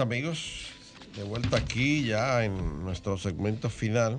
amigos, 0.00 0.66
de 1.16 1.22
vuelta 1.24 1.56
aquí 1.56 2.04
ya 2.04 2.44
en 2.44 2.84
nuestro 2.84 3.16
segmento 3.18 3.68
final 3.70 4.18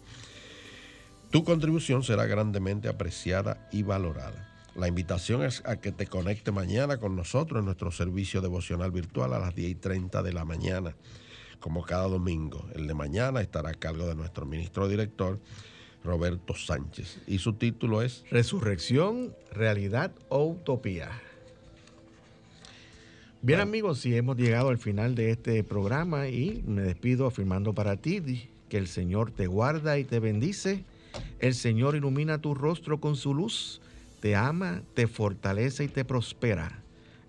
Tu 1.31 1.45
contribución 1.45 2.03
será 2.03 2.27
grandemente 2.27 2.89
apreciada 2.89 3.69
y 3.71 3.85
valorada. 3.85 4.47
La 4.75 4.89
invitación 4.89 5.43
es 5.43 5.63
a 5.67 5.79
que 5.81 5.93
te 5.93 6.07
conecte 6.07 6.53
mañana 6.53 6.99
con 6.99 7.17
nosotros 7.17 7.61
en 7.61 7.67
nuestro 7.67 7.91
servicio 7.91 8.41
devocional 8.41 8.93
virtual 8.93 9.35
a 9.35 9.39
las 9.39 9.55
10 9.55 9.71
y 9.71 9.75
30 9.75 10.23
de 10.23 10.33
la 10.33 10.45
mañana 10.45 10.95
como 11.61 11.83
cada 11.83 12.09
domingo. 12.09 12.67
El 12.75 12.87
de 12.87 12.95
mañana 12.95 13.41
estará 13.41 13.71
a 13.71 13.75
cargo 13.75 14.07
de 14.07 14.15
nuestro 14.15 14.47
ministro 14.47 14.89
director, 14.89 15.39
Roberto 16.05 16.55
Sánchez. 16.55 17.21
Y 17.27 17.39
su 17.39 17.55
título 17.55 18.03
es 18.03 18.25
Resurrección, 18.31 19.35
realidad 19.53 20.13
o 20.29 20.45
utopía. 20.45 21.11
Bien 23.41 23.61
amigos, 23.61 24.01
si 24.01 24.17
hemos 24.17 24.37
llegado 24.37 24.69
al 24.69 24.79
final 24.79 25.15
de 25.15 25.31
este 25.31 25.63
programa 25.63 26.29
y 26.29 26.63
me 26.67 26.83
despido 26.83 27.27
afirmando 27.27 27.73
para 27.73 27.97
ti 27.97 28.49
que 28.69 28.79
el 28.79 28.89
Señor 28.89 29.31
te 29.31 29.47
guarda 29.47 29.99
y 29.99 30.05
te 30.05 30.19
bendice, 30.19 30.85
el 31.39 31.55
Señor 31.55 31.95
ilumina 31.95 32.39
tu 32.39 32.55
rostro 32.55 33.01
con 33.01 33.15
su 33.15 33.35
luz, 33.35 33.81
te 34.21 34.35
ama, 34.35 34.83
te 34.95 35.07
fortalece 35.07 35.85
y 35.85 35.89
te 35.89 36.05
prospera. 36.05 36.83